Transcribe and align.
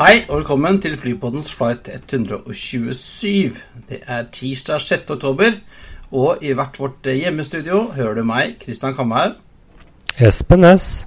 Hei 0.00 0.22
og 0.30 0.38
velkommen 0.38 0.78
til 0.80 0.94
Flypoddens 0.96 1.50
flight 1.52 1.88
127. 1.92 3.50
Det 3.84 3.98
er 4.06 4.22
tirsdag 4.32 4.80
6. 4.80 5.10
oktober, 5.12 5.58
og 6.16 6.40
i 6.40 6.54
hvert 6.56 6.78
vårt 6.80 7.04
hjemmestudio 7.04 7.82
hører 7.92 8.14
du 8.16 8.22
meg, 8.24 8.54
Kristian 8.62 8.96
Kamhaug. 8.96 9.34
Espen 10.16 10.64
Næss. 10.64 11.04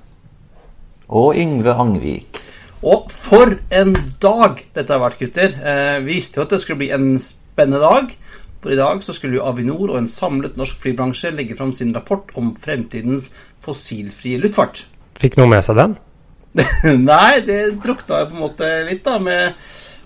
Og 1.09 1.33
Yngve 1.41 1.73
Angvik. 1.73 2.43
Og 2.83 3.09
for 3.09 3.57
en 3.73 3.97
dag 4.21 4.61
dette 4.77 4.93
har 4.93 5.01
vært, 5.01 5.17
gutter. 5.23 5.57
Eh, 5.57 5.97
vi 6.05 6.19
visste 6.19 6.37
jo 6.37 6.45
at 6.45 6.53
det 6.53 6.61
skulle 6.61 6.83
bli 6.85 6.93
en 6.93 7.17
spennende 7.17 7.81
dag. 7.81 8.13
For 8.61 8.77
i 8.77 8.81
dag 8.83 9.01
så 9.01 9.17
skulle 9.17 9.41
jo 9.41 9.49
Avinor 9.49 9.87
og 9.89 10.03
en 10.03 10.13
samlet 10.19 10.53
norsk 10.53 10.85
flybransje 10.85 11.33
legge 11.33 11.57
fram 11.57 11.73
sin 11.73 11.97
rapport 11.97 12.29
om 12.37 12.53
fremtidens 12.61 13.31
fossilfrie 13.57 14.37
luftfart. 14.37 14.85
Fikk 15.17 15.41
noen 15.41 15.57
med 15.57 15.65
seg 15.65 15.81
den? 15.81 16.01
Nei, 17.09 17.41
det 17.45 17.59
drukna 17.81 18.19
jo 18.23 18.27
på 18.29 18.35
en 18.37 18.43
måte 18.43 18.67
litt, 18.87 19.01
da, 19.05 19.15
med 19.21 19.55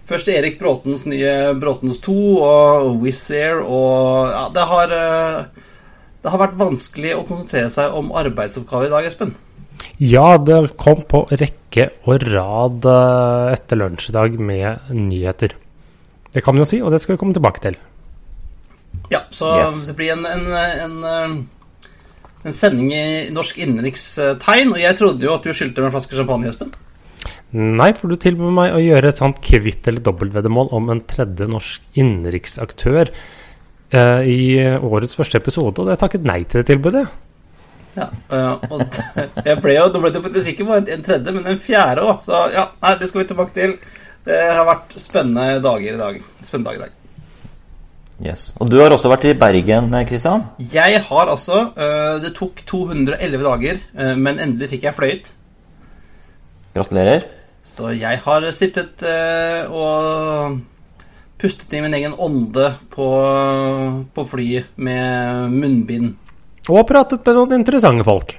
først 0.08 0.30
Erik 0.32 0.56
Bråtens 0.62 1.04
nye 1.10 1.54
Bråtens 1.60 2.00
2 2.06 2.14
og 2.40 3.02
Wizz 3.04 3.26
Air 3.36 3.60
og 3.66 4.30
Ja, 4.32 4.46
det 4.56 4.64
har 4.70 4.94
eh, 4.96 5.66
Det 6.24 6.32
har 6.32 6.40
vært 6.46 6.56
vanskelig 6.60 7.12
å 7.18 7.26
konsentrere 7.28 7.70
seg 7.74 7.98
om 8.00 8.14
arbeidsoppgaver 8.16 8.88
i 8.88 8.94
dag, 8.96 9.10
Espen. 9.10 9.36
Ja, 10.00 10.38
det 10.38 10.78
kom 10.80 11.04
på 11.10 11.26
rekke 11.32 11.90
og 12.08 12.24
rad 12.32 12.88
eh, 12.88 13.54
etter 13.58 13.80
lunsj 13.82 14.10
i 14.12 14.16
dag 14.16 14.40
med 14.40 14.90
nyheter. 14.94 15.54
Det 16.34 16.44
kan 16.46 16.56
vi 16.56 16.64
jo 16.64 16.70
si, 16.70 16.80
og 16.84 16.92
det 16.94 17.00
skal 17.04 17.16
vi 17.16 17.22
komme 17.22 17.36
tilbake 17.36 17.64
til. 17.64 17.78
Ja, 19.12 19.22
så 19.32 19.52
Yes. 19.62 19.86
det 19.88 19.96
blir 20.00 20.12
en, 20.16 20.26
en, 20.26 20.48
en, 20.56 20.98
eh, 21.12 21.38
en 22.46 22.56
sending 22.56 22.92
i 22.94 23.06
norsk 23.34 23.62
innenrikstegn. 23.64 24.74
Og 24.76 24.82
jeg 24.82 25.00
trodde 25.00 25.26
jo 25.26 25.34
at 25.34 25.48
du 25.48 25.54
skyldte 25.54 25.82
meg 25.82 25.90
en 25.90 25.96
flaske 25.98 26.18
champagne, 26.18 26.52
Espen. 26.52 26.74
Nei, 27.58 27.94
for 27.96 28.12
du 28.12 28.20
tilbød 28.20 28.52
meg 28.54 28.76
å 28.76 28.84
gjøre 28.84 29.14
et 29.14 29.20
sånt 29.20 29.40
kvitt- 29.44 29.88
eller 29.88 30.04
dobbeltveddemål 30.04 30.74
om 30.76 30.90
en 30.92 31.04
tredje 31.08 31.48
norsk 31.48 31.86
innenriksaktør 31.96 33.14
eh, 33.96 34.28
i 34.28 34.42
årets 34.76 35.16
første 35.16 35.40
episode, 35.40 35.80
og 35.80 35.94
jeg 35.94 36.02
takket 36.02 36.28
nei 36.28 36.42
til 36.44 36.62
det 36.62 36.68
tilbudet. 36.74 37.06
Ja, 37.98 38.10
eh, 38.12 38.68
og 38.68 39.00
jeg 39.48 39.62
ble 39.64 39.78
jo, 39.78 39.88
Nå 39.94 40.04
ble 40.04 40.12
det 40.14 40.26
faktisk 40.28 40.52
ikke 40.54 40.68
bare 40.68 40.84
en 40.98 41.08
tredje, 41.08 41.34
men 41.34 41.48
en 41.50 41.62
fjerde 41.62 42.04
òg. 42.06 42.20
Så 42.28 42.44
ja, 42.54 42.68
nei, 42.84 42.94
det 43.00 43.10
skal 43.10 43.24
vi 43.24 43.30
tilbake 43.32 43.56
til. 43.56 43.78
Det 44.28 44.44
har 44.52 44.68
vært 44.68 44.98
spennende 45.00 45.62
dager 45.64 45.96
i 45.96 46.02
dag. 46.04 46.24
Spennende 46.44 46.74
dag 46.74 46.82
i 46.82 46.86
dag. 46.86 46.96
Yes. 48.18 48.52
Og 48.58 48.70
du 48.72 48.80
har 48.82 48.94
også 48.94 49.12
vært 49.12 49.28
i 49.30 49.36
Bergen, 49.38 49.92
Kristian. 50.10 50.48
Jeg 50.58 51.02
har 51.06 51.30
altså 51.30 51.68
eh, 51.78 52.16
Det 52.24 52.34
tok 52.38 52.64
211 52.66 53.44
dager, 53.46 53.82
eh, 53.94 54.16
men 54.18 54.42
endelig 54.42 54.72
fikk 54.72 54.88
jeg 54.88 54.98
fløyet. 54.98 55.30
Gratulerer. 56.74 57.28
Så 57.62 57.92
jeg 57.94 58.22
har 58.24 58.48
sittet 58.56 59.04
eh, 59.06 59.70
og 59.70 60.58
pustet 61.38 61.78
i 61.78 61.84
min 61.84 61.94
egen 61.94 62.16
ånde 62.18 62.72
på, 62.90 63.08
på 64.16 64.26
flyet 64.26 64.74
med 64.82 65.54
munnbind. 65.54 66.16
Og 66.68 66.88
pratet 66.90 67.22
med 67.22 67.38
noen 67.38 67.60
interessante 67.60 68.06
folk. 68.08 68.34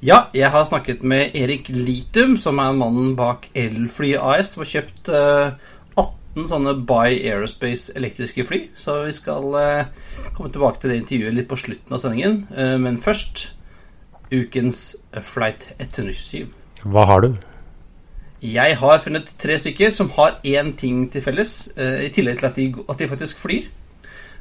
Ja, 0.00 0.28
jeg 0.32 0.48
har 0.54 0.64
snakket 0.64 1.02
med 1.02 1.34
Erik 1.36 1.68
Litum, 1.74 2.36
som 2.38 2.60
er 2.62 2.76
mannen 2.78 3.16
bak 3.18 3.50
Elfly 3.58 4.14
AS, 4.16 4.54
og 4.56 4.70
kjøpt 4.70 5.10
eh, 6.38 6.44
18 6.44 6.48
sånne 6.50 6.74
By 6.86 7.18
Aerospace 7.18 7.92
elektriske 7.96 8.46
fly. 8.46 8.62
Så 8.76 9.02
vi 9.06 9.12
skal 9.12 9.54
eh, 9.58 9.86
komme 10.36 10.52
tilbake 10.52 10.80
til 10.80 10.92
det 10.92 11.00
intervjuet 11.02 11.34
litt 11.34 11.48
på 11.50 11.58
slutten 11.58 11.94
av 11.94 12.02
sendingen. 12.02 12.46
Eh, 12.54 12.76
men 12.78 12.98
først 12.98 13.54
ukens 14.30 14.96
Flight 15.24 15.70
127. 15.78 16.48
Hva 16.84 17.06
har 17.08 17.24
du? 17.24 17.32
Jeg 18.42 18.76
har 18.78 19.00
funnet 19.02 19.32
tre 19.40 19.56
stykker 19.58 19.90
som 19.90 20.12
har 20.14 20.38
én 20.46 20.76
ting 20.78 21.08
til 21.10 21.24
felles, 21.24 21.72
eh, 21.76 22.06
i 22.06 22.12
tillegg 22.14 22.38
til 22.38 22.46
at 22.46 22.56
de, 22.56 22.74
at 22.88 22.98
de 22.98 23.08
faktisk 23.08 23.40
flyr. 23.42 23.66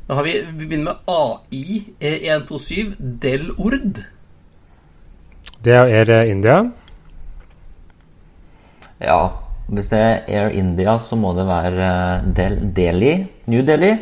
Da 0.08 0.16
har 0.16 0.24
vi, 0.24 0.38
vi 0.54 0.68
begynner 0.68 0.94
med 0.94 0.96
AI 1.08 1.96
eh, 2.00 2.30
127 2.36 2.96
Del 3.22 3.50
Ord. 3.58 4.04
Det 5.66 5.74
er 5.74 6.30
India. 6.30 6.62
Ja, 9.02 9.47
hvis 9.68 9.90
det 9.92 10.00
er 10.00 10.28
Air 10.32 10.54
India, 10.56 10.98
så 11.00 11.18
må 11.20 11.34
det 11.38 11.46
være 11.48 11.88
eh, 11.88 12.28
Del 12.38 12.60
Delhi, 12.76 13.14
New 13.52 13.64
Delhi. 13.68 13.94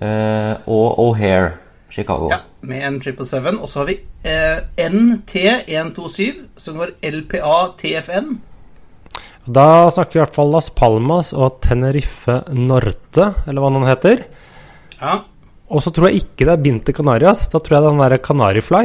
eh, 0.00 0.54
og 0.66 0.98
O'Hare, 0.98 1.50
Chicago. 1.92 2.30
Ja, 2.32 2.38
med 2.62 2.82
en 2.88 3.00
777. 3.02 3.58
Og 3.60 3.68
så 3.68 3.82
har 3.82 3.86
vi 3.90 3.98
eh, 4.24 4.62
NT127, 4.88 6.40
som 6.56 6.78
går 6.80 6.94
LPA 7.04 7.58
TFN. 7.78 8.32
Da 9.44 9.66
snakker 9.90 10.12
vi 10.14 10.18
i 10.20 10.22
hvert 10.22 10.36
fall 10.38 10.52
Las 10.54 10.70
Palmas 10.70 11.32
og 11.34 11.60
Tenerife 11.64 12.40
Norte, 12.54 13.32
eller 13.46 13.60
hva 13.64 13.72
den 13.74 13.86
heter. 13.88 14.22
Ja. 15.00 15.16
Og 15.72 15.82
så 15.82 15.90
tror 15.94 16.08
jeg 16.10 16.22
ikke 16.22 16.46
det 16.46 16.52
er 16.54 16.62
Binter 16.62 16.92
Canarias. 16.94 17.48
Da 17.50 17.58
tror 17.58 17.76
jeg 17.78 17.82
det 17.82 17.88
er 17.88 17.94
den 17.96 18.02
derre 18.04 18.20
Canarifly. 18.22 18.84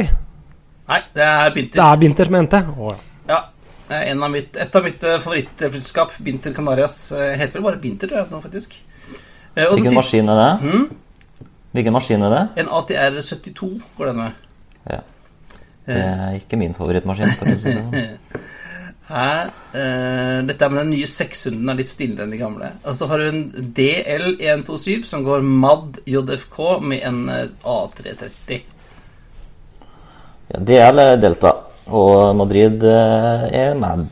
Nei, 0.88 1.00
det 1.14 1.22
er 1.22 1.50
Det 1.54 1.84
er 1.84 1.96
Binter, 2.00 2.30
med 2.32 2.46
NT, 2.48 2.60
Å, 2.80 2.92
ja. 2.92 2.96
Ja, 3.28 3.36
det 3.36 3.36
er 3.36 3.36
en 3.36 3.77
av 3.90 4.30
mitt, 4.30 4.56
et 4.56 4.76
av 4.76 4.84
mitt 4.84 5.00
favorittflyttskap 5.00 6.18
Binter 6.24 6.52
Canarias. 6.56 7.12
Eh, 7.12 7.36
heter 7.40 7.58
vel 7.58 7.66
bare 7.70 7.80
Binter, 7.82 8.08
tror 8.10 8.22
jeg 8.22 8.32
nå, 8.32 8.40
faktisk. 8.44 8.78
Eh, 9.54 9.64
og 9.66 9.78
Hvilken 9.78 9.94
siste, 9.94 10.02
maskin 10.02 10.28
er 10.34 10.42
det? 10.42 10.82
Hvilken 11.76 11.96
maskin 11.96 12.22
er 12.22 12.34
det? 12.34 12.42
en 12.62 12.68
ATR 12.80 13.20
72 13.22 13.70
går 13.96 14.12
den 14.12 14.16
med. 14.16 14.44
Ja. 14.90 15.00
Det 15.88 15.96
er 16.04 16.36
ikke 16.36 16.56
min 16.60 16.74
favorittmaskin. 16.76 17.28
si 17.32 17.48
det 17.64 17.76
sånn. 17.80 18.16
Her, 19.08 19.46
eh, 19.72 20.42
dette 20.44 20.64
er 20.66 20.68
med 20.68 20.82
den 20.82 20.90
nye 20.92 21.06
600 21.08 21.72
er 21.72 21.78
litt 21.78 21.88
stillere 21.88 22.26
enn 22.26 22.32
de 22.34 22.40
gamle. 22.42 22.68
Og 22.84 22.96
så 22.96 23.06
har 23.08 23.22
du 23.22 23.28
en 23.30 23.46
DL127 23.78 25.06
som 25.08 25.24
går 25.24 25.46
MAD 25.46 26.02
JFK 26.04 26.58
med 26.84 27.06
en 27.08 27.22
eh, 27.32 27.46
A330. 27.64 28.58
Ja, 30.52 30.60
DL 30.60 31.00
er 31.00 31.16
Delta, 31.20 31.54
og 31.88 32.36
Madrid 32.36 32.82
eh, 32.84 33.48
er 33.58 33.74
MAD. 33.78 34.06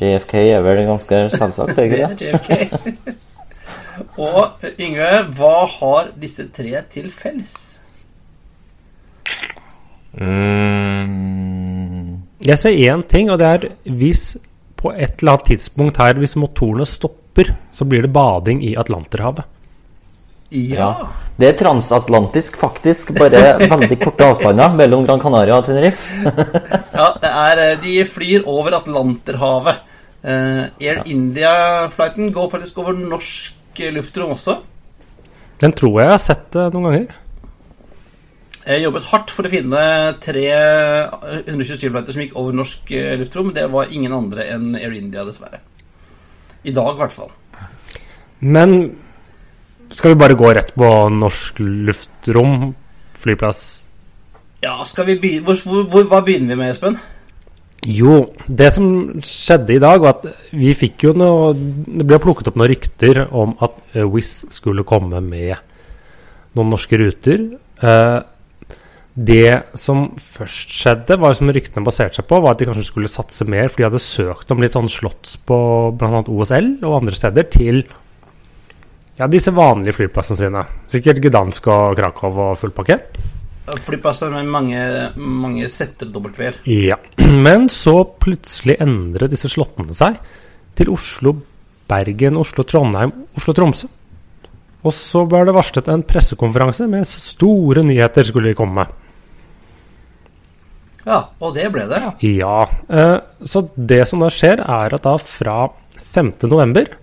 JFK 0.00 0.34
er 0.40 0.60
vel 0.64 0.86
ganske 0.88 1.30
selvsagt, 1.34 1.78
ikke 1.78 1.96
det? 2.00 2.10
JFK. 2.22 2.50
Og 4.16 4.48
Yngve, 4.80 5.22
hva 5.36 5.66
har 5.68 6.08
disse 6.20 6.48
tre 6.54 6.82
til 6.90 7.10
felles? 7.12 7.78
Mm, 10.12 12.20
Jeg 12.44 12.58
ser 12.58 12.70
én 12.92 13.02
ting, 13.08 13.30
og 13.30 13.38
det 13.40 13.46
er 13.48 13.58
hvis 13.96 14.36
på 14.76 14.90
et 14.92 15.14
eller 15.22 15.32
annet 15.36 15.46
tidspunkt 15.52 15.96
her, 16.02 16.14
hvis 16.18 16.36
motorene 16.36 16.86
stopper, 16.88 17.44
så 17.72 17.84
blir 17.88 18.02
det 18.02 18.12
bading 18.12 18.64
i 18.66 18.74
Atlanterhavet. 18.78 19.44
Ja. 20.52 20.92
Det 21.40 21.48
er 21.48 21.56
transatlantisk, 21.56 22.58
faktisk. 22.60 23.14
Bare 23.16 23.56
veldig 23.64 23.96
korte 24.02 24.28
avstander 24.28 24.74
mellom 24.76 25.06
Gran 25.06 25.20
Canaria 25.22 25.56
og 25.56 25.64
Tenerife. 25.66 26.12
ja 26.98 27.08
det 27.22 27.30
er, 27.30 27.62
eh, 27.62 27.78
de 27.80 27.94
flyr 28.08 28.44
over 28.50 28.76
Atlanterhavet. 28.82 29.80
Eh, 30.22 30.66
Air 30.84 31.02
India-flighten 31.08 32.30
går 32.36 32.52
faktisk 32.52 32.78
over 32.84 32.98
norsk 32.98 33.82
luftrom 33.96 34.36
også. 34.36 34.58
Den 35.62 35.72
tror 35.78 36.00
jeg 36.02 36.10
jeg 36.10 36.14
har 36.18 36.24
sett 36.26 36.58
eh, 36.60 36.70
noen 36.74 36.88
ganger. 36.90 37.18
Jeg 38.62 38.84
jobbet 38.84 39.08
hardt 39.10 39.32
for 39.34 39.48
å 39.48 39.50
finne 39.50 39.84
tre 40.22 40.44
127-flighter 41.48 42.14
som 42.14 42.22
gikk 42.22 42.36
over 42.38 42.54
norsk 42.54 42.92
luftrom. 43.18 43.50
Det 43.56 43.64
var 43.72 43.90
ingen 43.90 44.14
andre 44.14 44.46
enn 44.52 44.76
Air 44.78 44.94
India, 44.94 45.24
dessverre. 45.26 45.58
I 46.62 46.76
dag, 46.76 46.92
i 46.92 47.00
hvert 47.00 47.16
fall. 47.16 47.32
Men 48.38 48.92
skal 49.92 50.14
vi 50.14 50.20
bare 50.22 50.36
gå 50.38 50.52
rett 50.56 50.74
på 50.78 50.90
norsk 51.12 51.60
luftrom, 51.62 52.72
flyplass? 53.22 53.62
Ja, 54.62 54.78
skal 54.86 55.08
vi 55.10 55.18
begynne 55.18 55.46
hvor, 55.46 55.58
hvor, 55.66 55.88
hvor, 55.90 56.06
Hva 56.10 56.22
begynner 56.24 56.54
vi 56.54 56.60
med, 56.60 56.70
Espen? 56.70 56.98
Jo, 57.82 58.20
det 58.46 58.68
som 58.76 58.86
skjedde 59.26 59.74
i 59.74 59.80
dag, 59.82 60.02
var 60.04 60.20
at 60.20 60.52
vi 60.54 60.70
fikk 60.78 61.08
jo 61.08 61.16
noe 61.18 61.48
Det 61.56 62.06
ble 62.06 62.20
plukket 62.22 62.52
opp 62.52 62.60
noen 62.60 62.70
rykter 62.70 63.24
om 63.26 63.56
at 63.58 63.80
eh, 63.96 64.06
Wizz 64.06 64.52
skulle 64.54 64.86
komme 64.86 65.18
med 65.24 65.56
noen 66.54 66.70
norske 66.70 67.00
ruter. 67.00 67.48
Eh, 67.82 68.20
Det 69.12 69.76
som 69.76 70.06
først 70.16 70.70
skjedde, 70.72 71.18
var 71.20 71.34
som 71.36 71.50
ryktene 71.52 71.84
baserte 71.84 72.16
seg 72.16 72.28
på, 72.30 72.38
var 72.40 72.54
at 72.54 72.62
de 72.62 72.68
kanskje 72.70 72.86
skulle 72.86 73.10
satse 73.12 73.44
mer, 73.44 73.68
for 73.68 73.82
de 73.82 73.88
hadde 73.90 74.00
søkt 74.00 74.54
om 74.54 74.62
litt 74.62 74.72
sånn 74.72 74.88
slotts 74.88 75.34
på 75.36 75.58
bl.a. 76.00 76.22
OSL 76.22 76.78
og 76.80 76.96
andre 77.02 77.18
steder 77.18 77.50
til 77.52 77.82
ja, 79.18 79.28
disse 79.28 79.52
vanlige 79.54 79.96
flyplassene 79.98 80.40
sine. 80.40 80.64
Sikkert 80.90 81.20
Gdansk 81.24 81.68
og 81.72 81.96
Krakow 81.98 82.42
og 82.48 82.58
full 82.60 82.74
pakke. 82.74 82.98
Flyplasser 83.62 84.32
med 84.32 84.48
mange, 84.50 84.82
mange 85.16 85.68
setter 85.70 86.08
W-er. 86.10 86.58
Ja. 86.66 86.98
Men 87.46 87.68
så 87.70 88.02
plutselig 88.18 88.80
endret 88.82 89.34
disse 89.34 89.50
slottene 89.52 89.94
seg 89.94 90.18
til 90.78 90.90
Oslo, 90.90 91.36
Bergen, 91.90 92.40
Oslo, 92.40 92.64
Trondheim, 92.66 93.12
Oslo, 93.38 93.54
Tromsø. 93.54 93.90
Og 94.82 94.94
så 94.96 95.22
ble 95.30 95.44
det 95.46 95.54
varslet 95.54 95.92
en 95.92 96.02
pressekonferanse 96.02 96.88
med 96.90 97.06
store 97.06 97.84
nyheter 97.86 98.26
skulle 98.26 98.50
de 98.50 98.58
komme 98.58 98.82
med. 98.82 98.98
Ja, 101.06 101.20
og 101.42 101.54
det 101.54 101.68
ble 101.74 101.86
det. 101.90 102.00
Ja. 102.02 102.66
ja. 102.86 103.12
så 103.46 103.64
det 103.74 104.04
som 104.10 104.22
da 104.22 104.30
skjer, 104.30 104.62
er 104.62 104.94
at 104.94 105.06
da 105.06 105.14
fra 105.18 105.56
5.11. 106.14 107.01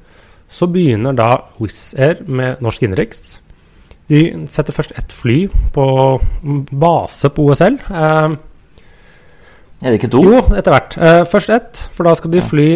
så 0.50 0.68
begynner 0.72 1.14
da 1.16 1.30
Wizz 1.62 1.94
Air 2.00 2.24
med 2.28 2.62
norsk 2.66 2.84
innenriks. 2.88 3.40
De 4.10 4.24
setter 4.50 4.74
først 4.74 4.96
ett 4.98 5.12
fly 5.14 5.44
på 5.76 5.86
base 6.82 7.30
på 7.30 7.46
OSL. 7.52 7.78
Eh, 7.94 8.38
Er 9.80 9.92
det 9.94 10.00
ikke 10.02 10.12
to? 10.12 10.24
jo, 10.26 10.40
etter 10.58 10.74
hvert. 10.74 10.98
Eh, 10.98 11.22
først 11.30 11.50
ett, 11.54 11.84
for 11.94 12.04
da 12.10 12.16
skal 12.18 12.32
de 12.34 12.42
fly 12.42 12.70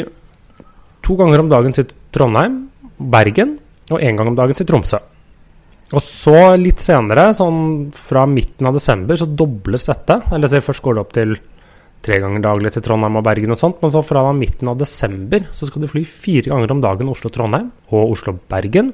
to 1.03 1.17
ganger 1.19 1.41
om 1.41 1.49
dagen 1.51 1.73
til 1.75 1.89
Trondheim, 2.15 2.67
Bergen 2.99 3.57
og 3.91 3.99
én 3.99 4.15
gang 4.15 4.29
om 4.29 4.37
dagen 4.37 4.55
til 4.55 4.65
Tromsø. 4.69 4.99
Og 5.93 6.01
så 6.01 6.55
litt 6.57 6.79
senere, 6.81 7.33
sånn 7.35 7.91
fra 7.93 8.23
midten 8.25 8.65
av 8.69 8.73
desember, 8.77 9.17
så 9.19 9.27
dobles 9.27 9.85
dette. 9.89 10.21
Eller 10.33 10.47
så 10.49 10.61
først 10.63 10.81
går 10.81 10.95
det 10.95 11.01
opp 11.03 11.11
til 11.13 11.35
tre 12.03 12.19
ganger 12.19 12.44
daglig 12.44 12.73
til 12.75 12.83
Trondheim 12.85 13.19
og 13.19 13.25
Bergen 13.25 13.55
og 13.55 13.59
sånt, 13.59 13.79
men 13.81 13.91
så 13.94 14.03
fra 14.05 14.25
midten 14.35 14.71
av 14.71 14.79
desember 14.79 15.45
så 15.55 15.67
skal 15.69 15.85
de 15.85 15.91
fly 15.91 16.03
fire 16.07 16.51
ganger 16.51 16.75
om 16.75 16.81
dagen 16.83 17.11
Oslo-Trondheim 17.13 17.69
og 17.95 18.15
Oslo-Bergen. 18.17 18.91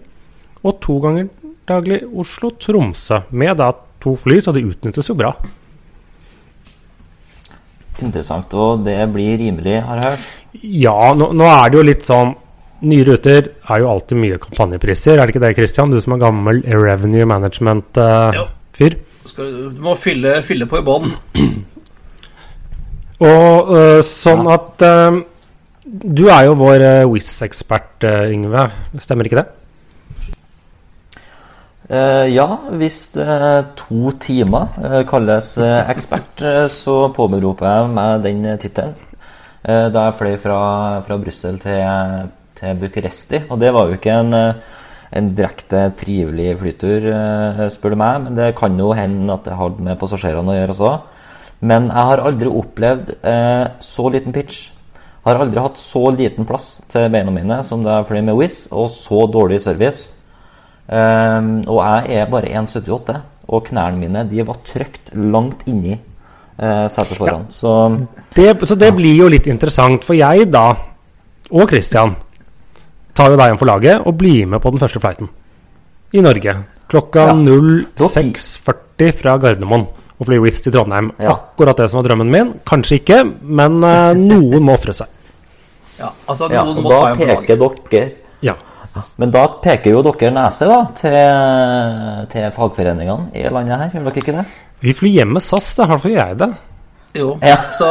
Og 0.62 0.82
to 0.84 1.00
ganger 1.04 1.30
daglig 1.70 2.04
Oslo-Tromsø, 2.06 3.24
med 3.32 3.58
da 3.62 3.72
to 4.04 4.16
fly, 4.20 4.40
så 4.44 4.54
de 4.56 4.66
utnyttes 4.70 5.10
jo 5.10 5.18
bra. 5.18 5.34
Interessant. 8.00 8.54
Og 8.56 8.86
det 8.86 9.00
blir 9.14 9.40
rimelig, 9.42 9.80
har 9.86 10.00
jeg 10.00 10.14
hørt. 10.14 10.30
Ja, 10.62 11.00
nå, 11.18 11.32
nå 11.36 11.50
er 11.50 11.70
det 11.70 11.78
jo 11.80 11.90
litt 11.92 12.08
sånn 12.08 12.38
Nye 12.80 13.04
ruter 13.04 13.44
er 13.44 13.82
jo 13.84 13.90
alltid 13.92 14.16
mye 14.22 14.38
kampanjepriser, 14.40 15.18
er 15.20 15.28
det 15.28 15.34
ikke 15.34 15.42
det, 15.44 15.50
Christian? 15.58 15.92
Du 15.92 16.00
som 16.00 16.14
er 16.16 16.22
gammel 16.22 16.62
revenue 16.64 17.26
management-fyr. 17.28 18.96
Uh, 18.96 19.50
du 19.76 19.82
må 19.84 19.98
fylle, 20.00 20.38
fylle 20.48 20.64
på 20.72 20.80
i 20.80 20.86
bånn. 20.88 21.12
Og 23.20 23.72
uh, 23.74 24.00
sånn 24.06 24.48
at 24.48 24.84
øh, 24.88 25.18
Du 25.84 26.30
er 26.32 26.46
jo 26.48 26.54
vår 26.60 26.84
uh, 26.86 27.10
WIS-ekspert, 27.12 28.06
uh, 28.08 28.30
Yngve. 28.32 28.70
Stemmer 29.04 29.28
ikke 29.28 29.42
det? 29.42 29.48
Uh, 31.90 32.30
ja, 32.30 32.46
hvis 32.78 33.00
eh, 33.18 33.62
to 33.74 34.12
timer 34.22 34.76
eh, 34.78 35.00
kalles 35.10 35.56
eh, 35.58 35.90
ekspert, 35.90 36.44
eh, 36.46 36.68
så 36.70 37.08
påberoper 37.16 37.66
jeg 37.66 37.88
meg 37.96 38.28
den 38.28 38.44
eh, 38.46 38.60
tittelen. 38.62 38.94
Eh, 39.66 39.88
da 39.90 40.06
jeg 40.08 40.18
fløy 40.20 40.36
fra, 40.40 40.60
fra 41.04 41.18
Brussel 41.20 41.58
til, 41.60 42.30
til 42.60 42.78
Bucuresti. 42.80 43.42
Og 43.50 43.58
det 43.60 43.74
var 43.74 43.90
jo 43.90 43.98
ikke 43.98 44.20
en, 44.22 44.38
eh, 44.38 44.78
en 45.18 45.32
direkte 45.36 45.88
trivelig 46.00 46.54
flytur, 46.62 47.10
eh, 47.10 47.66
spør 47.74 47.96
du 47.96 48.00
meg. 48.00 48.22
Men 48.28 48.38
det 48.38 48.54
kan 48.60 48.78
jo 48.80 48.94
hende 48.94 49.34
at 49.34 49.50
det 49.50 49.58
hadde 49.60 49.90
med 49.90 50.00
passasjerene 50.00 50.54
å 50.54 50.60
gjøre 50.60 50.78
også. 50.78 50.94
Men 51.60 51.90
jeg 51.92 52.10
har 52.12 52.22
aldri 52.24 52.52
opplevd 52.62 53.16
eh, 53.20 53.66
så 53.84 54.10
liten 54.14 54.36
pitch. 54.36 54.70
Har 55.26 55.42
aldri 55.44 55.60
hatt 55.60 55.80
så 55.80 56.06
liten 56.16 56.48
plass 56.48 56.78
til 56.92 57.10
beina 57.12 57.34
mine 57.36 57.60
som 57.68 57.84
da 57.84 57.98
jeg 58.00 58.08
fløy 58.10 58.22
med 58.30 58.38
Wizz, 58.40 58.70
og 58.72 58.88
så 58.94 59.26
dårlig 59.32 59.60
service. 59.66 60.14
Eh, 60.88 61.50
og 61.68 61.82
jeg 61.84 62.22
er 62.22 62.32
bare 62.32 62.54
1,78, 62.62 63.18
og 63.50 63.66
knærne 63.68 64.00
mine 64.00 64.24
de 64.30 64.46
var 64.46 64.62
trykt 64.66 65.12
langt 65.18 65.68
inni 65.68 65.98
eh, 65.98 66.88
setet 66.88 67.20
foran. 67.20 67.50
Så 67.52 67.76
det? 68.38 68.54
Så 68.64 68.80
det 68.80 68.94
blir 68.96 69.20
jo 69.20 69.30
litt 69.32 69.50
interessant, 69.52 70.08
for 70.08 70.16
jeg 70.18 70.48
da, 70.54 70.72
og 71.50 71.70
Christian, 71.70 72.16
tar 73.16 73.34
jo 73.34 73.40
deg 73.40 73.50
igjen 73.50 73.60
for 73.60 73.68
laget 73.68 74.08
og 74.08 74.16
blir 74.16 74.48
med 74.48 74.62
på 74.64 74.72
den 74.72 74.80
første 74.80 75.02
flighten 75.04 75.28
i 76.16 76.22
Norge. 76.24 76.56
Klokka 76.90 77.28
Ja. 77.30 77.34
06.40 78.00 79.12
fra 79.20 79.36
Gardermoen 79.38 79.86
og 80.20 80.28
fly 80.28 80.40
Wizz 80.44 80.64
til 80.66 80.76
Trondheim. 80.76 81.12
Ja. 81.20 81.34
Akkurat 81.38 81.80
det 81.80 81.90
som 81.92 82.02
var 82.02 82.10
drømmen 82.10 82.32
min. 82.34 82.52
Kanskje 82.68 83.00
ikke, 83.00 83.22
men 83.42 83.80
uh, 83.84 84.12
noen 84.20 84.66
må 84.68 84.76
ofre 84.76 84.96
seg. 84.96 85.08
Ja, 86.00 86.12
altså 86.32 86.48
ja, 86.52 86.64
og 86.64 86.80
må 86.84 86.92
da 86.92 87.00
ta 87.00 87.14
en 87.14 87.22
peker 87.24 87.60
dere 87.60 88.04
Ja. 88.46 88.56
Men 89.22 89.32
da 89.32 89.44
peker 89.64 89.94
jo 89.94 90.02
dere 90.04 90.32
nese 90.36 90.68
da 90.68 90.80
til, 90.98 91.18
til 92.32 92.48
fagforeningene 92.56 93.30
i 93.38 93.46
landet 93.52 93.80
her, 93.84 93.94
gjør 93.96 94.10
dere 94.10 94.24
ikke 94.24 94.36
det? 94.40 94.48
Vi 94.84 94.96
flyr 94.96 95.18
hjem 95.20 95.36
med 95.38 95.44
SAS, 95.44 95.74
det 95.76 95.86
er 95.86 95.92
hvert 95.94 96.10
jeg 96.14 96.40
det. 96.40 96.50
Jo, 97.20 97.30
Ja. 97.42 97.58
så 97.74 97.88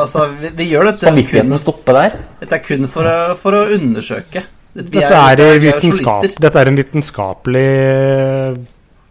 altså, 0.00 0.26
vi, 0.40 0.50
vi 0.56 0.68
gjør 0.70 0.88
dette 0.88 1.04
Samvittigheten 1.04 1.58
stopper 1.60 1.98
der. 1.98 2.14
dette 2.40 2.56
er 2.56 2.62
kun 2.64 2.86
for 2.88 3.06
å, 3.08 3.16
for 3.38 3.58
å 3.58 3.64
undersøke. 3.76 4.44
Dette, 4.74 4.90
vi 4.90 5.02
Dette 5.02 5.14
er, 5.14 5.58
vi 5.62 5.68
i 5.70 6.30
dette 6.42 6.58
er 6.62 6.70
en 6.70 6.78
vitenskapelig 6.80 7.66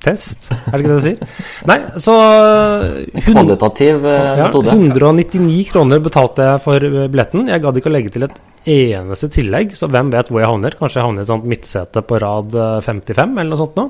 test, 0.03 0.49
er 0.51 0.73
det 0.73 0.81
ikke 0.83 0.91
det 0.91 0.97
du 0.97 1.05
sier? 1.05 1.37
Nei, 1.69 1.77
så 2.03 2.15
hun, 2.19 3.29
Kvalitativ 3.29 4.07
eh, 4.09 4.27
ja, 4.39 4.47
metode. 4.47 4.75
199 4.75 5.61
kroner 5.71 6.03
betalte 6.03 6.49
jeg 6.49 6.63
for 6.65 6.87
øh, 6.89 7.05
billetten. 7.07 7.47
Jeg 7.51 7.63
gadd 7.63 7.79
ikke 7.79 7.91
å 7.91 7.95
legge 7.95 8.13
til 8.13 8.27
et 8.27 8.37
eneste 8.73 9.31
tillegg, 9.33 9.73
så 9.77 9.89
hvem 9.91 10.11
vet 10.13 10.29
hvor 10.31 10.43
jeg 10.43 10.51
havner? 10.51 10.77
Kanskje 10.79 11.01
jeg 11.01 11.07
havner 11.07 11.23
i 11.23 11.25
et 11.25 11.31
sånt 11.31 11.49
midtsete 11.49 12.05
på 12.07 12.21
rad 12.23 12.55
øh, 12.55 12.77
55, 12.85 13.35
eller 13.39 13.51
noe 13.55 13.63
sånt 13.63 13.79
nå. 13.79 13.89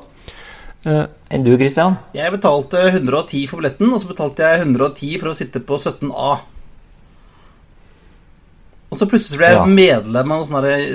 Eh, 0.83 1.03
Enn 1.33 1.45
du, 1.45 1.53
Christian? 1.57 1.95
Jeg 2.15 2.33
betalte 2.33 2.87
110 2.89 3.45
for 3.51 3.61
billetten, 3.61 3.91
og 3.93 4.01
så 4.03 4.09
betalte 4.11 4.49
jeg 4.49 4.65
110 4.65 5.13
for 5.21 5.31
å 5.31 5.37
sitte 5.37 5.63
på 5.63 5.79
17A. 5.79 6.31
Og 8.93 8.99
så 8.99 9.07
plutselig 9.09 9.39
ble 9.41 9.49
jeg 9.49 9.57
Ja. 9.57 9.65
medlem 9.65 10.31
av 10.31 10.43
en 10.43 10.47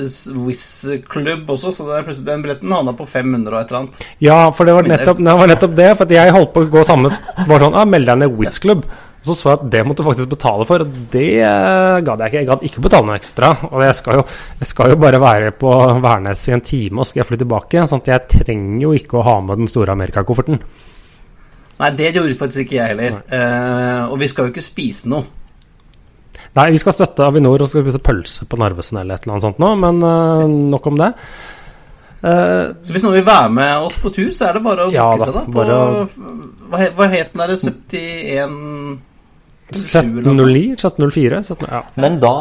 sånn 0.06 0.44
Wizz-klubb 0.46 1.50
også, 1.50 1.72
så 1.74 1.88
den 2.24 2.44
billetten 2.44 2.70
havna 2.70 2.94
på 2.94 3.06
500 3.08 3.52
og 3.56 3.60
et 3.60 3.72
eller 3.72 3.80
annet. 3.80 4.00
Ja, 4.22 4.38
for 4.54 4.64
det 4.64 4.74
var 4.76 4.86
nettopp, 4.86 5.18
det 5.18 5.34
var 5.40 5.50
nettopp 5.50 5.74
det. 5.74 5.90
For 5.98 6.06
jeg 6.06 6.32
holdt 6.32 6.54
på 6.54 6.62
å 6.62 6.70
gå 6.70 6.86
sammen 6.86 7.10
Var 7.48 7.58
sånn, 7.58 7.74
ah, 7.74 7.84
Meld 7.84 8.06
deg 8.06 8.18
ned 8.18 8.30
i 8.30 8.38
Wizz-klubb. 8.38 8.84
Og 9.18 9.26
så 9.26 9.34
så 9.34 9.48
jeg 9.50 9.58
at 9.58 9.70
det 9.72 9.80
måtte 9.84 10.04
du 10.04 10.06
faktisk 10.06 10.30
betale 10.30 10.64
for, 10.64 10.84
og 10.84 10.98
det 11.10 11.40
eh, 11.42 12.00
gadd 12.06 12.20
jeg 12.22 12.30
ikke. 12.30 12.38
Jeg 12.38 12.46
gadd 12.46 12.66
ikke 12.68 12.82
betale 12.84 13.08
noe 13.08 13.16
ekstra. 13.18 13.50
Og 13.72 13.82
jeg 13.82 13.96
skal, 13.98 14.20
jo, 14.20 14.26
jeg 14.60 14.68
skal 14.70 14.92
jo 14.92 15.00
bare 15.02 15.20
være 15.20 15.50
på 15.58 15.72
Værnes 16.04 16.44
i 16.48 16.54
en 16.54 16.62
time, 16.62 17.00
og 17.00 17.04
så 17.04 17.10
skal 17.10 17.24
jeg 17.24 17.30
fly 17.32 17.40
tilbake. 17.42 17.86
Sånn 17.90 18.04
at 18.04 18.12
jeg 18.12 18.44
trenger 18.44 18.84
jo 18.86 18.92
ikke 18.94 19.18
å 19.18 19.26
ha 19.26 19.40
med 19.42 19.58
den 19.58 19.70
store 19.70 19.96
Amerikakofferten. 19.96 20.62
Nei, 21.78 21.90
det 21.98 22.12
gjorde 22.14 22.38
faktisk 22.38 22.64
ikke 22.64 22.78
jeg 22.78 22.94
heller. 22.94 23.18
Uh, 23.30 24.12
og 24.12 24.16
vi 24.22 24.30
skal 24.30 24.46
jo 24.46 24.54
ikke 24.54 24.64
spise 24.64 25.10
noe. 25.10 25.26
Nei, 26.56 26.70
vi 26.74 26.80
skal 26.80 26.94
støtte 26.96 27.26
Avinor 27.28 27.62
og 27.62 27.68
skal 27.70 27.84
spise 27.84 28.00
pølse 28.02 28.48
på 28.48 28.58
Narvesen 28.60 29.00
eller 29.02 29.18
et 29.18 29.26
eller 29.26 29.36
annet 29.36 29.46
sånt 29.46 29.60
nå, 29.62 29.72
men 29.82 30.00
uh, 30.02 30.44
nok 30.72 30.88
om 30.90 30.96
det. 31.00 31.12
Uh, 32.18 32.74
Så 32.82 32.94
hvis 32.94 33.04
noen 33.04 33.18
vil 33.20 33.26
være 33.28 33.50
med 33.54 33.84
oss 33.86 33.98
på 34.02 34.10
tur, 34.14 34.30
så 34.34 34.48
er 34.48 34.58
det 34.58 34.64
bare 34.64 34.88
å 34.88 34.94
Ja 34.94 35.06
booke 35.12 35.28
seg, 35.28 35.36
da. 35.36 35.44
På, 35.54 35.60
å... 35.62 36.66
hva, 36.72 36.88
hva 36.98 37.10
het 37.12 37.34
den 37.34 37.44
derre 37.44 37.58
71 37.60 38.56
1709? 39.68 40.78
1704? 40.78 41.42
17, 41.44 41.68
ja. 41.68 41.82
Men 42.00 42.16
da, 42.22 42.34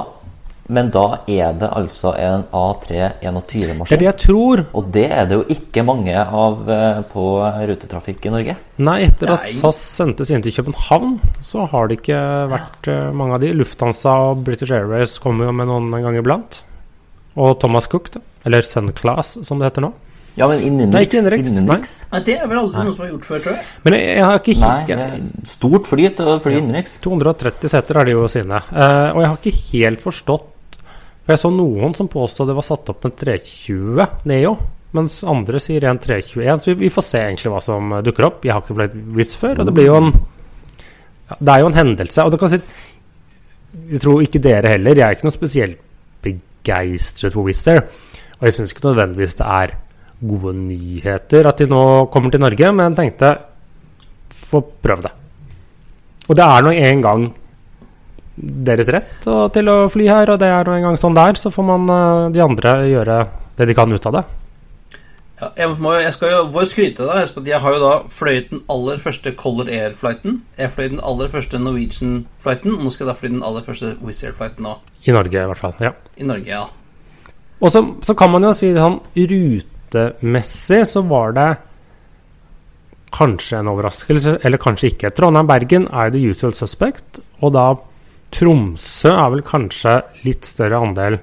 men 0.68 0.90
da 0.92 1.22
er 1.32 1.54
det 1.56 1.68
altså 1.72 2.12
en 2.20 2.44
Det 2.52 3.00
er 3.00 4.02
det 4.02 4.08
jeg 4.08 4.18
tror. 4.20 4.64
Og 4.76 4.90
det 4.92 5.06
er 5.08 5.28
det 5.30 5.38
jo 5.38 5.46
ikke 5.54 5.84
mange 5.88 6.16
av 6.16 6.68
eh, 6.70 7.00
på 7.08 7.28
rutetrafikk 7.70 8.28
i 8.28 8.34
Norge. 8.34 8.56
Nei, 8.84 8.98
etter 9.06 9.32
at 9.38 9.46
Nei. 9.46 9.54
SAS 9.56 9.80
sendte 9.80 10.28
sine 10.28 10.44
til 10.44 10.56
København, 10.58 11.20
så 11.42 11.68
har 11.72 11.88
det 11.88 12.02
ikke 12.02 12.20
vært 12.52 12.90
eh, 12.92 13.14
mange 13.16 13.38
av 13.38 13.46
de. 13.46 13.54
Lufthansa 13.56 14.18
og 14.32 14.44
British 14.48 14.76
Airways 14.76 15.16
kommer 15.24 15.48
jo 15.48 15.56
med 15.56 15.72
noen 15.72 15.88
en 15.96 16.04
gang 16.10 16.20
iblant. 16.20 16.60
Og 17.38 17.56
Thomas 17.62 17.88
Cook, 17.88 18.12
da. 18.18 18.24
Eller 18.48 18.68
Sunclass, 18.68 19.38
som 19.48 19.62
det 19.62 19.72
heter 19.72 19.88
nå. 19.88 19.94
Ja, 20.38 20.46
men 20.52 20.60
innenriks 20.62 20.94
Nei, 20.94 21.06
ikke 21.08 21.18
innenriks, 21.22 21.56
innenriks. 21.56 21.94
Nei, 22.12 22.20
det 22.28 22.36
er 22.38 22.52
vel 22.52 22.60
aldri 22.60 22.84
noen 22.84 22.94
som 22.94 23.06
har 23.06 23.10
gjort 23.16 23.26
før, 23.26 23.40
tror 23.46 23.56
jeg. 23.56 23.64
Men 23.88 23.96
jeg, 23.96 24.12
jeg 24.12 24.26
har 24.28 24.44
ikke 24.44 24.58
Nei, 24.62 24.76
det 24.92 25.00
er 25.08 25.48
stort 25.50 25.90
fly 25.90 26.12
til 26.20 26.30
å 26.30 26.36
fly 26.44 26.60
innenriks. 26.60 27.00
230 27.02 27.74
seter 27.74 27.98
har 27.98 28.06
de 28.06 28.14
jo 28.14 28.28
sine. 28.30 28.60
Uh, 28.70 29.16
og 29.16 29.24
jeg 29.24 29.32
har 29.32 29.40
ikke 29.42 29.56
helt 29.72 30.04
forstått 30.04 30.54
For 31.28 31.36
jeg 31.36 31.42
så 31.42 31.50
noen 31.52 31.92
som 31.92 32.08
påstod 32.08 32.48
det 32.48 32.56
var 32.56 32.64
satt 32.64 32.88
opp 32.94 33.04
en 33.04 33.12
320 33.20 34.28
Neo. 34.32 34.54
Mens 34.96 35.18
andre 35.28 35.60
sier 35.60 35.84
en 35.90 36.00
321. 36.00 36.62
Så 36.64 36.70
vi, 36.72 36.76
vi 36.86 36.92
får 36.96 37.04
se 37.04 37.20
egentlig 37.20 37.52
hva 37.52 37.60
som 37.66 37.92
eh, 37.98 38.04
dukker 38.06 38.30
opp. 38.30 38.46
Jeg 38.48 38.56
har 38.56 38.64
ikke 38.64 38.78
blitt 38.78 38.96
viss 39.18 39.36
før, 39.36 39.60
og 39.60 39.68
det 39.68 39.74
blir 39.76 39.90
jo 39.90 39.98
en 40.00 40.14
Det 41.28 41.52
er 41.52 41.60
jo 41.60 41.68
en 41.68 41.76
hendelse. 41.76 42.24
Og 42.24 42.32
du 42.32 42.38
kan 42.40 42.54
si 42.54 42.62
Jeg 43.92 44.00
tror 44.06 44.24
ikke 44.24 44.40
dere 44.46 44.72
heller. 44.78 44.96
Jeg 44.96 45.04
er 45.04 45.18
ikke 45.18 45.28
noe 45.28 45.36
spesielt 45.36 45.84
begeistret 46.24 47.36
for 47.36 47.44
Wizz 47.44 47.68
Air. 47.74 47.84
Og 48.38 48.48
jeg 48.48 48.56
syns 48.56 48.72
ikke 48.72 48.88
nødvendigvis 48.88 49.36
det 49.42 49.52
er 49.58 49.76
gode 50.18 50.56
nyheter 50.56 51.52
at 51.52 51.60
de 51.60 51.68
nå 51.70 51.84
kommer 52.14 52.32
til 52.32 52.42
Norge, 52.42 52.72
men 52.72 52.88
jeg 52.88 52.98
tenkte 53.02 53.36
få 54.48 54.64
prøve 54.82 55.04
det. 55.04 55.12
Og 56.28 56.40
det 56.40 56.48
er 56.48 56.64
nå 56.64 56.72
en 56.72 57.04
gang 57.04 57.28
deres 58.38 58.90
rett 58.94 59.28
og, 59.30 59.48
til 59.56 59.70
å 59.72 59.78
fly 59.92 60.08
her, 60.10 60.30
og 60.34 60.42
det 60.42 60.50
er 60.54 60.68
nå 60.68 60.76
engang 60.78 60.98
sånn 61.00 61.18
det 61.18 61.24
er. 61.32 61.40
Så 61.42 61.52
får 61.54 61.66
man 61.66 61.88
eh, 61.94 62.26
de 62.36 62.44
andre 62.44 62.76
gjøre 62.88 63.22
det 63.58 63.70
de 63.70 63.76
kan 63.78 63.94
ut 63.94 64.10
av 64.10 64.20
det. 64.20 64.26
Ja, 65.38 65.52
jeg, 65.54 65.74
må, 65.78 65.92
jeg 66.02 66.14
skal 66.16 66.32
jo 66.32 66.40
vår 66.54 66.66
skryte 66.66 67.06
deg. 67.06 67.36
Jeg 67.46 67.62
har 67.62 67.76
jo 67.76 67.82
da 67.84 67.94
fløyet 68.10 68.50
den 68.50 68.64
aller 68.74 68.98
første 69.02 69.34
Color 69.38 69.70
Air-flighten. 69.70 70.40
Jeg 70.58 70.74
fløy 70.74 70.88
den 70.96 71.04
aller 71.06 71.30
første 71.30 71.62
Norwegian-flighten. 71.62 72.74
Og 72.74 72.86
nå 72.86 72.94
skal 72.94 73.06
jeg 73.06 73.12
da 73.12 73.18
fly 73.20 73.32
den 73.36 73.46
aller 73.46 73.66
første 73.66 73.94
Wizz 74.02 74.26
Air-flighten 74.26 74.70
òg. 74.70 74.82
I 75.06 75.14
Norge, 75.14 75.38
i 75.38 75.52
hvert 75.52 75.62
fall. 75.62 75.78
ja. 75.84 75.94
I 76.18 76.26
Norge, 76.26 76.50
ja. 76.50 76.66
Og 77.58 77.74
så, 77.74 77.84
så 78.06 78.14
kan 78.18 78.34
man 78.34 78.46
jo 78.46 78.54
si 78.58 78.70
sånn 78.74 79.00
rutemessig 79.18 80.82
så 80.90 81.02
var 81.10 81.34
det 81.38 81.48
kanskje 83.18 83.62
en 83.62 83.70
overraskelse, 83.72 84.40
eller 84.46 84.62
kanskje 84.62 84.92
ikke. 84.92 85.14
Trondheim-Bergen 85.16 85.88
er 85.94 86.12
the 86.14 86.22
usual 86.22 86.54
suspect, 86.54 87.22
og 87.42 87.54
da 87.56 87.68
Tromsø 88.34 89.12
er 89.14 89.34
vel 89.34 89.44
kanskje 89.46 90.00
litt 90.26 90.48
større 90.48 90.82
andel 90.84 91.20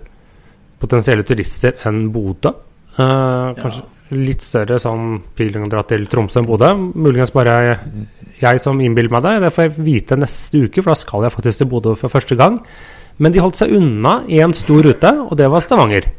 potensielle 0.80 1.24
turister 1.26 1.76
enn 1.88 2.08
Bodø. 2.14 2.52
Eh, 2.94 3.50
kanskje 3.58 3.84
litt 4.14 4.44
større 4.44 4.78
sånn 4.78 5.22
dra 5.70 5.84
til 5.88 6.06
Tromsø 6.10 6.40
enn 6.40 6.48
Bodø. 6.48 6.72
Muligens 6.94 7.32
bare 7.34 7.54
jeg, 7.68 7.78
jeg 8.40 8.60
som 8.62 8.80
innbiller 8.80 9.12
meg 9.14 9.24
det. 9.26 9.36
Det 9.46 9.54
får 9.54 9.68
jeg 9.68 9.86
vite 9.86 10.20
neste 10.20 10.66
uke, 10.66 10.82
for 10.82 10.92
da 10.92 10.98
skal 11.00 11.26
jeg 11.26 11.36
faktisk 11.36 11.62
til 11.62 11.72
Bodø 11.72 11.96
for 11.98 12.12
første 12.12 12.38
gang. 12.40 12.60
Men 13.22 13.32
de 13.32 13.42
holdt 13.42 13.60
seg 13.60 13.72
unna 13.76 14.18
én 14.26 14.54
stor 14.56 14.82
rute, 14.84 15.10
og 15.22 15.36
det 15.38 15.48
var 15.50 15.62
Stavanger. 15.62 16.10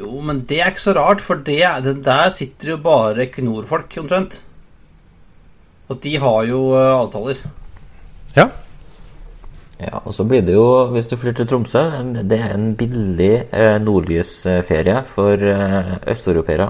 Jo, 0.00 0.20
men 0.24 0.44
det 0.48 0.62
er 0.62 0.70
ikke 0.70 0.86
så 0.86 0.94
rart, 0.96 1.20
for 1.24 1.42
det, 1.44 1.60
det 1.84 1.98
der 2.06 2.30
sitter 2.32 2.74
jo 2.74 2.80
bare 2.84 3.26
Equinor-folk, 3.26 3.98
omtrent. 4.00 4.38
Og 5.90 5.98
de 6.04 6.14
har 6.22 6.44
jo 6.46 6.60
uh, 6.70 7.00
avtaler. 7.02 7.40
Ja. 8.36 8.46
Ja, 9.80 10.02
og 10.04 10.12
så 10.12 10.26
blir 10.28 10.42
det 10.44 10.52
jo, 10.52 10.64
hvis 10.92 11.08
du 11.08 11.16
flyr 11.16 11.32
til 11.38 11.46
Tromsø, 11.48 11.80
det 12.28 12.36
er 12.36 12.52
en 12.52 12.74
billig 12.76 13.30
eh, 13.48 13.78
nordlysferie 13.80 14.98
for 15.08 15.40
eh, 15.40 15.94
østeuropeere. 16.12 16.66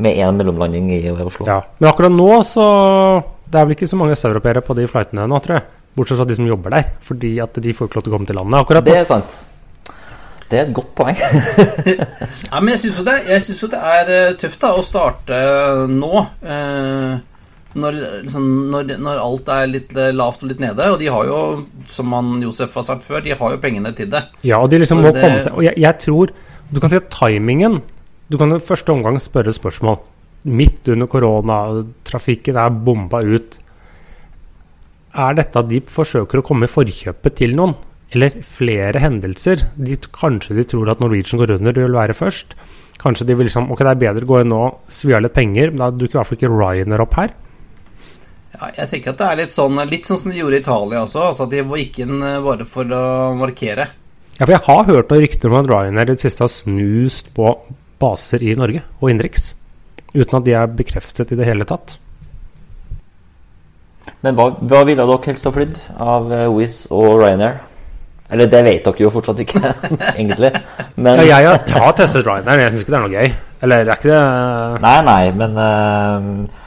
Med 0.00 0.16
én 0.16 0.34
mellomlanding 0.40 0.88
i 0.96 1.10
Oslo. 1.12 1.46
ja. 1.46 1.60
Men 1.78 1.90
akkurat 1.90 2.12
nå 2.14 2.42
så 2.48 2.64
Det 3.50 3.58
er 3.60 3.64
vel 3.66 3.74
ikke 3.76 3.88
så 3.90 3.98
mange 4.00 4.14
østeuropeere 4.16 4.62
på 4.64 4.74
de 4.78 4.86
flightene 4.88 5.26
nå, 5.28 5.38
tror 5.44 5.58
jeg. 5.58 5.64
Bortsett 5.94 6.18
fra 6.20 6.24
de 6.24 6.34
som 6.38 6.46
jobber 6.46 6.70
der. 6.70 6.84
Fordi 7.02 7.32
at 7.42 7.58
de 7.62 7.72
får 7.74 7.88
ikke 7.88 7.98
lov 7.98 8.04
til 8.06 8.12
å 8.12 8.16
komme 8.16 8.28
til 8.30 8.38
landet. 8.38 8.60
Akkurat 8.60 8.84
Det 8.86 8.94
er 8.96 9.08
sant. 9.08 9.40
Det 10.50 10.58
er 10.58 10.62
et 10.66 10.74
godt 10.74 10.94
poeng. 10.98 11.18
Ja, 12.50 12.60
men 12.60 12.72
jeg 12.74 12.80
syns 12.84 12.98
jo, 12.98 13.04
synes 13.46 13.62
jo 13.62 13.68
det 13.70 13.80
er 13.94 14.12
eh, 14.14 14.36
tøft 14.38 14.62
da 14.62 14.70
å 14.74 14.82
starte 14.86 15.36
eh, 15.36 15.82
nå. 15.90 16.24
eh, 16.42 17.18
når, 17.78 17.98
liksom, 18.24 18.46
når, 18.72 18.88
når 18.98 19.20
alt 19.22 19.48
er 19.54 19.66
litt 19.70 19.92
eh, 19.96 20.10
lavt 20.16 20.42
og 20.42 20.50
litt 20.50 20.60
nede. 20.62 20.88
Og 20.90 20.98
de 20.98 21.06
har 21.12 21.28
jo, 21.28 21.38
som 21.86 22.12
han 22.16 22.40
Josef 22.42 22.74
har 22.74 22.86
sagt 22.88 23.04
før, 23.06 23.22
de 23.22 23.36
har 23.38 23.54
jo 23.54 23.60
pengene 23.62 23.92
til 23.94 24.10
det. 24.10 24.24
Ja, 24.42 24.58
og 24.58 24.70
de 24.72 24.80
liksom 24.82 24.98
må 25.02 25.12
det- 25.12 25.22
komme 25.22 25.42
seg 25.44 25.54
Og 25.54 25.62
jeg, 25.64 25.76
jeg 25.78 25.98
tror 26.02 26.32
Du 26.72 26.80
kan 26.80 26.90
si 26.90 26.96
at 26.96 27.10
timingen 27.10 27.80
Du 28.30 28.38
kan 28.38 28.52
i 28.54 28.58
første 28.62 28.90
omgang 28.94 29.18
spørre 29.22 29.50
spørsmål. 29.54 29.98
Midt 30.46 30.88
under 30.88 31.06
korona, 31.10 31.84
trafikken 32.06 32.56
er 32.56 32.70
bomba 32.70 33.20
ut. 33.22 33.58
Er 35.14 35.34
dette 35.34 35.58
at 35.58 35.68
de 35.68 35.80
forsøker 35.90 36.38
å 36.40 36.44
komme 36.46 36.68
i 36.68 36.70
forkjøpet 36.70 37.34
til 37.42 37.56
noen? 37.58 37.74
Eller 38.14 38.30
flere 38.46 39.02
hendelser? 39.02 39.66
De, 39.76 39.96
kanskje 40.14 40.56
de 40.58 40.64
tror 40.70 40.90
at 40.90 41.02
Norwegian 41.02 41.38
går 41.42 41.56
under, 41.58 41.74
det 41.74 41.84
vil 41.84 41.94
være 41.98 42.14
først. 42.16 42.54
Kanskje 43.02 43.26
de 43.28 43.36
vil 43.38 43.46
liksom 43.50 43.70
Ok, 43.70 43.82
det 43.86 43.92
er 43.94 44.00
bedre 44.06 44.26
å 44.26 44.30
gå 44.30 44.40
inn 44.42 44.50
nå, 44.54 44.62
svi 44.90 45.14
av 45.16 45.22
litt 45.24 45.34
penger, 45.36 45.70
men 45.74 45.82
da 45.82 45.90
dukker 45.90 46.16
i 46.16 46.20
hvert 46.20 46.30
fall 46.30 46.38
ikke 46.40 46.52
Ryanair 46.54 47.04
opp 47.04 47.14
her. 47.20 47.34
Ja, 48.50 48.68
jeg 48.76 48.88
tenker 48.90 49.12
at 49.14 49.18
det 49.20 49.26
er 49.30 49.38
litt 49.44 49.52
sånn, 49.54 49.76
litt 49.88 50.08
sånn 50.08 50.18
som 50.18 50.32
de 50.32 50.40
gjorde 50.40 50.58
i 50.58 50.62
Italia 50.64 51.04
også. 51.04 51.22
Altså 51.28 51.44
at 51.46 51.52
de 51.54 51.62
gikk 51.62 52.00
inn 52.02 52.16
eh, 52.26 52.40
bare 52.42 52.66
for 52.66 52.90
å 52.96 53.02
markere. 53.38 53.86
Ja, 54.40 54.42
for 54.46 54.54
jeg 54.56 54.64
har 54.66 54.84
hørt 54.88 55.10
noen 55.12 55.22
rykter 55.22 55.52
om 55.52 55.58
at 55.60 55.68
Ryanair 55.70 56.10
i 56.10 56.16
det 56.16 56.24
siste 56.24 56.42
har 56.46 56.50
snust 56.52 57.30
på 57.36 57.52
baser 58.00 58.42
i 58.42 58.54
Norge 58.58 58.82
og 58.98 59.10
innenriks. 59.12 59.52
Uten 60.16 60.38
at 60.40 60.46
de 60.48 60.54
er 60.58 60.70
bekreftet 60.74 61.30
i 61.30 61.38
det 61.38 61.46
hele 61.46 61.66
tatt. 61.68 61.98
Men 64.24 64.34
hva, 64.36 64.46
hva 64.58 64.80
ville 64.88 65.04
dere 65.06 65.26
helst 65.28 65.46
ha 65.48 65.52
flydd 65.54 65.76
av 66.02 66.32
eh, 66.34 66.46
Wizz 66.52 66.86
og 66.92 67.20
Ryanair? 67.22 67.60
Eller 68.30 68.46
det 68.50 68.60
vet 68.66 68.84
dere 68.86 69.02
jo 69.04 69.10
fortsatt 69.14 69.40
ikke, 69.44 69.60
egentlig. 70.20 70.50
Men 70.96 71.20
Ja, 71.22 71.38
jeg, 71.38 71.46
har- 71.48 71.62
jeg 71.70 71.84
har 71.84 71.94
testet 71.98 72.26
Ryanair, 72.26 72.64
jeg 72.64 72.74
syns 72.74 72.84
ikke 72.84 72.94
det 72.94 72.98
er 73.00 73.06
noe 73.06 73.14
gøy. 73.22 73.32
Eller 73.60 73.84
det 73.86 73.92
er 73.92 73.98
ikke 74.00 74.10
det 74.10 74.82
Nei, 74.84 74.96
nei, 75.06 75.24
men 75.36 75.58
eh, 75.64 76.59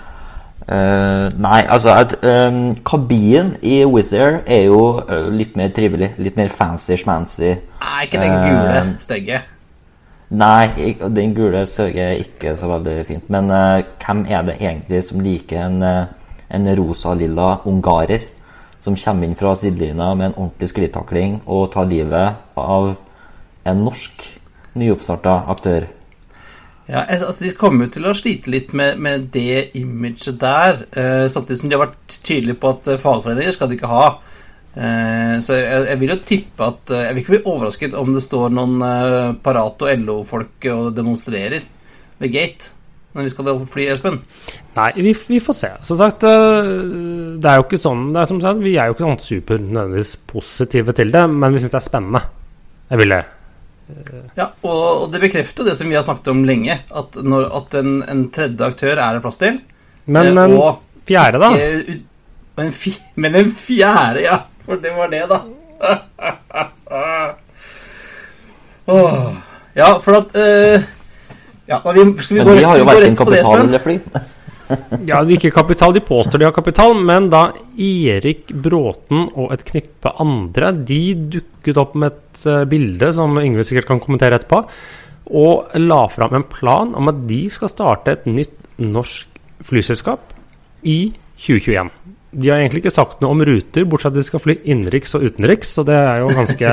eh, 0.67 1.29
Nei, 1.43 1.61
altså 1.67 1.93
at, 1.95 2.15
um, 2.23 2.75
Kabinen 2.85 3.55
i 3.61 3.83
Wizz 3.85 4.13
Air 4.13 4.41
er 4.45 4.65
jo 4.67 4.81
uh, 5.01 5.29
litt 5.33 5.57
mer 5.59 5.73
trivelig. 5.75 6.13
Litt 6.17 6.37
mer 6.39 6.51
fancy-schmancy. 6.53 7.49
Er 7.81 8.05
ikke 8.05 8.21
den 8.21 8.37
gule 8.43 8.75
uh, 8.77 8.91
stygge? 9.03 9.41
Nei, 10.33 10.93
den 11.13 11.33
gule 11.37 11.65
stygge 11.69 12.09
er 12.09 12.21
ikke 12.23 12.55
så 12.57 12.69
veldig 12.71 12.99
fint. 13.07 13.29
Men 13.33 13.51
hvem 14.01 14.25
er 14.25 14.45
det 14.47 14.59
egentlig 14.59 15.03
som 15.05 15.21
liker 15.21 15.67
en, 15.67 15.83
en 16.49 16.71
rosa-lilla 16.79 17.59
ungarer? 17.69 18.29
Som 18.83 18.97
kommer 18.99 19.29
inn 19.29 19.37
fra 19.39 19.53
sidelinja 19.55 20.09
med 20.17 20.31
en 20.31 20.37
ordentlig 20.37 20.71
sklitakling 20.73 21.37
og 21.45 21.69
tar 21.71 21.85
livet 21.87 22.57
av 22.59 22.95
en 23.63 23.85
norsk 23.85 24.25
nyoppstarta 24.75 25.43
aktør. 25.53 25.85
Ja, 26.87 27.05
altså 27.07 27.45
De 27.45 27.53
kommer 27.55 27.87
jo 27.87 27.93
til 27.95 28.07
å 28.09 28.15
slite 28.17 28.51
litt 28.51 28.73
med, 28.75 28.99
med 28.99 29.29
det 29.31 29.71
imaget 29.79 30.35
der. 30.41 30.83
Eh, 30.91 31.25
samtidig 31.31 31.61
som 31.61 31.71
de 31.71 31.77
har 31.77 31.85
vært 31.85 32.17
tydelige 32.19 32.59
på 32.59 32.73
at 32.75 32.89
eh, 32.91 32.99
fagforeninger 32.99 33.55
skal 33.55 33.71
de 33.71 33.77
ikke 33.79 33.91
ha. 33.91 34.05
Eh, 34.73 35.35
så 35.45 35.57
jeg, 35.59 35.87
jeg 35.87 36.01
vil 36.01 36.13
jo 36.15 36.21
tippe 36.25 36.65
at 36.65 36.91
eh, 36.91 37.03
Jeg 37.05 37.13
vil 37.13 37.21
ikke 37.21 37.33
bli 37.35 37.51
overrasket 37.51 37.97
om 37.99 38.15
det 38.15 38.23
står 38.25 38.55
noen 38.57 38.79
eh, 38.81 39.35
Parat 39.45 39.85
og 39.85 39.99
LO-folk 40.01 40.65
og 40.73 40.87
demonstrerer 40.97 41.67
ved 42.17 42.33
gate 42.33 42.73
når 43.13 43.27
vi 43.27 43.29
skal 43.29 43.59
fly, 43.69 43.83
Espen. 43.93 44.15
Nei, 44.73 44.87
vi, 44.97 45.11
vi 45.27 45.37
får 45.43 45.53
se. 45.53 45.69
Som 45.85 45.99
sagt, 45.99 46.23
øh, 46.25 47.37
det 47.37 47.45
er 47.45 47.59
jo 47.59 47.67
ikke 47.67 47.77
sånn 47.77 48.07
er 48.17 48.25
sagt, 48.25 48.63
Vi 48.63 48.73
er 48.73 48.89
jo 48.89 48.95
ikke 48.95 49.05
sånn 49.05 49.21
super 49.21 49.61
nødvendigvis 49.61 50.15
positive 50.31 50.95
til 50.97 51.13
det, 51.13 51.21
men 51.29 51.53
vi 51.53 51.61
syns 51.61 51.75
det 51.75 51.77
er 51.77 51.85
spennende. 51.85 52.23
Jeg 52.89 53.03
vil 53.03 53.13
det. 53.13 53.21
Ja, 54.37 54.47
og, 54.63 55.03
og 55.03 55.11
det 55.13 55.19
bekrefter 55.23 55.67
det 55.67 55.75
som 55.77 55.89
vi 55.91 55.97
har 55.97 56.05
snakket 56.05 56.31
om 56.31 56.43
lenge, 56.47 56.75
at, 56.87 57.17
når, 57.19 57.49
at 57.59 57.75
en, 57.81 57.97
en 58.09 58.23
tredje 58.33 58.65
aktør 58.65 58.95
er 58.95 59.17
det 59.17 59.23
plass 59.25 59.39
til. 59.41 59.59
Men 60.05 60.31
Eh, 60.31 60.43
en 60.43 60.55
og 60.57 60.81
fjerde, 61.07 61.39
da? 61.43 61.49
en 62.63 62.71
fi, 62.71 62.93
men 63.15 63.35
en 63.35 63.51
fjerde, 63.51 64.21
ja. 64.23 64.37
For 64.63 64.75
det 64.79 64.91
var 64.95 65.07
det, 65.11 65.23
da. 65.29 65.39
oh, 68.93 69.33
Ja, 69.75 69.99
for 69.99 70.21
at 70.21 70.35
uh, 70.37 70.83
Ja, 71.67 71.79
vi, 71.91 72.13
skal 72.21 72.37
vi 72.37 72.43
Men 72.43 72.47
gå 72.47 72.53
rett, 72.53 72.59
rett, 72.59 72.67
har 72.67 72.77
jo 72.77 72.83
skal 72.83 72.85
vi 72.85 72.85
gå 72.85 72.85
verken 72.85 73.01
rett 73.01 73.17
på 73.17 73.31
det, 73.31 73.41
kapital 73.41 73.67
eller 73.67 73.79
fly. 73.83 73.97
Ja, 75.09 75.21
ikke 75.27 75.51
kapital, 75.53 75.93
de 75.95 76.03
påstår 76.03 76.41
de 76.41 76.47
har 76.47 76.55
kapital, 76.55 76.95
men 76.95 77.29
da 77.33 77.47
Erik 77.77 78.53
Bråten 78.53 79.27
og 79.31 79.53
et 79.55 79.65
knippe 79.67 80.13
andre 80.23 80.71
De 80.75 81.01
dukket 81.37 81.79
opp 81.81 81.97
med 81.99 82.13
et 82.13 82.45
eh, 82.49 82.63
bilde 82.69 83.11
som 83.15 83.39
Yngve 83.41 83.65
sikkert 83.67 83.89
kan 83.91 84.03
kommentere 84.03 84.39
etterpå, 84.39 84.63
og 85.33 85.75
la 85.79 86.01
fram 86.11 86.35
en 86.37 86.47
plan 86.49 86.91
om 86.99 87.11
at 87.11 87.23
de 87.29 87.45
skal 87.53 87.71
starte 87.71 88.17
et 88.17 88.27
nytt 88.29 88.57
norsk 88.83 89.29
flyselskap 89.63 90.33
i 90.83 91.13
2021. 91.39 91.91
De 92.33 92.49
har 92.49 92.59
egentlig 92.59 92.83
ikke 92.83 92.93
sagt 92.93 93.21
noe 93.21 93.35
om 93.35 93.43
ruter, 93.45 93.85
bortsett 93.85 94.09
fra 94.09 94.13
at 94.13 94.17
de 94.17 94.25
skal 94.25 94.41
fly 94.43 94.55
innenriks 94.63 95.13
og 95.17 95.25
utenriks, 95.27 95.73
så 95.77 95.85
det 95.87 95.97
er 95.97 96.23
jo 96.23 96.31
ganske 96.33 96.71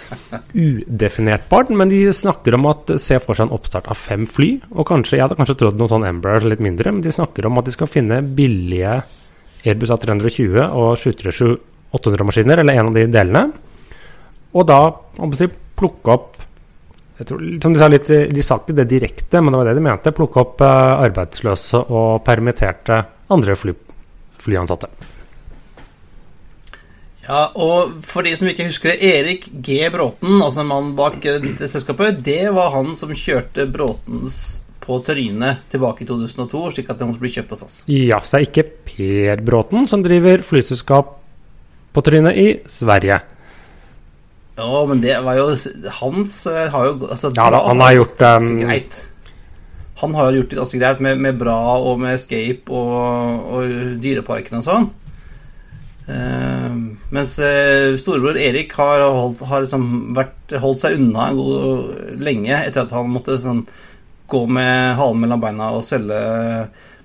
udefinertbart. 0.66 1.72
Men 1.76 1.92
de 1.92 2.02
snakker 2.14 2.58
om 2.58 2.68
at 2.70 2.96
se 3.02 3.20
for 3.24 3.38
seg 3.38 3.48
en 3.48 3.56
oppstart 3.56 3.88
av 3.92 4.00
fem 4.00 4.26
fly. 4.28 4.50
Og 4.76 4.88
kanskje, 4.88 5.16
jeg 5.18 5.26
hadde 5.26 5.38
kanskje 5.38 5.58
trodd 5.62 5.80
noe 5.80 5.90
sånn 5.90 6.06
Embraer 6.08 6.46
litt 6.46 6.64
mindre, 6.64 6.92
men 6.92 7.04
de 7.04 7.14
snakker 7.14 7.48
om 7.48 7.60
at 7.60 7.68
de 7.68 7.76
skal 7.76 7.90
finne 7.90 8.20
billige 8.36 8.98
Airbus 9.66 9.94
A320 9.96 10.60
og 10.66 10.92
737 11.00 11.56
800-maskiner, 11.96 12.60
eller 12.60 12.76
en 12.76 12.90
av 12.90 12.96
de 12.96 13.06
delene. 13.10 13.44
Og 14.56 14.66
da 14.68 14.80
si, 15.36 15.48
plukke 15.76 16.12
opp 16.12 16.32
jeg 17.16 17.28
tror, 17.30 17.44
som 17.64 17.72
De 17.72 17.80
sa 17.80 17.86
litt, 17.88 18.10
de 18.28 18.42
sa 18.44 18.58
ikke 18.60 18.74
det 18.76 18.84
direkte, 18.90 19.40
men 19.40 19.54
det 19.54 19.60
var 19.60 19.68
det 19.70 19.78
de 19.78 19.84
mente. 19.86 20.12
Plukke 20.12 20.42
opp 20.42 20.60
eh, 20.60 21.06
arbeidsløse 21.06 21.80
og 21.88 22.20
permitterte 22.26 22.98
andre 23.32 23.56
fly, 23.56 23.72
flyansatte. 24.46 24.90
Ja, 27.26 27.48
og 27.58 27.98
for 28.06 28.22
de 28.22 28.36
som 28.38 28.48
ikke 28.50 28.68
husker 28.68 28.92
det, 28.92 29.00
Erik 29.02 29.48
G. 29.50 29.80
Bråten, 29.90 30.38
altså 30.38 30.62
mannen 30.66 30.94
bak 30.98 31.18
eh, 31.26 31.40
dette 31.42 31.68
selskapet, 31.72 32.20
det 32.26 32.52
var 32.54 32.70
han 32.76 32.94
som 32.98 33.10
kjørte 33.10 33.66
Bråtens 33.70 34.38
på 34.86 35.00
trynet 35.02 35.64
tilbake 35.72 36.04
i 36.04 36.06
2002, 36.06 36.60
slik 36.76 36.90
at 36.92 37.00
det 37.00 37.08
måtte 37.08 37.22
bli 37.24 37.32
kjøpt 37.34 37.56
av 37.56 37.62
SAS. 37.64 37.80
Ja, 37.90 38.20
så 38.22 38.38
er 38.38 38.46
ikke 38.46 38.68
Per 38.86 39.42
Bråten 39.42 39.88
som 39.90 40.04
driver 40.06 40.44
flyselskap 40.46 41.16
på 41.96 42.04
trynet 42.06 42.38
i 42.38 42.46
Sverige. 42.70 43.18
Ja, 44.56 44.84
men 44.88 45.02
det 45.02 45.18
var 45.26 45.36
jo 45.36 45.50
Hans 45.98 46.38
eh, 46.48 46.70
har 46.72 46.86
jo 46.88 47.10
altså, 47.10 47.32
Ja 47.36 47.50
da, 47.52 47.60
han 47.66 47.82
har 47.82 47.98
gjort 47.98 48.22
en 48.30 48.48
greit. 48.62 49.02
Han 49.96 50.14
har 50.14 50.36
gjort 50.36 50.50
det 50.52 50.60
ganske 50.60 50.78
greit 50.80 51.02
med, 51.04 51.20
med 51.24 51.38
Bra 51.40 51.58
og 51.80 52.00
med 52.02 52.18
Escape 52.18 52.72
og, 52.72 53.50
og 53.56 53.76
Dyreparken 54.02 54.60
og 54.60 54.66
sånn. 54.66 54.88
Eh, 56.06 56.74
mens 57.16 57.32
eh, 57.42 57.96
storebror 57.98 58.38
Erik 58.38 58.74
har, 58.78 59.02
holdt, 59.10 59.40
har 59.48 59.64
liksom 59.64 59.86
vært, 60.14 60.56
holdt 60.62 60.84
seg 60.84 60.98
unna 61.00 61.30
god 61.34 62.20
lenge 62.22 62.60
etter 62.60 62.84
at 62.84 62.94
han 62.94 63.10
måtte 63.10 63.38
sånn, 63.42 63.64
gå 64.30 64.42
med 64.50 64.96
halen 64.98 65.22
mellom 65.22 65.42
beina 65.42 65.70
og 65.74 65.84
selge 65.86 66.18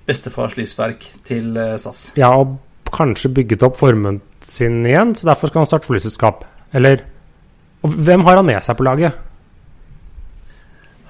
bestefars 0.06 0.58
livsverk 0.58 1.06
til 1.26 1.56
eh, 1.56 1.78
SAS. 1.80 2.10
Ja, 2.18 2.34
og 2.36 2.58
kanskje 2.92 3.32
bygget 3.32 3.64
opp 3.66 3.80
formuen 3.80 4.20
sin 4.44 4.82
igjen, 4.84 5.16
så 5.16 5.30
derfor 5.30 5.48
skal 5.48 5.62
han 5.62 5.70
starte 5.70 5.88
flyselskap. 5.88 6.44
Eller 6.76 7.06
og 7.82 7.94
Hvem 8.06 8.22
har 8.26 8.38
han 8.38 8.46
med 8.46 8.62
seg 8.62 8.78
på 8.78 8.86
laget? 8.86 9.16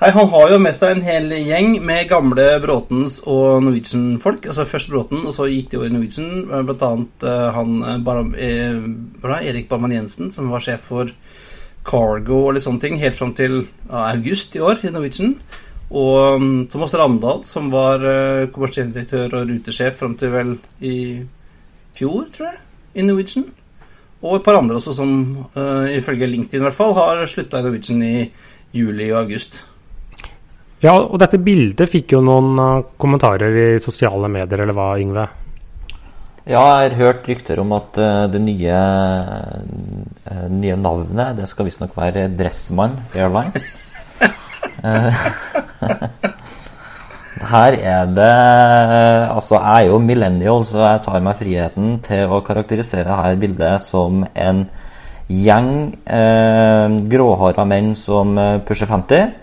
Hei, 0.02 0.10
Han 0.10 0.32
har 0.32 0.48
jo 0.50 0.56
med 0.58 0.74
seg 0.74 0.96
en 0.96 1.04
hel 1.06 1.28
gjeng 1.46 1.76
med 1.86 2.08
gamle 2.10 2.56
Bråtens 2.58 3.20
og 3.22 3.60
Norwegian-folk. 3.62 4.48
Altså 4.50 4.64
Først 4.66 4.90
Bråten, 4.90 5.20
og 5.22 5.36
så 5.36 5.46
gikk 5.46 5.68
de 5.70 5.78
over 5.78 5.86
i 5.86 5.92
Norwegian. 5.94 6.40
Blant 6.66 6.82
annet 6.82 7.26
uh, 7.30 7.54
han 7.54 8.32
eh, 8.34 9.46
Erik 9.46 9.70
Barman 9.70 9.94
Jensen, 9.94 10.32
som 10.34 10.50
var 10.50 10.66
sjef 10.66 10.90
for 10.90 11.14
Cargo 11.86 12.40
og 12.48 12.56
litt 12.56 12.66
sånne 12.66 12.82
ting, 12.82 12.98
helt 12.98 13.20
fram 13.20 13.30
til 13.38 13.60
august 13.86 14.58
i 14.58 14.66
år 14.66 14.82
i 14.82 14.90
Norwegian. 14.90 15.36
Og 15.94 16.42
um, 16.42 16.52
Thomas 16.66 16.98
Ramdal, 16.98 17.46
som 17.46 17.70
var 17.70 18.02
uh, 18.02 18.50
kommersiell 18.50 18.90
direktør 18.90 19.38
og 19.38 19.54
rutesjef 19.54 20.02
fram 20.02 20.18
til 20.18 20.34
vel 20.34 20.54
i 20.82 20.96
fjor, 21.94 22.26
tror 22.34 22.50
jeg, 22.50 22.64
i 22.98 23.06
Norwegian. 23.06 23.52
Og 24.18 24.40
et 24.40 24.50
par 24.50 24.58
andre 24.58 24.82
også 24.82 24.98
som 24.98 25.18
uh, 25.54 25.86
ifølge 25.94 26.26
LinkedIn 26.26 26.58
i 26.58 26.72
hvert 26.72 26.82
fall 26.82 26.98
har 26.98 27.22
slutta 27.30 27.62
i 27.62 27.70
Norwegian 27.70 28.08
i 28.10 28.16
juli 28.74 29.12
og 29.12 29.28
august. 29.28 29.68
Ja, 30.82 30.96
og 30.98 31.14
dette 31.22 31.38
bildet 31.38 31.86
fikk 31.86 32.16
jo 32.16 32.18
noen 32.26 32.58
uh, 32.58 32.82
kommentarer 32.98 33.54
i 33.54 33.78
sosiale 33.82 34.26
medier, 34.32 34.64
eller 34.64 34.74
hva, 34.74 34.98
Yngve? 34.98 35.28
Ja, 36.42 36.82
jeg 36.82 36.90
har 36.90 36.96
hørt 36.98 37.28
rykter 37.30 37.60
om 37.62 37.70
at 37.76 37.94
uh, 38.02 38.26
det 38.26 38.40
nye, 38.42 38.78
uh, 40.26 40.48
nye 40.50 40.74
navnet 40.80 41.36
det 41.38 41.46
skal 41.46 41.68
visstnok 41.68 41.94
være 41.94 42.26
Dressmann 42.34 42.98
Airlines. 43.14 43.62
Her 47.52 47.72
er 47.78 48.10
det 48.16 48.34
Altså, 49.30 49.60
jeg 49.60 49.84
er 49.84 49.86
jo 49.92 49.98
millennial, 50.02 50.66
så 50.66 50.82
jeg 50.82 51.04
tar 51.06 51.22
meg 51.22 51.38
friheten 51.38 52.02
til 52.02 52.26
å 52.26 52.42
karakterisere 52.42 53.06
dette 53.20 53.38
bildet 53.38 53.78
som 53.86 54.26
en 54.34 54.66
gjeng 55.30 55.94
eh, 56.10 56.90
gråhåra 57.12 57.64
menn 57.64 57.94
som 57.98 58.34
pusher 58.66 58.86
50. 58.90 59.41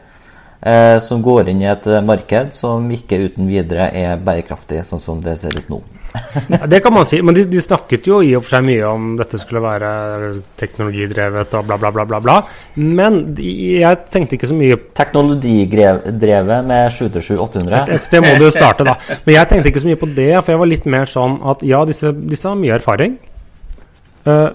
Eh, 0.60 0.98
som 1.00 1.22
går 1.24 1.54
inn 1.54 1.62
i 1.64 1.70
et 1.72 1.86
marked 2.04 2.52
som 2.52 2.90
ikke 2.92 3.16
uten 3.30 3.48
videre 3.48 3.86
er 3.96 4.20
bærekraftig, 4.20 4.82
sånn 4.84 5.00
som 5.00 5.22
det 5.24 5.38
ser 5.40 5.56
ut 5.56 5.70
nå. 5.72 5.80
ja, 6.52 6.66
det 6.68 6.82
kan 6.84 6.92
man 6.92 7.06
si, 7.08 7.22
men 7.24 7.38
de, 7.38 7.46
de, 7.48 7.62
snakket 7.64 8.10
jo 8.10 8.18
i 8.26 8.34
og 8.36 8.44
for 8.44 8.58
seg 8.58 8.66
mye 8.68 8.90
om 8.90 9.14
dette 9.16 9.40
skulle 9.40 9.62
være 9.64 9.92
teknologidrevet 10.60 11.56
og 11.56 11.70
bla, 11.70 11.78
bla, 11.80 11.94
bla. 11.96 12.06
bla, 12.10 12.20
bla. 12.26 12.38
Men 12.76 13.22
de, 13.38 13.48
jeg 13.80 14.02
tenkte 14.12 14.36
ikke 14.36 14.50
så 14.52 14.58
mye 14.58 14.80
Teknologidrevet 15.00 16.68
med 16.68 16.92
727-800? 16.98 17.78
Et, 17.80 17.96
et, 17.96 18.08
sted 18.10 18.26
må 18.26 18.36
du 18.36 18.50
starte, 18.52 18.84
da. 18.88 18.98
Men 19.24 19.38
jeg 19.38 19.52
tenkte 19.54 19.72
ikke 19.72 19.86
så 19.86 19.94
mye 19.94 20.02
på 20.02 20.12
det, 20.12 20.32
for 20.42 20.58
jeg 20.58 20.64
var 20.66 20.74
litt 20.74 20.90
mer 20.92 21.08
sånn 21.08 21.40
at 21.54 21.64
ja, 21.68 21.86
disse, 21.88 22.12
disse 22.20 22.52
har 22.52 22.60
mye 22.60 22.76
erfaring. 22.82 23.16
Uh, 24.28 24.50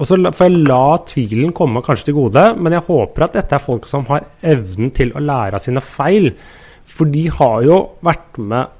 og 0.00 0.08
så 0.08 0.16
får 0.16 0.48
jeg 0.48 0.64
la 0.64 0.84
tvilen 1.04 1.52
komme 1.56 1.82
kanskje 1.84 2.08
til 2.08 2.16
gode, 2.16 2.44
men 2.56 2.72
jeg 2.72 2.86
håper 2.86 3.26
at 3.26 3.36
dette 3.36 3.56
er 3.56 3.62
folk 3.62 3.88
som 3.88 4.06
har 4.08 4.24
evnen 4.40 4.94
til 4.96 5.12
å 5.12 5.20
lære 5.20 5.58
av 5.58 5.64
sine 5.64 5.82
feil. 5.84 6.30
For 6.88 7.10
de 7.12 7.26
har 7.36 7.66
jo 7.66 7.80
vært 8.04 8.40
med 8.40 8.76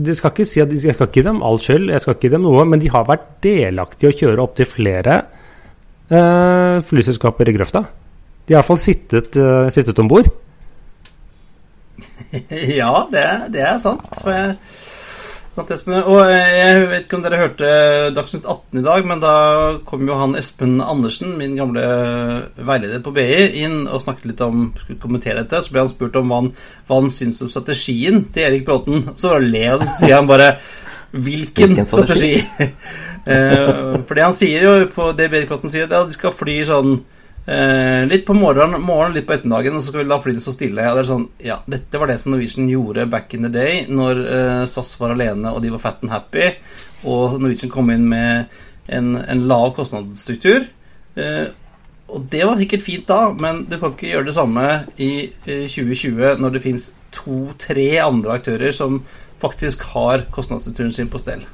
det 0.00 0.14
skal 0.16 0.30
ikke 0.32 0.46
si 0.48 0.60
at 0.62 0.70
Jeg 0.72 0.94
skal 0.94 1.10
gi 1.12 1.22
dem 1.26 1.42
all 1.44 1.58
skyld, 1.60 1.90
jeg 1.90 2.00
skal 2.00 2.14
ikke 2.14 2.28
gi 2.28 2.34
dem 2.36 2.44
noe, 2.46 2.62
men 2.64 2.80
de 2.80 2.88
har 2.92 3.08
vært 3.08 3.26
delaktige 3.44 4.08
i 4.08 4.12
å 4.14 4.18
kjøre 4.20 4.44
opptil 4.46 4.68
flere 4.70 5.16
eh, 6.08 6.76
flyselskaper 6.86 7.50
i 7.50 7.56
grøfta. 7.58 7.82
De 8.46 8.54
har 8.54 8.62
iallfall 8.62 8.80
sittet, 8.82 9.36
uh, 9.36 9.68
sittet 9.70 9.98
om 10.02 10.08
bord. 10.10 10.30
ja, 12.80 12.92
det, 13.12 13.26
det, 13.54 13.62
er 13.62 13.76
sant. 13.82 14.08
For 14.18 14.32
jeg 14.34 14.56
og 15.60 16.20
jeg 16.30 16.86
vet 16.90 17.04
ikke 17.04 17.18
om 17.18 17.24
dere 17.24 17.40
hørte 17.40 17.70
Dagsnytt 18.16 18.46
18 18.48 18.80
i 18.80 18.84
dag, 18.86 19.06
men 19.06 19.20
da 19.22 19.34
kom 19.86 20.06
jo 20.08 20.16
han 20.18 20.36
Espen 20.38 20.78
Andersen, 20.80 21.36
min 21.38 21.56
gamle 21.58 21.84
veileder 22.56 23.02
på 23.04 23.12
BI, 23.16 23.26
inn 23.62 23.84
og 23.84 24.02
snakket 24.04 24.30
litt 24.32 24.42
om 24.46 24.70
skulle 24.78 25.00
kommentere 25.02 25.42
dette. 25.42 25.62
Så 25.62 25.74
ble 25.74 25.84
han 25.84 25.92
spurt 25.92 26.18
om 26.20 26.30
hva 26.30 26.40
han, 26.42 26.50
hva 26.88 27.00
han 27.02 27.12
syns 27.14 27.42
om 27.44 27.52
strategien 27.52 28.24
til 28.32 28.48
Erik 28.48 28.66
Bråten. 28.68 29.10
Så 29.20 29.36
ler 29.44 29.76
han, 29.76 29.86
så 29.86 30.06
sier 30.06 30.18
han 30.20 30.30
bare 30.30 30.54
Hvilken, 31.10 31.72
Hvilken 31.74 31.88
strategi? 31.90 32.36
strategi? 32.38 32.74
for 34.06 34.16
det 34.16 34.22
han 34.24 34.36
sier 34.36 34.62
jo 34.64 34.74
på 34.94 35.10
det 35.18 35.26
Erik 35.30 35.50
Bråten 35.50 35.72
sier, 35.72 35.90
det 35.90 35.96
er 35.96 36.06
at 36.06 36.12
de 36.12 36.16
skal 36.16 36.36
fly 36.36 36.60
sånn 36.68 37.00
Eh, 37.46 38.06
litt 38.06 38.26
på 38.28 38.34
morgenen, 38.36 38.82
morgen, 38.84 39.14
litt 39.16 39.26
på 39.26 39.34
ettermiddagen, 39.34 39.76
og 39.76 39.82
så 39.82 39.90
skal 39.90 40.02
vi 40.02 40.08
la 40.10 40.18
flyene 40.20 40.42
stå 40.44 40.52
stille. 40.54 40.84
Ja, 40.84 40.92
det 40.94 41.04
er 41.04 41.08
sånn, 41.08 41.28
ja, 41.44 41.56
dette 41.70 42.00
var 42.00 42.10
det 42.10 42.18
som 42.20 42.34
Norwegian 42.34 42.68
gjorde 42.70 43.08
back 43.10 43.32
in 43.34 43.46
the 43.46 43.52
day, 43.54 43.86
når 43.88 44.20
eh, 44.26 44.64
SAS 44.70 44.92
var 45.00 45.14
alene 45.14 45.54
og 45.54 45.62
de 45.64 45.72
var 45.72 45.82
fat 45.82 46.04
and 46.04 46.12
happy, 46.12 46.50
og 47.08 47.40
Norwegian 47.40 47.72
kom 47.72 47.90
inn 47.94 48.04
med 48.10 48.52
en, 48.92 49.14
en 49.16 49.46
lav 49.50 49.72
kostnadsstruktur. 49.78 50.68
Eh, 51.16 51.48
og 52.10 52.26
det 52.30 52.42
var 52.42 52.58
sikkert 52.58 52.84
fint 52.84 53.08
da, 53.08 53.20
men 53.32 53.64
du 53.70 53.76
kan 53.78 53.94
ikke 53.94 54.10
gjøre 54.10 54.28
det 54.28 54.36
samme 54.36 54.66
i 54.98 55.10
2020 55.46 56.22
eh, 56.26 56.38
når 56.42 56.56
det 56.56 56.64
fins 56.66 56.90
to-tre 57.14 57.88
andre 58.02 58.38
aktører 58.38 58.74
som 58.76 59.00
faktisk 59.40 59.86
har 59.94 60.26
kostnadsstrukturen 60.34 60.92
sin 60.92 61.08
på 61.10 61.20
stell. 61.22 61.46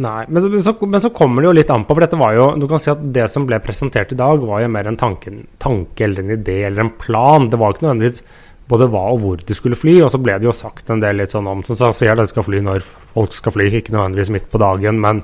Nei, 0.00 0.22
men 0.28 0.40
så, 0.40 0.72
men 0.88 1.02
så, 1.04 1.10
kommer 1.12 1.42
det 1.42 1.50
jo 1.50 1.56
litt 1.58 1.70
an 1.72 1.82
på, 1.84 1.92
for 1.92 2.00
dette 2.00 2.16
var 2.16 2.32
jo 2.32 2.46
Du 2.56 2.64
kan 2.64 2.80
si 2.80 2.88
at 2.88 3.00
det 3.12 3.26
som 3.28 3.44
ble 3.44 3.58
presentert 3.60 4.14
i 4.14 4.16
dag, 4.16 4.40
var 4.40 4.62
jo 4.62 4.70
mer 4.72 4.88
en 4.88 4.96
tanke, 4.96 5.34
tanke 5.60 6.06
eller 6.06 6.22
en 6.22 6.32
idé 6.38 6.62
eller 6.64 6.86
en 6.86 6.94
plan. 6.96 7.50
Det 7.52 7.60
var 7.60 7.74
ikke 7.74 7.84
nødvendigvis 7.84 8.24
både 8.72 8.88
hva 8.88 9.02
og 9.12 9.20
hvor 9.20 9.42
de 9.44 9.56
skulle 9.56 9.76
fly. 9.76 9.98
Og 10.06 10.12
så 10.14 10.20
ble 10.22 10.38
det 10.40 10.48
jo 10.48 10.56
sagt 10.56 10.88
en 10.90 11.02
del 11.02 11.20
litt 11.20 11.34
sånn 11.34 11.50
om 11.50 11.60
som 11.66 11.76
så 11.78 11.92
sier 11.96 12.14
at 12.14 12.22
de 12.22 12.30
skal 12.30 12.46
fly 12.46 12.62
når 12.64 12.86
folk 12.86 13.36
skal 13.36 13.56
fly, 13.58 13.68
ikke 13.68 13.92
nødvendigvis 13.92 14.32
midt 14.32 14.48
på 14.52 14.62
dagen. 14.62 15.00
Men 15.02 15.20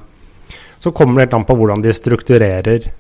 så 0.79 0.93
kommer 0.93 1.17
det 1.17 1.29
helt 1.29 1.39
an 1.41 1.49
på 1.49 1.57
hvordan 1.59 1.85
de 1.85 1.95
strukturerer 1.97 2.91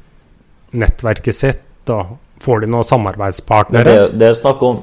nettverket 0.78 1.36
sitt. 1.36 1.66
Og 1.92 2.16
får 2.44 2.64
de 2.64 2.72
noen 2.72 2.88
samarbeidspartnere? 2.88 3.92
Det, 3.92 4.08
det 4.20 4.32
er 4.32 4.40
snakk 4.40 4.64
om 4.64 4.80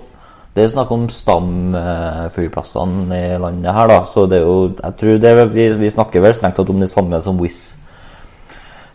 det 0.55 0.63
er 0.63 0.69
snakk 0.71 0.87
om 0.95 1.09
stamflyplassene 1.11 3.17
i 3.17 3.35
landet 3.43 3.75
her, 3.75 3.89
da. 3.91 3.97
Så 4.07 4.23
det 4.31 4.37
er 4.39 4.45
jo 4.47 4.71
Jeg 4.71 4.93
tror 5.01 5.17
det, 5.19 5.31
vi, 5.51 5.65
vi 5.81 5.89
snakker 5.91 6.23
vel 6.23 6.33
strengt 6.33 6.55
tatt 6.55 6.71
om 6.71 6.79
det 6.79 6.87
samme 6.91 7.19
som 7.21 7.39
Wizz 7.41 7.75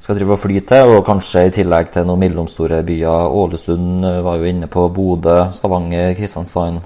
skal 0.00 0.16
drive 0.16 0.32
og 0.32 0.40
fly 0.40 0.60
til. 0.64 0.88
Og 0.96 1.04
kanskje 1.04 1.46
i 1.46 1.54
tillegg 1.54 1.92
til 1.92 2.04
noen 2.08 2.20
mellomstore 2.24 2.82
byer. 2.86 3.28
Ålesund 3.42 4.04
var 4.24 4.34
jo 4.40 4.44
inne 4.48 4.66
på 4.72 4.88
Bodø, 4.88 5.52
Stavanger, 5.52 6.14
Kristiansand. 6.16 6.80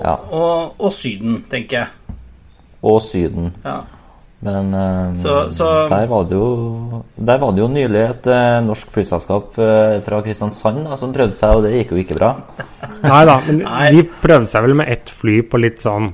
Ja. 0.00 0.16
Og, 0.18 0.34
og, 0.34 0.74
og 0.78 0.92
Syden, 0.92 1.44
tenker 1.50 1.78
jeg. 1.78 1.86
Og 2.82 3.02
Syden. 3.02 3.54
Ja. 3.64 3.76
Men 4.44 4.74
um, 4.74 5.16
så, 5.16 5.34
så, 5.52 5.66
der, 5.88 6.06
var 6.10 6.26
jo, 6.28 7.02
der, 7.16 7.38
var 7.40 7.52
det 7.56 7.62
jo, 7.62 7.68
nylig 7.72 8.00
et 8.02 8.26
uh, 8.28 8.58
norsk 8.66 8.90
flyselskap 8.92 9.56
uh, 9.56 9.94
fra 10.04 10.18
Kristiansand 10.26 10.82
da, 10.84 10.98
som 11.00 11.14
prøvde 11.14 11.38
seg, 11.38 11.56
og 11.56 11.64
det 11.64 11.70
gikk 11.78 11.94
jo 11.94 12.00
ikke 12.02 12.18
bra. 12.18 12.34
Nei 13.06 13.22
da, 13.30 13.38
men 13.46 13.62
Nei. 13.62 13.86
de 13.94 14.04
prøvde 14.20 14.50
seg 14.52 14.66
vel 14.66 14.76
med 14.82 14.92
ett 14.92 15.12
fly 15.12 15.38
på 15.48 15.62
litt 15.64 15.80
sånn 15.84 16.12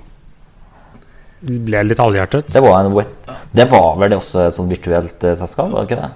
Ble 1.41 1.81
litt 1.89 1.99
halvhjertet? 1.99 2.51
Det 2.53 2.61
var, 2.61 2.85
en, 2.85 3.39
det 3.57 3.65
var 3.71 3.95
vel 4.03 4.15
også 4.19 4.43
et 4.45 4.57
sånn 4.59 4.71
virtuelt 4.71 5.25
uh, 5.25 5.35
selskap, 5.41 5.73
var 5.73 5.83
det 5.83 5.89
ikke 5.89 6.03
det? 6.05 6.11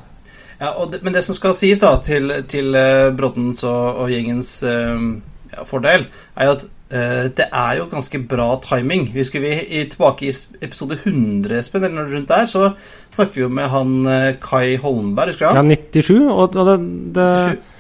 Ja, 0.61 0.73
det, 0.93 1.01
Men 1.03 1.17
det 1.17 1.25
som 1.27 1.35
skal 1.35 1.57
sies 1.59 1.83
da 1.83 1.97
til, 2.05 2.31
til 2.47 2.77
Broddens 3.17 3.65
og, 3.67 4.05
og 4.05 4.13
gjengens 4.13 4.53
ja, 4.63 5.65
fordel, 5.67 6.07
er 6.39 6.51
jo 6.51 6.55
at 6.61 6.67
det 6.95 7.47
er 7.49 7.79
jo 7.81 7.89
ganske 7.91 8.21
bra 8.31 8.49
timing. 8.63 9.09
Vi 9.15 9.25
i, 9.25 9.85
tilbake 9.91 10.29
i 10.29 10.33
episode 10.63 11.01
100, 11.03 11.59
Espen, 11.59 11.85
eller 11.85 12.05
noe 12.05 12.13
rundt 12.13 12.31
der, 12.31 12.47
så 12.51 12.71
snakket 13.15 13.39
vi 13.39 13.45
jo 13.45 13.53
med 13.53 13.71
han 13.73 13.95
uh, 14.07 14.33
Kai 14.43 14.77
Holmberg, 14.81 15.35
husker 15.35 15.51
du? 15.51 15.61
Ja, 15.61 15.65
97. 15.67 16.11
Og, 16.31 16.55
det, 16.55 16.77
det, 17.17 17.29
97. 17.55 17.71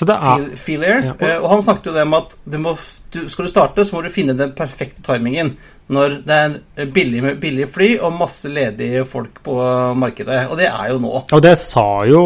Så 0.00 0.06
det 0.06 0.14
er 0.14 0.44
Feel, 0.56 0.84
Air. 0.86 1.02
Ja, 1.08 1.16
og, 1.16 1.26
uh, 1.26 1.36
og, 1.42 1.50
han 1.54 1.66
snakket 1.66 1.90
jo 1.90 1.96
det 1.96 2.06
om 2.06 2.16
at 2.20 2.36
må, 2.62 2.76
du, 3.12 3.20
skal 3.32 3.46
du 3.46 3.52
starte, 3.52 3.84
så 3.84 3.96
må 3.96 4.04
du 4.04 4.12
finne 4.12 4.36
den 4.38 4.54
perfekte 4.56 5.04
timingen. 5.06 5.54
Når 5.90 6.20
det 6.22 6.36
er 6.38 6.90
billig 6.94 7.22
med 7.24 7.40
billige 7.42 7.66
fly 7.66 7.88
og 7.98 8.14
masse 8.14 8.46
ledige 8.52 9.02
folk 9.10 9.40
på 9.42 9.56
markedet. 9.98 10.44
Og 10.46 10.54
det 10.60 10.68
er 10.70 10.92
jo 10.92 11.00
nå. 11.02 11.24
Og 11.26 11.42
det 11.42 11.56
sa 11.58 11.88
jo 12.06 12.22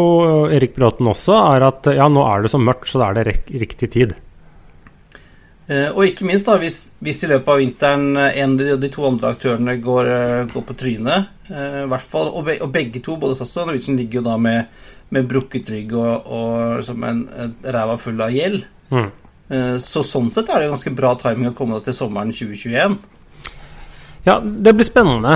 Erik 0.53 0.75
Bråten 0.77 1.09
også, 1.09 1.39
er 1.55 1.65
at 1.71 1.89
ja, 1.97 2.05
nå 2.11 2.27
er 2.29 2.45
det 2.45 2.53
så 2.53 2.61
mørkt, 2.61 2.91
så 2.91 3.01
da 3.01 3.09
er 3.09 3.23
det 3.23 3.39
riktig 3.49 3.89
tid. 3.97 4.13
Eh, 5.65 5.87
og 5.89 6.03
ikke 6.05 6.27
minst 6.29 6.45
da, 6.45 6.59
hvis, 6.61 6.77
hvis, 7.01 7.23
i 7.25 7.29
løpet 7.31 7.49
av 7.49 7.57
vinteren 7.57 8.19
eh, 8.21 8.35
en 8.43 8.53
av 8.61 8.77
de 8.81 8.89
to 8.93 9.05
andre 9.07 9.31
aktørene 9.33 9.73
går, 9.81 10.09
eh, 10.13 10.41
går 10.51 10.65
på 10.67 10.75
trynet, 10.77 11.31
i 11.45 11.85
hvert 11.89 12.05
fall, 12.05 12.31
og, 12.33 12.45
be, 12.47 12.55
og, 12.61 12.71
begge 12.73 13.01
to, 13.05 13.19
både 13.21 13.35
SAS 13.37 13.51
og 13.61 13.67
Norwegian, 13.69 13.97
ligger 13.99 14.17
jo 14.17 14.23
da 14.25 14.35
med, 14.41 14.77
med 15.13 15.27
brukket 15.29 15.67
rygg 15.69 15.91
og, 15.93 16.29
og 16.33 16.53
liksom 16.79 17.03
en, 17.05 17.19
en 17.29 17.51
ræva 17.75 17.97
full 18.01 18.23
av 18.25 18.33
gjeld. 18.33 18.63
Mm. 18.89 19.11
Så 19.77 20.01
sånn 20.01 20.31
sett 20.33 20.49
er 20.49 20.63
det 20.63 20.71
ganske 20.71 20.93
bra 20.97 21.11
timing 21.21 21.51
å 21.51 21.53
komme 21.53 21.77
til 21.85 21.93
sommeren 21.93 22.33
2021. 22.33 22.95
Ja, 24.25 24.39
det 24.41 24.73
blir 24.73 24.87
spennende. 24.89 25.35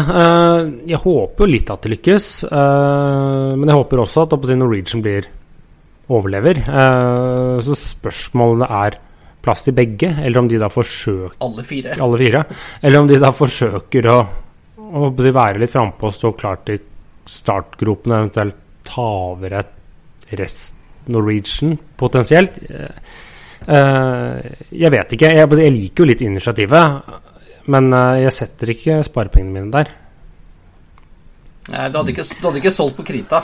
Jeg 0.90 0.98
håper 1.04 1.46
jo 1.46 1.52
litt 1.52 1.70
at 1.70 1.86
det 1.86 1.92
lykkes. 1.94 2.30
Men 2.50 3.70
jeg 3.70 3.78
håper 3.78 4.02
også 4.02 4.26
at 4.26 4.34
Norwegian 4.58 5.06
blir 5.06 5.30
overlever. 6.10 6.64
Så 7.62 7.78
spørsmålet 7.78 8.74
er 8.80 8.98
plass 9.50 9.66
til 9.66 9.76
begge, 9.78 10.14
eller 10.22 10.44
om 10.44 10.48
de 10.50 10.62
da 10.62 10.70
forsøker 10.70 11.42
Alle 11.42 11.66
fire. 11.66 11.98
alle 12.00 12.22
fire. 12.22 12.46
Eller 12.82 13.02
om 13.02 13.10
de 13.10 13.20
da 13.20 13.34
forsøker 13.34 14.10
å, 14.14 14.18
å 14.78 15.10
være 15.18 15.64
litt 15.64 15.74
frampå 15.74 16.10
og 16.10 16.16
stå 16.16 16.34
klar 16.38 16.62
til 16.68 16.84
startgropene, 17.30 18.24
eventuelt 18.24 18.62
ta 18.90 19.06
over 19.34 19.58
et 19.60 20.36
rest 20.40 20.76
Norwegian 21.10 21.78
potensielt. 21.98 22.58
Eh, 22.70 24.46
Jeg 24.72 24.92
vet 24.94 25.14
ikke. 25.14 25.32
Jeg, 25.36 25.74
liker 25.74 26.04
jo 26.04 26.10
litt 26.10 26.22
initiativet, 26.26 27.10
men 27.70 27.94
eh, 27.94 28.24
jeg 28.26 28.36
setter 28.38 28.74
ikke 28.74 29.02
sparepengene 29.06 29.56
mine 29.56 29.74
der. 29.74 29.94
Nei, 31.70 31.90
du 31.90 32.00
hadde 32.00 32.14
ikke, 32.14 32.26
du 32.26 32.48
hadde 32.48 32.62
ikke 32.64 32.74
solgt 32.74 32.98
på 32.98 33.06
krita. 33.12 33.44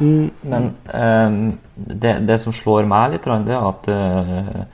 Men 0.00 0.72
um, 0.90 1.36
det, 1.74 2.16
det 2.26 2.38
som 2.42 2.54
slår 2.54 2.88
meg 2.90 3.12
litt, 3.14 3.28
det 3.46 3.54
er 3.54 3.68
at 3.68 3.90
eh, 3.92 4.64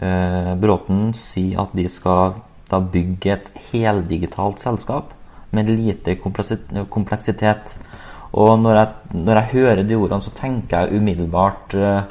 Bråten 0.00 1.10
sier 1.12 1.60
at 1.60 1.74
de 1.76 1.84
skal 1.92 2.38
da 2.70 2.78
bygge 2.80 3.34
et 3.34 3.50
heldigitalt 3.70 4.62
selskap 4.62 5.12
med 5.54 5.70
lite 5.70 6.16
kompleksitet. 6.22 7.74
Og 8.38 8.54
når 8.62 8.76
jeg, 8.76 8.88
når 9.26 9.40
jeg 9.40 9.52
hører 9.52 9.82
de 9.82 9.98
ordene, 9.98 10.22
så 10.22 10.32
tenker 10.36 10.84
jeg 10.84 11.00
umiddelbart 11.00 11.74
eh, 11.74 12.02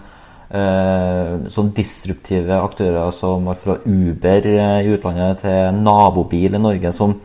eh, 0.60 1.36
sånn 1.52 1.72
disruptive 1.76 2.58
aktører 2.60 3.14
som 3.16 3.48
alt 3.52 3.64
fra 3.64 3.78
Uber 3.86 4.50
eh, 4.52 4.82
i 4.84 4.92
utlandet 4.98 5.46
til 5.46 5.80
nabobil 5.80 6.60
i 6.60 6.62
Norge, 6.62 6.92
som, 6.96 7.16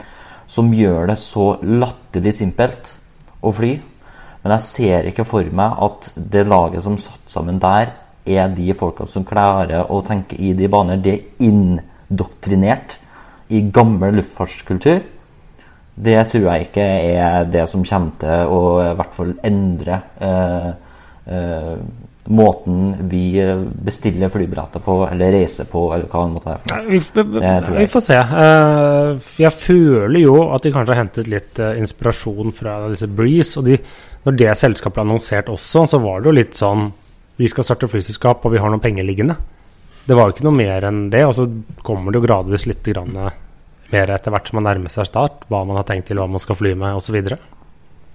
som 0.47 0.71
gjør 0.75 1.11
det 1.11 1.19
så 1.23 1.49
latterlig 1.67 2.37
simpelt 2.39 2.95
å 3.43 3.53
fly. 3.55 3.75
Men 4.45 4.55
jeg 4.59 4.67
ser 4.69 5.11
ikke 5.11 5.27
for 5.27 5.51
meg 5.57 5.83
at 5.89 6.11
det 6.15 6.47
laget 6.47 6.87
som 6.87 7.01
satt 7.01 7.33
sammen 7.33 7.59
der, 7.59 7.91
er 8.25 8.53
de 8.57 8.75
folka 8.77 9.07
som 9.09 9.27
klarer 9.27 9.91
å 9.93 10.01
tenke 10.07 10.39
i 10.41 10.55
de 10.57 10.69
baner. 10.73 11.01
Det 11.03 11.13
er 11.13 11.49
indoktrinert 11.49 12.97
i 13.53 13.61
gammel 13.75 14.19
luftfartskultur. 14.21 15.03
Det 15.95 16.17
tror 16.31 16.49
jeg 16.49 16.69
ikke 16.69 16.87
er 17.15 17.45
det 17.53 17.69
som 17.71 17.85
kommer 17.87 18.17
til 18.19 18.55
å 18.55 18.63
i 18.83 18.95
hvert 18.99 19.15
fall 19.15 19.37
endre 19.47 20.01
eh, 20.19 20.71
eh, 21.31 21.77
måten 22.25 23.09
vi 23.11 23.37
bestiller 23.85 24.33
flybilletter 24.33 24.81
på, 24.81 24.97
eller 25.11 25.35
reiser 25.37 25.69
på, 25.69 25.85
eller 25.95 26.09
hva 26.09 26.25
det 26.25 26.33
måtte 26.33 26.55
være. 26.55 26.81
Vi, 26.89 27.01
vi, 27.21 27.79
vi 27.83 27.87
får 27.93 28.05
se. 28.07 28.19
Eh, 28.45 29.31
jeg 29.45 29.53
føler 29.59 30.21
jo 30.23 30.39
at 30.55 30.65
de 30.65 30.73
kanskje 30.73 30.95
har 30.95 31.03
hentet 31.05 31.31
litt 31.31 31.61
eh, 31.61 31.77
inspirasjon 31.83 32.55
fra 32.57 32.79
disse 32.93 33.11
Breeze. 33.13 33.61
Og 33.61 33.69
de, 33.69 33.79
når 34.25 34.39
det 34.41 34.53
selskapet 34.59 34.97
ble 34.97 35.07
annonsert 35.07 35.53
også, 35.53 35.85
så 35.91 36.01
var 36.03 36.23
det 36.23 36.31
jo 36.31 36.39
litt 36.41 36.59
sånn 36.59 36.89
Vi 37.41 37.49
skal 37.51 37.67
starte 37.67 37.91
flyselskap, 37.91 38.45
og 38.45 38.55
vi 38.55 38.61
har 38.63 38.71
noen 38.71 38.83
penger 38.83 39.07
liggende. 39.07 39.37
Det 40.05 40.15
var 40.15 40.29
jo 40.29 40.37
ikke 40.37 40.47
noe 40.47 40.59
mer 40.59 40.87
enn 40.87 41.09
det. 41.11 41.25
Og 41.27 41.35
så 41.39 41.49
kommer 41.87 42.13
det 42.13 42.21
jo 42.21 42.29
gradvis 42.29 42.67
litt 42.71 42.87
grann, 42.87 43.17
eh, 43.17 43.41
mer 43.95 44.13
etter 44.15 44.35
hvert 44.35 44.51
som 44.51 44.61
man 44.61 44.69
nærmer 44.69 44.93
seg 44.93 45.09
start. 45.09 45.47
Hva 45.49 45.65
man 45.67 45.81
har 45.81 45.89
tenkt 45.89 46.11
til, 46.11 46.21
hva 46.21 46.29
man 46.31 46.43
skal 46.43 46.59
fly 46.61 46.75
med, 46.79 46.99
osv. 47.01 47.19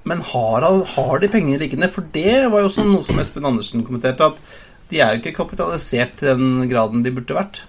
Men 0.08 0.24
har, 0.32 0.68
har 0.96 1.20
de 1.20 1.32
penger 1.32 1.60
liggende? 1.60 1.92
For 1.92 2.08
det 2.16 2.48
var 2.52 2.64
jo 2.64 2.70
også 2.72 2.88
noe 2.88 3.04
som 3.06 3.20
Espen 3.20 3.48
Andersen 3.50 3.84
kommenterte, 3.84 4.32
at 4.32 4.90
de 4.90 5.02
er 5.04 5.14
jo 5.14 5.22
ikke 5.22 5.36
kapitalisert 5.44 6.16
til 6.22 6.40
den 6.40 6.70
graden 6.72 7.04
de 7.06 7.14
burde 7.14 7.36
vært. 7.36 7.62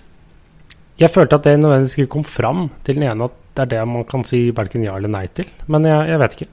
Jeg 1.01 1.13
følte 1.13 1.37
at 1.41 1.47
det 1.49 1.59
nødvendigvis 1.59 1.97
ikke 1.99 2.13
kom 2.15 2.25
fram 2.29 2.67
til 2.85 2.99
den 2.99 3.09
ene 3.09 3.27
at 3.31 3.37
det 3.57 3.65
er 3.65 3.71
det 3.73 3.85
man 3.89 4.05
kan 4.09 4.23
si 4.25 4.51
verken 4.57 4.85
ja 4.85 4.95
eller 4.97 5.11
nei 5.13 5.27
til. 5.33 5.49
Men 5.67 5.89
jeg, 5.89 6.09
jeg 6.13 6.21
vet 6.23 6.37
ikke. 6.37 6.51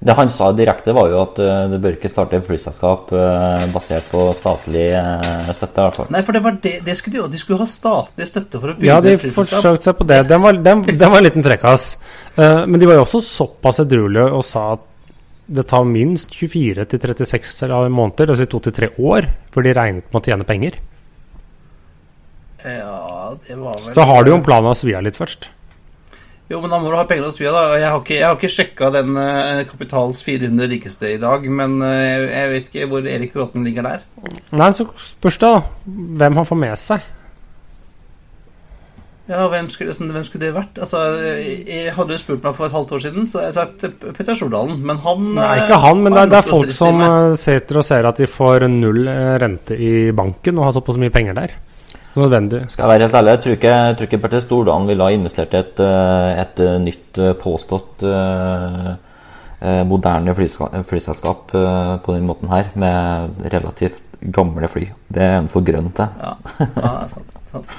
Det 0.00 0.12
han 0.18 0.28
sa 0.28 0.50
direkte, 0.52 0.92
var 0.92 1.08
jo 1.08 1.20
at 1.22 1.38
eh, 1.40 1.62
det 1.72 1.78
bør 1.80 1.94
ikke 1.96 2.10
starte 2.12 2.36
et 2.36 2.44
flyselskap 2.46 3.12
eh, 3.16 3.66
basert 3.72 4.10
på 4.12 4.26
statlig 4.36 4.88
eh, 4.92 5.52
støtte. 5.56 5.80
i 5.80 5.84
hvert 5.86 5.96
fall. 6.00 6.10
Nei, 6.12 6.22
for 6.26 6.36
det 6.36 6.42
var 6.44 6.58
det, 6.62 6.74
det 6.84 6.96
skulle 6.98 7.16
de 7.16 7.22
jo. 7.22 7.28
De 7.32 7.40
skulle 7.40 7.60
ha 7.62 7.68
statlig 7.70 8.28
støtte 8.28 8.60
for 8.60 8.72
å 8.72 8.76
bygge 8.76 8.90
Ja, 8.90 8.98
de 9.00 9.14
et 9.16 9.22
flyselskap. 9.22 9.62
forsøkte 9.62 9.88
seg 9.88 9.96
på 10.02 10.08
det. 10.12 10.18
Den 10.28 10.42
var, 10.44 10.58
den, 10.68 10.82
den 10.90 11.10
var 11.14 11.22
en 11.22 11.26
liten 11.28 11.46
frekkas. 11.46 11.86
Eh, 12.36 12.60
men 12.66 12.82
de 12.82 12.90
var 12.90 13.00
jo 13.00 13.06
også 13.06 13.22
såpass 13.24 13.80
edruelige 13.86 14.28
og 14.36 14.44
sa 14.44 14.66
at 14.76 14.84
det 15.46 15.62
tar 15.70 15.84
minst 15.86 16.32
24 16.34 16.84
til 16.90 16.98
36 17.00 17.88
måneder, 17.94 18.32
dvs. 18.34 18.48
Til 18.50 18.72
tre 18.74 18.88
år, 18.98 19.28
før 19.54 19.62
de 19.62 19.74
regnet 19.78 20.08
med 20.10 20.18
å 20.20 20.24
tjene 20.26 20.46
penger. 20.48 20.78
Ja, 22.66 23.30
det 23.46 23.54
var 23.60 23.76
vel 23.78 23.84
Så 23.84 23.94
da 23.94 24.06
har 24.10 24.24
du 24.26 24.32
jo 24.32 24.38
en 24.40 24.46
plan 24.46 24.66
å 24.66 24.74
svi 24.74 24.94
av 24.98 25.04
litt 25.06 25.18
først. 25.18 25.50
Jo, 26.46 26.60
men 26.62 26.70
da 26.70 26.78
må 26.78 26.92
du 26.92 26.94
ha 26.94 27.06
penger 27.10 27.26
å 27.26 27.34
Via, 27.40 27.50
da. 27.50 27.64
Jeg 27.74 27.90
har 27.90 27.98
ikke, 28.04 28.14
jeg 28.14 28.26
har 28.26 28.36
ikke 28.38 28.52
sjekka 28.54 28.90
den 28.94 29.18
eh, 29.18 29.64
Kapitals 29.66 30.22
400 30.22 30.70
rikeste 30.70 31.10
i 31.16 31.18
dag, 31.18 31.42
men 31.50 31.80
eh, 31.82 32.22
jeg, 32.22 32.52
vet 32.52 32.70
ikke 32.70 32.88
hvor 32.92 33.08
Erik 33.10 33.34
Bråten 33.34 33.66
ligger 33.66 33.86
der. 33.88 34.06
Nei, 34.54 34.70
så 34.76 34.86
spørs 34.94 35.40
det 35.42 35.50
da 35.50 35.60
hvem 36.22 36.38
han 36.38 36.46
får 36.46 36.60
med 36.62 36.78
seg. 36.80 37.12
Ja, 39.26 39.42
hvem 39.50 39.66
skulle, 39.74 39.90
sånn, 39.90 40.12
hvem 40.14 40.22
skulle 40.22 40.44
det 40.44 40.54
vært? 40.54 40.78
Altså, 40.78 41.02
jeg, 41.18 41.90
hadde 41.96 42.14
du 42.14 42.22
spurt 42.22 42.46
meg 42.46 42.54
for 42.54 42.68
et 42.68 42.76
halvt 42.76 42.94
år 42.94 43.02
siden, 43.08 43.26
så 43.26 43.42
hadde 43.42 43.48
jeg 43.50 43.56
sagt 43.58 44.04
Petter 44.14 44.38
Stordalen. 44.38 44.78
Men 44.86 45.02
han 45.02 45.32
Nei, 45.34 45.50
eh, 45.56 45.64
ikke 45.64 45.82
han, 45.82 46.04
men 46.04 46.14
det 46.14 46.22
er, 46.28 46.30
det 46.30 46.42
er 46.44 46.50
folk 46.52 46.76
som 46.78 47.06
sitter 47.42 47.82
og 47.82 47.90
ser 47.90 48.06
at 48.06 48.22
de 48.22 48.30
får 48.30 48.68
null 48.70 49.02
rente 49.42 49.74
i 49.74 50.12
banken 50.14 50.62
og 50.62 50.70
har 50.70 50.78
såpass 50.78 51.02
mye 51.02 51.10
penger 51.10 51.42
der. 51.42 51.58
Nødvendig. 52.16 52.62
Skal 52.72 52.82
jeg 52.82 52.88
være 52.88 53.06
helt 53.06 53.14
ærlig, 53.14 53.30
jeg 53.30 53.40
tror 53.44 53.56
ikke, 53.56 53.72
jeg 53.76 53.96
tror 53.96 54.08
ikke 54.08 54.18
Bertil 54.18 54.42
Stordalen 54.42 54.88
ville 54.88 55.04
ha 55.04 55.16
investert 55.16 55.54
i 55.54 55.58
et, 55.60 55.80
eh, 55.84 56.30
et 56.42 56.62
eh, 56.64 56.78
nytt 56.80 57.18
eh, 57.18 57.34
påstått 57.42 58.06
moderne 59.88 60.34
flyselskap 60.36 61.50
på 61.50 62.14
den 62.14 62.26
måten 62.28 62.50
her, 62.52 62.68
med 62.74 63.52
relativt 63.52 64.02
gamle 64.32 64.68
fly. 64.68 64.84
Det 65.08 65.22
er 65.22 65.38
en 65.38 65.48
for 65.48 65.64
grønn 65.64 65.88
til. 65.96 66.12
Ja, 66.20 66.34
ja 66.76 66.92
sant, 67.08 67.38
sant. 67.52 67.78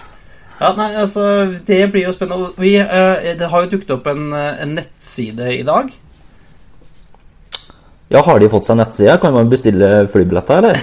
Ja, 0.57 0.71
nei, 0.73 0.89
altså, 0.97 1.23
Det 1.67 1.91
blir 1.91 2.07
jo 2.07 2.13
spennende. 2.15 2.49
Vi, 2.57 2.75
eh, 2.81 3.37
det 3.39 3.49
har 3.49 3.63
jo 3.63 3.71
dukket 3.75 3.93
opp 3.93 4.07
en, 4.09 4.33
en 4.33 4.75
nettside 4.77 5.51
i 5.59 5.63
dag. 5.65 5.93
Ja, 8.07 8.21
har 8.23 8.39
de 8.39 8.47
fått 8.47 8.63
seg 8.63 8.77
nettside? 8.79 9.17
Kan 9.19 9.33
man 9.35 9.49
bestille 9.51 9.87
flybilletter, 10.07 10.61
eller? 10.63 10.77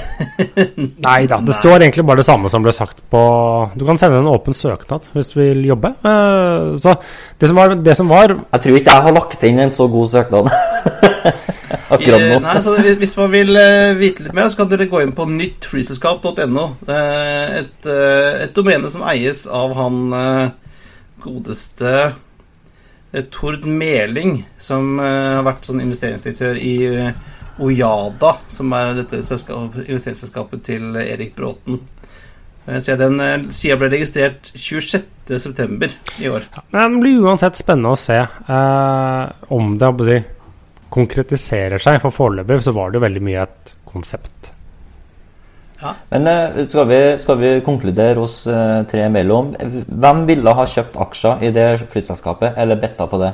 Nei 1.06 1.22
da, 1.30 1.38
det 1.40 1.54
står 1.56 1.78
egentlig 1.86 2.04
bare 2.04 2.20
det 2.20 2.26
samme 2.26 2.50
som 2.52 2.60
ble 2.64 2.72
sagt 2.76 3.00
på 3.12 3.20
Du 3.80 3.86
kan 3.88 3.96
sende 4.00 4.18
en 4.20 4.28
åpen 4.28 4.52
søknad 4.56 5.06
hvis 5.14 5.30
du 5.32 5.38
vil 5.40 5.62
jobbe. 5.70 5.94
Eh, 6.04 6.74
Så 6.84 6.92
det 7.40 7.48
som 7.48 7.56
var, 7.56 7.72
det 7.80 7.94
som 7.96 8.12
var 8.12 8.34
Jeg 8.36 8.60
tror 8.66 8.76
ikke 8.80 8.92
jeg 8.98 9.06
har 9.08 9.16
lagt 9.16 9.46
inn 9.48 9.62
en 9.64 9.72
så 9.72 9.86
god 9.88 10.12
søknad 10.12 10.50
akkurat 11.94 12.20
Eh, 12.20 12.26
nå. 12.34 12.36
Nei, 12.44 12.58
så 12.64 12.74
Hvis 13.00 13.16
man 13.16 13.32
vil 13.32 13.56
eh, 13.56 13.94
vite 13.96 14.26
litt 14.26 14.36
mer, 14.36 14.50
så 14.52 14.60
kan 14.60 14.68
dere 14.74 14.90
gå 14.92 15.00
inn 15.04 15.14
på 15.16 15.24
nyttflyselskap.no. 15.30 16.66
Et, 16.84 17.88
et 17.88 18.52
domene 18.56 18.90
som 18.92 19.04
eies 19.08 19.46
av 19.48 19.72
han 19.78 19.98
godeste 21.24 21.94
Tord 23.30 23.66
Meling, 23.70 24.40
som 24.58 24.98
eh, 24.98 25.36
har 25.38 25.46
vært 25.46 25.70
sånn 25.70 25.82
investeringsdirektør 25.84 26.58
i 26.58 26.76
Ojada, 27.62 28.32
som 28.50 28.72
er 28.74 28.96
dette 28.98 29.22
selskap, 29.22 29.76
investeringsselskapet 29.84 30.64
til 30.66 30.96
Erik 30.98 31.36
Bråten. 31.36 31.78
Eh, 32.66 32.78
Så 32.78 32.96
den 32.96 33.20
eh, 33.20 33.48
sida 33.50 33.76
ble 33.80 33.90
registrert 33.92 34.50
26.9. 34.54 35.90
i 36.20 36.28
år. 36.28 36.48
Men 36.70 36.96
det 36.96 37.02
blir 37.04 37.26
uansett 37.28 37.60
spennende 37.60 37.94
å 37.94 37.98
se 37.98 38.20
eh, 38.20 39.24
om 39.54 39.76
det 39.78 39.92
si, 40.08 40.20
konkretiserer 40.94 41.82
seg. 41.82 42.00
For 42.02 42.14
foreløpig 42.14 42.62
så 42.64 42.74
var 42.76 42.90
det 42.90 43.00
jo 43.00 43.06
veldig 43.06 43.24
mye 43.24 43.46
et 43.46 43.74
konsept. 43.88 44.33
Men 46.10 46.28
eh, 46.30 46.60
skal 46.70 46.88
vi, 46.88 47.00
skal 47.20 47.40
vi 47.40 47.50
konkludere 47.66 48.22
oss 48.22 48.42
eh, 48.50 48.82
tre 48.90 49.06
imellom? 49.08 49.52
Hvem 49.88 50.24
ville 50.28 50.56
ha 50.58 50.66
kjøpt 50.74 50.98
aksjer 51.04 51.44
i 51.44 51.52
det 51.54 51.68
flyselskapet, 51.92 52.56
eller 52.60 52.80
betta 52.80 53.08
på 53.10 53.20
det? 53.22 53.32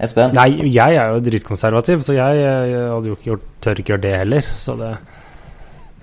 Espen? 0.00 0.32
Nei, 0.36 0.48
jeg 0.72 0.96
er 0.96 1.12
jo 1.12 1.20
dritkonservativ, 1.24 2.04
så 2.04 2.16
jeg, 2.16 2.40
jeg 2.40 2.84
hadde 2.88 3.10
jo 3.10 3.16
ikke 3.18 3.32
gjort, 3.34 3.48
tør 3.60 3.82
ikke 3.82 3.94
gjøre 3.94 4.04
det 4.06 4.14
heller. 4.22 4.52
Så 4.56 4.76
det 4.80 4.94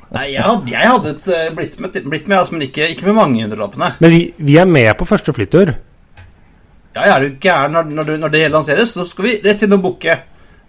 Nei, 0.07 0.29
jeg 0.31 0.39
hadde, 0.39 0.71
jeg 0.71 0.87
hadde 0.87 1.09
et, 1.17 1.25
eh, 1.35 1.49
blitt 1.55 1.73
med, 1.83 1.97
blitt 2.07 2.29
med 2.31 2.37
altså, 2.37 2.55
men 2.55 2.63
ikke, 2.69 2.85
ikke 2.93 3.09
med 3.09 3.17
mange 3.17 3.41
hundrelappene. 3.43 3.89
Men 3.99 4.13
vi, 4.13 4.21
vi 4.37 4.55
er 4.55 4.69
med 4.69 4.93
på 4.95 5.07
første 5.09 5.33
flytur. 5.35 5.73
Ja, 6.95 7.01
jeg 7.01 7.11
er 7.11 7.25
du 7.25 7.41
gæren 7.43 7.75
når, 7.75 7.89
når, 7.97 8.13
når 8.21 8.31
det 8.31 8.41
hele 8.45 8.55
lanseres, 8.55 8.93
så 8.95 9.03
skal 9.05 9.27
vi 9.27 9.33
rett 9.43 9.65
inn 9.65 9.75
og 9.75 9.83
booke. 9.83 10.15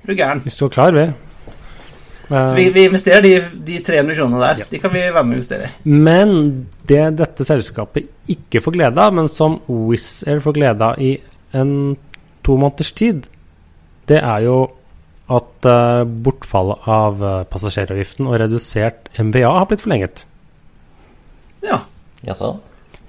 Er 0.02 0.10
du 0.10 0.16
gæren? 0.18 0.42
Hvis 0.42 0.58
du 0.58 0.66
er 0.66 0.74
klar, 0.74 0.96
vi. 0.96 1.06
Så 2.28 2.54
vi, 2.56 2.66
Eh, 2.68 2.72
vi 2.74 2.84
investerer 2.84 3.22
de, 3.24 3.34
de 3.64 3.78
300 3.84 4.16
kronene 4.18 4.40
der. 4.42 4.66
De 4.70 4.80
kan 4.82 4.92
vi 4.92 5.00
være 5.00 5.24
med 5.24 5.38
og 5.38 5.38
investere 5.38 5.68
i. 5.68 5.92
Men 6.08 6.34
det 6.88 7.04
dette 7.16 7.46
selskapet 7.48 8.10
ikke 8.28 8.60
får 8.64 8.76
glede 8.76 9.00
av, 9.00 9.14
men 9.16 9.30
som 9.32 9.60
Wizz 9.68 10.26
Air 10.28 10.42
får 10.44 10.58
glede 10.58 10.90
av 10.90 11.00
i 11.00 11.14
en 11.56 11.96
to 12.44 12.58
måneders 12.60 12.92
tid, 12.92 13.26
det 14.08 14.20
er 14.20 14.44
jo 14.44 14.58
at 15.28 15.68
eh, 15.68 16.04
bortfallet 16.24 16.86
av 16.88 17.24
eh, 17.24 17.42
passasjeravgiften 17.52 18.28
og 18.28 18.38
redusert 18.40 19.10
MVA 19.20 19.50
har 19.60 19.68
blitt 19.68 19.84
forlenget. 19.84 20.24
Ja. 21.64 21.82
Jaså? 22.24 22.56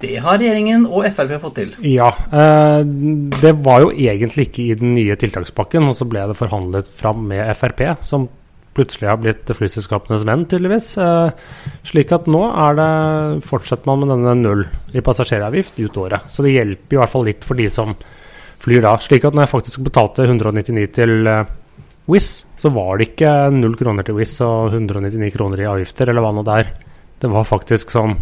Det 0.00 0.16
har 0.24 0.38
regjeringen 0.40 0.86
og 0.88 1.04
Frp 1.12 1.32
fått 1.42 1.58
til. 1.60 1.72
Ja. 1.84 2.08
eh, 2.32 2.80
det 3.40 3.52
var 3.64 3.84
jo 3.84 3.90
egentlig 3.92 4.48
ikke 4.48 4.64
i 4.64 4.76
den 4.80 4.94
nye 4.96 5.16
tiltakspakken, 5.20 5.88
og 5.88 5.96
så 5.96 6.08
ble 6.08 6.24
det 6.30 6.38
forhandlet 6.40 6.88
fram 6.88 7.26
med 7.28 7.44
Frp, 7.56 7.82
som 8.04 8.28
plutselig 8.80 9.10
har 9.10 9.20
blitt 9.20 9.50
flyselskapenes 9.56 10.24
venn, 10.24 10.46
tydeligvis. 10.48 10.94
Eh, 11.04 11.32
slik 11.86 12.14
at 12.16 12.28
nå 12.30 12.40
er 12.48 12.78
det, 12.80 12.90
fortsetter 13.48 13.90
man 13.90 14.00
med 14.02 14.12
denne 14.14 14.34
null 14.40 14.64
i 14.96 15.04
passasjeravgift 15.04 15.80
ut 15.82 16.00
året. 16.00 16.32
Så 16.32 16.46
det 16.46 16.56
hjelper 16.56 16.96
i 16.96 17.00
hvert 17.02 17.12
fall 17.12 17.28
litt 17.28 17.44
for 17.44 17.60
de 17.60 17.68
som 17.72 17.92
flyr 18.60 18.84
da. 18.84 18.96
Slik 19.00 19.26
at 19.28 19.36
når 19.36 19.46
jeg 19.46 19.54
faktisk 19.54 19.84
betalte 19.84 20.24
199 20.24 20.86
til 20.96 21.28
eh, 21.28 21.56
Wizz, 22.10 22.30
så 22.58 22.72
var 22.74 22.98
det 22.98 23.10
ikke 23.12 23.34
null 23.54 23.76
kroner 23.78 24.06
til 24.06 24.16
Wizz 24.16 24.40
og 24.46 24.72
199 24.72 25.30
kroner 25.36 25.62
i 25.62 25.68
avgifter, 25.70 26.10
eller 26.10 26.24
hva 26.24 26.32
nå 26.34 26.46
det 26.46 26.56
er. 26.62 26.72
Det 27.20 27.30
var 27.30 27.46
faktisk 27.48 27.92
sånn 27.92 28.16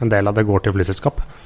en 0.00 0.12
del 0.12 0.28
av 0.28 0.36
det 0.36 0.46
går 0.46 0.64
til 0.64 0.76
flyselskapet. 0.76 1.42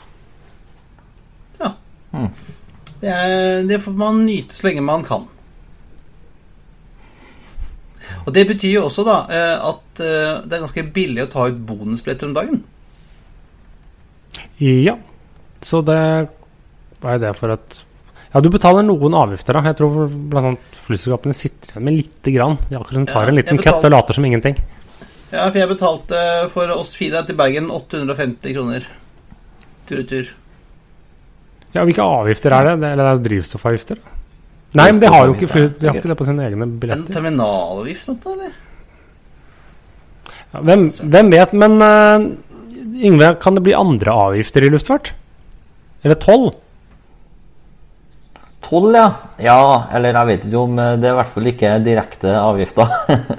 Det, 3.01 3.09
er, 3.09 3.63
det 3.65 3.79
får 3.81 3.95
man 3.97 4.25
nyte 4.27 4.53
så 4.53 4.67
lenge 4.67 4.85
man 4.85 5.05
kan. 5.07 5.25
Og 8.27 8.33
Det 8.37 8.47
betyr 8.49 8.75
jo 8.79 8.85
også 8.89 9.05
da 9.07 9.17
eh, 9.33 9.69
at 9.71 10.01
eh, 10.05 10.41
det 10.45 10.57
er 10.59 10.65
ganske 10.67 10.85
billig 10.95 11.25
å 11.25 11.31
ta 11.33 11.47
ut 11.49 11.61
bonusbilletter 11.69 12.29
om 12.29 12.35
dagen. 12.37 12.61
Ja, 14.61 14.97
så 15.65 15.81
det 15.85 15.97
er 17.01 17.23
det 17.23 17.33
for 17.39 17.55
at 17.57 17.85
Ja, 18.31 18.39
du 18.45 18.47
betaler 18.53 18.85
noen 18.87 19.15
avgifter, 19.19 19.57
da. 19.57 19.63
Jeg 19.67 19.79
tror 19.81 20.05
bl.a. 20.31 20.53
flyselskapene 20.85 21.35
sitter 21.35 21.73
igjen 21.73 21.83
med 21.89 21.97
lite 21.97 22.31
grann. 22.31 22.59
De 22.69 22.77
akkurat 22.79 23.09
tar 23.11 23.25
Ja, 23.27 23.33
en 23.33 23.35
liten 23.41 23.57
betalte- 23.59 23.81
kutt 23.81 23.89
og 23.89 23.95
later 23.97 24.15
som 24.15 24.25
ingenting. 24.29 24.61
Ja, 25.33 25.49
for 25.51 25.59
jeg 25.59 25.69
betalte 25.73 26.21
for 26.53 26.71
oss 26.77 26.93
fire 26.99 27.25
til 27.27 27.35
Bergen 27.39 27.67
850 27.75 28.55
kroner 28.55 28.87
tur-retur. 29.89 30.31
Ja, 31.75 31.83
Hvilke 31.87 32.03
avgifter 32.07 32.55
er 32.55 32.65
det? 32.71 32.77
det 32.85 32.93
eller 32.93 33.03
det 33.03 33.13
er 33.19 33.25
drivstoffavgifter? 33.29 33.99
da? 33.99 34.17
Nei, 34.79 34.87
men 34.93 35.01
de 35.03 35.09
har 35.11 35.27
jo 35.27 35.35
ikke 35.35 35.49
fly, 35.51 35.63
de 35.81 35.89
har 35.89 35.97
ikke 35.99 36.13
det 36.13 36.17
på 36.21 36.27
sine 36.29 36.45
egne 36.47 36.67
En 36.95 37.07
terminalavgift, 37.09 38.11
eller? 38.31 38.53
Ja, 40.51 40.63
hvem, 40.67 40.85
hvem 40.91 41.33
vet? 41.33 41.55
Men 41.59 41.75
uh, 41.83 42.29
Yngve, 43.01 43.33
kan 43.43 43.59
det 43.59 43.65
bli 43.67 43.75
andre 43.75 44.15
avgifter 44.29 44.67
i 44.67 44.71
luftfart? 44.71 45.13
Eller 46.05 46.19
toll? 46.23 46.51
Toll, 48.63 48.95
ja. 48.95 49.09
Ja, 49.43 49.59
eller 49.97 50.15
jeg 50.15 50.29
vet 50.31 50.47
ikke 50.47 50.63
om 50.63 50.79
eh, 50.79 50.95
Det 51.01 51.09
er 51.09 51.15
i 51.15 51.19
hvert 51.19 51.33
fall 51.35 51.49
ikke 51.51 51.71
direkte 51.85 52.35
avgifter. 52.39 52.93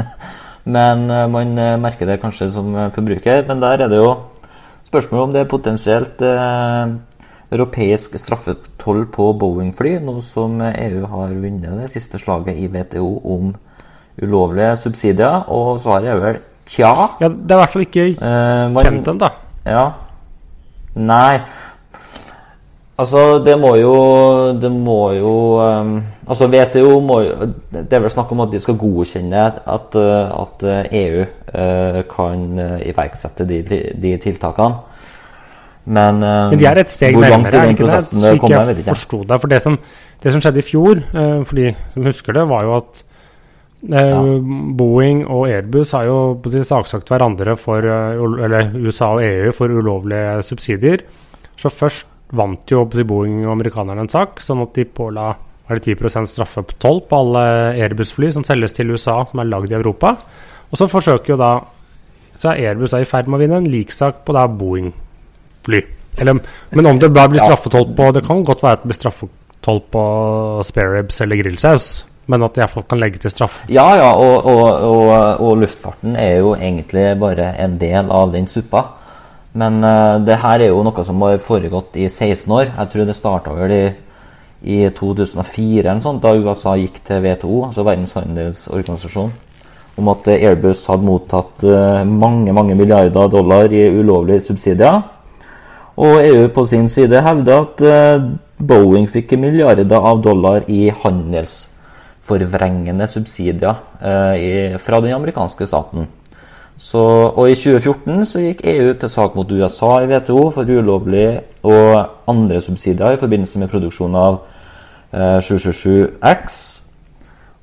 men 0.75 1.05
eh, 1.13 1.27
man 1.31 1.53
merker 1.83 2.09
det 2.09 2.19
kanskje 2.23 2.49
som 2.53 2.73
forbruker. 2.95 3.45
Men 3.47 3.63
der 3.63 3.85
er 3.85 3.91
det 3.91 4.01
jo 4.01 4.11
spørsmål 4.91 5.27
om 5.27 5.35
det 5.35 5.45
er 5.45 5.51
potensielt 5.51 6.21
eh, 6.25 6.95
europeisk 7.51 8.15
straffetoll 8.19 9.05
på 9.11 9.31
Boeing-fly, 9.39 9.97
nå 10.03 10.21
som 10.23 10.61
EU 10.61 11.01
har 11.11 11.33
vunnet 11.35 11.81
det 11.81 11.89
siste 11.91 12.19
slaget 12.21 12.55
i 12.55 12.69
WTO 12.71 13.09
om 13.35 13.51
ulovlige 14.21 14.77
subsidier. 14.85 15.43
Og 15.51 15.79
svaret 15.83 16.13
er 16.13 16.21
vel 16.21 16.39
tja. 16.65 16.93
Ja, 17.19 17.27
Det 17.27 17.51
er 17.51 17.57
i 17.57 17.63
hvert 17.63 17.75
fall 17.75 17.87
ikke 17.87 18.07
Eh, 18.11 18.83
kjent 18.83 19.07
ennå. 19.07 19.29
ja. 19.65 19.91
Nei. 20.95 21.41
Altså, 22.99 23.39
det 23.39 23.57
må 23.59 23.75
jo 23.79 23.93
Det 24.61 24.69
må 24.71 25.11
jo 25.15 25.59
um, 25.63 26.03
Altså, 26.27 26.47
WTO 26.47 26.99
må 26.99 27.21
jo 27.21 27.47
Det 27.71 27.93
er 27.93 28.03
vel 28.03 28.11
snakk 28.11 28.31
om 28.31 28.41
at 28.41 28.51
de 28.51 28.59
skal 28.59 28.77
godkjenne 28.77 29.45
at, 29.65 29.95
at 29.95 30.65
EU 30.91 31.23
uh, 31.23 32.01
kan 32.11 32.59
uh, 32.59 32.77
iverksette 32.85 33.47
de, 33.47 33.61
de 33.95 34.17
tiltakene. 34.17 34.75
Men, 35.85 36.19
Men 36.21 36.59
de 36.59 36.65
er 36.69 36.77
et 36.77 36.91
steg 36.93 37.15
nærmere, 37.17 37.63
er 37.63 37.71
ikke 37.73 37.87
det? 37.89 38.39
kommer, 38.39 38.69
jeg 38.69 38.77
jeg 38.77 38.85
forsto 38.85 39.23
det. 39.25 39.39
For 39.41 39.49
det 39.49 39.61
som, 39.63 39.77
det 40.21 40.33
som 40.33 40.43
skjedde 40.43 40.61
i 40.61 40.65
fjor, 40.65 41.01
eh, 41.01 41.39
for 41.47 41.57
de 41.57 41.71
som 41.93 42.05
husker 42.05 42.37
det, 42.37 42.45
var 42.49 42.67
jo 42.67 42.75
at 42.77 43.01
ja. 43.89 44.21
Boeing 44.77 45.23
og 45.25 45.47
Airbus 45.49 45.95
har 45.97 46.05
jo 46.05 46.17
på 46.37 46.51
å 46.51 46.53
si, 46.53 46.61
saksøkt 46.67 47.09
hverandre 47.09 47.55
for 47.57 47.81
eh, 47.81 48.19
Eller 48.45 48.75
USA 48.77 49.15
og 49.15 49.23
EU 49.25 49.53
for 49.57 49.73
ulovlige 49.73 50.43
subsidier. 50.45 51.01
Så 51.57 51.73
først 51.73 52.05
vant 52.37 52.69
jo 52.69 52.85
Boeing 52.85 53.41
og 53.47 53.55
amerikanerne 53.55 54.05
en 54.05 54.11
sak, 54.11 54.39
sånn 54.39 54.61
at 54.63 54.77
de 54.77 54.85
påla 54.85 55.31
er 55.71 55.79
det 55.79 55.95
10 55.97 56.27
straffe 56.27 56.63
på 56.67 56.77
toll 56.83 57.01
på 57.07 57.17
alle 57.23 57.43
Airbus-fly 57.79 58.31
som 58.35 58.43
selges 58.43 58.75
til 58.75 58.91
USA, 58.91 59.21
som 59.25 59.39
er 59.39 59.49
lagd 59.49 59.71
i 59.71 59.77
Europa. 59.77 60.17
Og 60.69 60.79
så 60.79 60.87
forsøker 60.91 61.33
jo 61.33 61.41
da 61.41 61.53
Så 62.35 62.53
er 62.53 62.71
Airbus 62.71 62.93
i 62.95 63.05
ferd 63.05 63.27
med 63.27 63.37
å 63.37 63.41
vinne 63.41 63.57
en 63.59 63.69
liksak 63.69 64.23
på 64.25 64.33
da 64.33 64.47
Boeing-fly. 65.65 65.81
Eller, 66.17 66.39
men 66.69 66.85
om 66.85 66.99
det 66.99 67.09
bare 67.09 67.29
blir 67.29 67.39
Ja. 67.39 67.45
straffetoll 67.45 67.95
på 67.95 68.11
Det 68.13 68.25
kan 68.25 68.43
godt 68.43 68.63
være 68.63 68.71
at 68.73 68.83
det 68.83 68.87
blir 68.87 68.99
straffetoll 68.99 69.81
på 69.91 70.63
spareribs 70.63 71.21
eller 71.21 71.35
grillsaus, 71.35 72.05
men 72.27 72.43
at 72.43 72.53
de 72.53 72.61
iallfall 72.61 72.83
kan 72.83 72.99
legge 72.99 73.17
til 73.19 73.31
straff. 73.31 73.61
Ja, 73.69 73.95
ja, 73.95 74.11
og, 74.13 74.45
og, 74.45 74.81
og, 74.81 75.41
og 75.41 75.57
luftfarten 75.57 76.15
er 76.15 76.39
jo 76.39 76.55
egentlig 76.55 77.19
bare 77.19 77.55
en 77.59 77.77
del 77.77 78.11
av 78.11 78.31
den 78.33 78.47
suppa. 78.47 78.83
Men 79.53 79.83
uh, 79.83 80.19
det 80.25 80.37
her 80.39 80.59
er 80.61 80.67
jo 80.71 80.83
noe 80.83 81.03
som 81.03 81.21
har 81.21 81.37
foregått 81.37 81.95
i 81.95 82.07
16 82.07 82.51
år. 82.51 82.71
Jeg 82.77 82.89
tror 82.89 83.05
det 83.05 83.15
starta 83.15 83.53
vel 83.53 83.71
i, 83.71 83.93
i 84.63 84.89
2004 84.89 85.89
eller 85.89 85.99
sånt, 85.99 86.21
da 86.23 86.35
USA 86.35 86.75
gikk 86.79 87.01
til 87.03 87.19
WTO, 87.23 87.65
altså 87.67 87.83
Verdens 87.83 88.13
handelsorganisasjon, 88.13 89.31
om 89.97 90.07
at 90.13 90.27
Airbus 90.27 90.85
hadde 90.87 91.03
mottatt 91.03 91.63
uh, 91.63 92.03
mange 92.07 92.53
mange 92.53 92.75
milliarder 92.75 93.27
dollar 93.27 93.71
i 93.73 93.89
ulovlige 93.89 94.39
subsidier. 94.47 95.01
Og 96.01 96.25
EU 96.25 96.47
på 96.53 96.65
sin 96.65 96.89
side 96.89 97.21
hevder 97.21 97.61
at 97.61 97.81
eh, 97.85 98.21
Boeing 98.57 99.09
fikk 99.09 99.31
milliarder 99.37 99.97
av 99.97 100.21
dollar 100.23 100.63
i 100.69 100.89
handelsforvrengende 101.03 103.07
subsidier 103.09 103.75
eh, 104.01 104.77
fra 104.81 105.01
den 105.01 105.13
amerikanske 105.13 105.67
staten. 105.69 106.07
Så, 106.81 107.01
og 107.37 107.45
i 107.45 107.53
2014 107.53 108.23
så 108.25 108.39
gikk 108.41 108.63
EU 108.65 108.95
til 108.97 109.09
sak 109.11 109.35
mot 109.37 109.51
USA 109.51 109.99
i 110.01 110.07
WTO 110.09 110.49
for 110.55 110.65
ulovlig 110.65 111.41
og 111.61 112.09
andre 112.31 112.61
subsidier 112.63 113.13
i 113.13 113.19
forbindelse 113.21 113.59
med 113.61 113.69
produksjon 113.69 114.15
av 114.17 114.39
eh, 115.13 115.37
777X. 115.45 116.57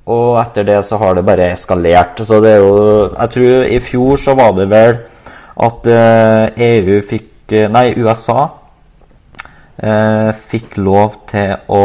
Og 0.08 0.38
etter 0.40 0.64
det 0.68 0.78
så 0.86 0.96
har 1.02 1.18
det 1.18 1.26
bare 1.26 1.50
eskalert. 1.52 2.22
Så 2.24 2.38
det 2.40 2.54
er 2.54 2.62
jo 2.62 3.10
Jeg 3.10 3.28
tror 3.34 3.66
i 3.66 3.80
fjor 3.80 4.16
så 4.16 4.34
var 4.38 4.54
det 4.56 4.70
vel 4.70 5.02
at 5.66 5.90
eh, 5.90 6.44
EU 6.68 7.02
fikk 7.02 7.26
eh, 7.26 7.37
Nei, 7.48 7.94
USA 7.96 8.42
eh, 9.76 10.30
fikk 10.36 10.76
lov 10.76 11.22
til 11.30 11.54
å 11.72 11.82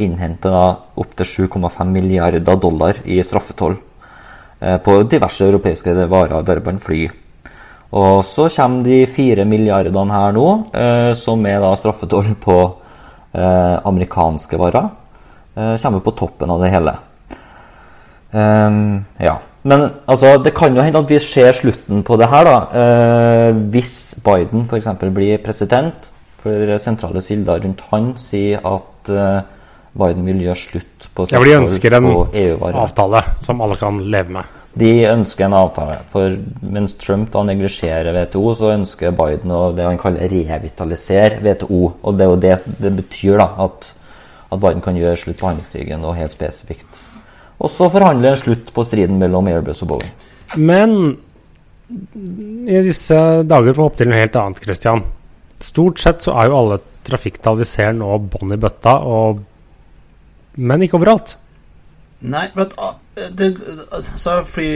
innhente 0.00 0.48
da 0.52 0.68
opptil 0.96 1.48
7,5 1.48 1.90
milliarder 1.92 2.56
dollar 2.56 3.02
i 3.04 3.18
straffetoll 3.20 3.76
eh, 3.76 4.78
på 4.80 4.96
diverse 5.04 5.44
europeiske 5.44 5.92
varer, 6.08 6.40
deriblant 6.46 6.80
fly. 6.84 7.02
Og 7.92 8.22
så 8.24 8.48
kommer 8.54 8.86
de 8.86 9.02
fire 9.12 9.44
milliardene 9.44 10.16
her 10.16 10.32
nå, 10.32 10.48
eh, 10.72 11.12
som 11.20 11.44
er 11.44 11.60
da 11.60 11.74
straffetoll 11.76 12.32
på 12.40 12.58
eh, 12.64 13.76
amerikanske 13.92 14.60
varer. 14.60 14.88
Eh, 15.52 15.74
kommer 15.82 16.00
på 16.00 16.16
toppen 16.16 16.50
av 16.54 16.64
det 16.64 16.72
hele. 16.72 16.96
Ehm, 18.32 19.04
ja. 19.20 19.36
Men 19.62 19.84
altså, 20.10 20.36
det 20.42 20.54
kan 20.58 20.74
jo 20.74 20.82
hende 20.82 21.02
at 21.04 21.10
vi 21.10 21.20
ser 21.22 21.54
slutten 21.54 22.02
på 22.06 22.16
det 22.18 22.28
her, 22.32 22.48
da. 22.48 22.56
Eh, 22.82 23.60
hvis 23.74 24.14
Biden 24.24 24.66
f.eks. 24.66 24.90
blir 25.14 25.38
president. 25.44 26.10
For 26.42 26.78
sentrale 26.82 27.20
kilder 27.22 27.60
rundt 27.62 27.84
han 27.92 28.08
sier 28.18 28.64
at 28.66 29.10
eh, 29.14 29.44
Biden 29.94 30.24
vil 30.26 30.40
gjøre 30.42 30.58
slutt 30.58 31.06
på 31.14 31.28
Ja, 31.30 31.38
for 31.38 31.46
de 31.46 31.60
ønsker 31.60 31.94
en 31.94 32.08
avtale 32.82 33.20
som 33.44 33.62
alle 33.62 33.76
kan 33.78 34.00
leve 34.10 34.34
med. 34.40 34.58
De 34.74 34.90
ønsker 35.04 35.46
en 35.46 35.54
avtale. 35.54 36.00
For 36.10 36.34
mens 36.64 36.96
Trump 36.98 37.30
da 37.34 37.44
neglisjerer 37.46 38.10
WTO, 38.16 38.44
så 38.58 38.72
ønsker 38.72 39.14
Biden 39.14 39.52
å 39.54 39.62
det 39.76 39.86
han 39.86 40.00
kaller 40.00 40.32
revitalisere 40.32 41.42
WTO. 41.44 41.82
Og 42.00 42.18
det 42.18 42.26
er 42.26 42.32
jo 42.32 42.42
det 42.48 42.58
det 42.80 42.94
betyr, 43.02 43.36
da. 43.38 43.50
At, 43.68 43.92
at 44.48 44.64
Biden 44.64 44.82
kan 44.82 44.98
gjøre 44.98 45.20
slutt 45.20 45.44
på 45.44 45.50
handelskrigen, 45.52 46.08
og 46.08 46.16
helt 46.18 46.34
spesifikt. 46.34 47.04
Og 47.62 47.70
så 47.70 47.88
forhandle 47.92 48.32
en 48.32 48.40
slutt 48.40 48.72
på 48.74 48.84
striden 48.86 49.20
mellom 49.22 49.48
Airbus 49.50 49.84
og 49.84 49.92
Boeing. 49.94 50.14
Men 50.58 50.96
i 51.92 52.80
disse 52.82 53.18
dager, 53.46 53.72
får 53.74 53.78
vi 53.78 53.86
hoppe 53.86 54.00
til 54.00 54.10
noe 54.10 54.22
helt 54.22 54.38
annet, 54.40 54.62
Christian. 54.64 55.04
Stort 55.62 56.02
sett 56.02 56.24
så 56.24 56.34
er 56.40 56.50
jo 56.50 56.58
alle 56.58 56.80
trafikktall 57.06 57.60
vi 57.60 57.68
ser 57.68 57.94
nå, 57.94 58.10
bånn 58.32 58.54
i 58.54 58.58
bøtta, 58.60 58.96
og, 59.06 59.42
men 60.58 60.82
ikke 60.82 60.98
overalt. 60.98 61.36
Nei, 62.22 62.46
for 62.54 62.64
at 62.66 62.74
ah, 62.78 62.98
det, 63.34 63.52
så 64.20 64.40
fly, 64.46 64.68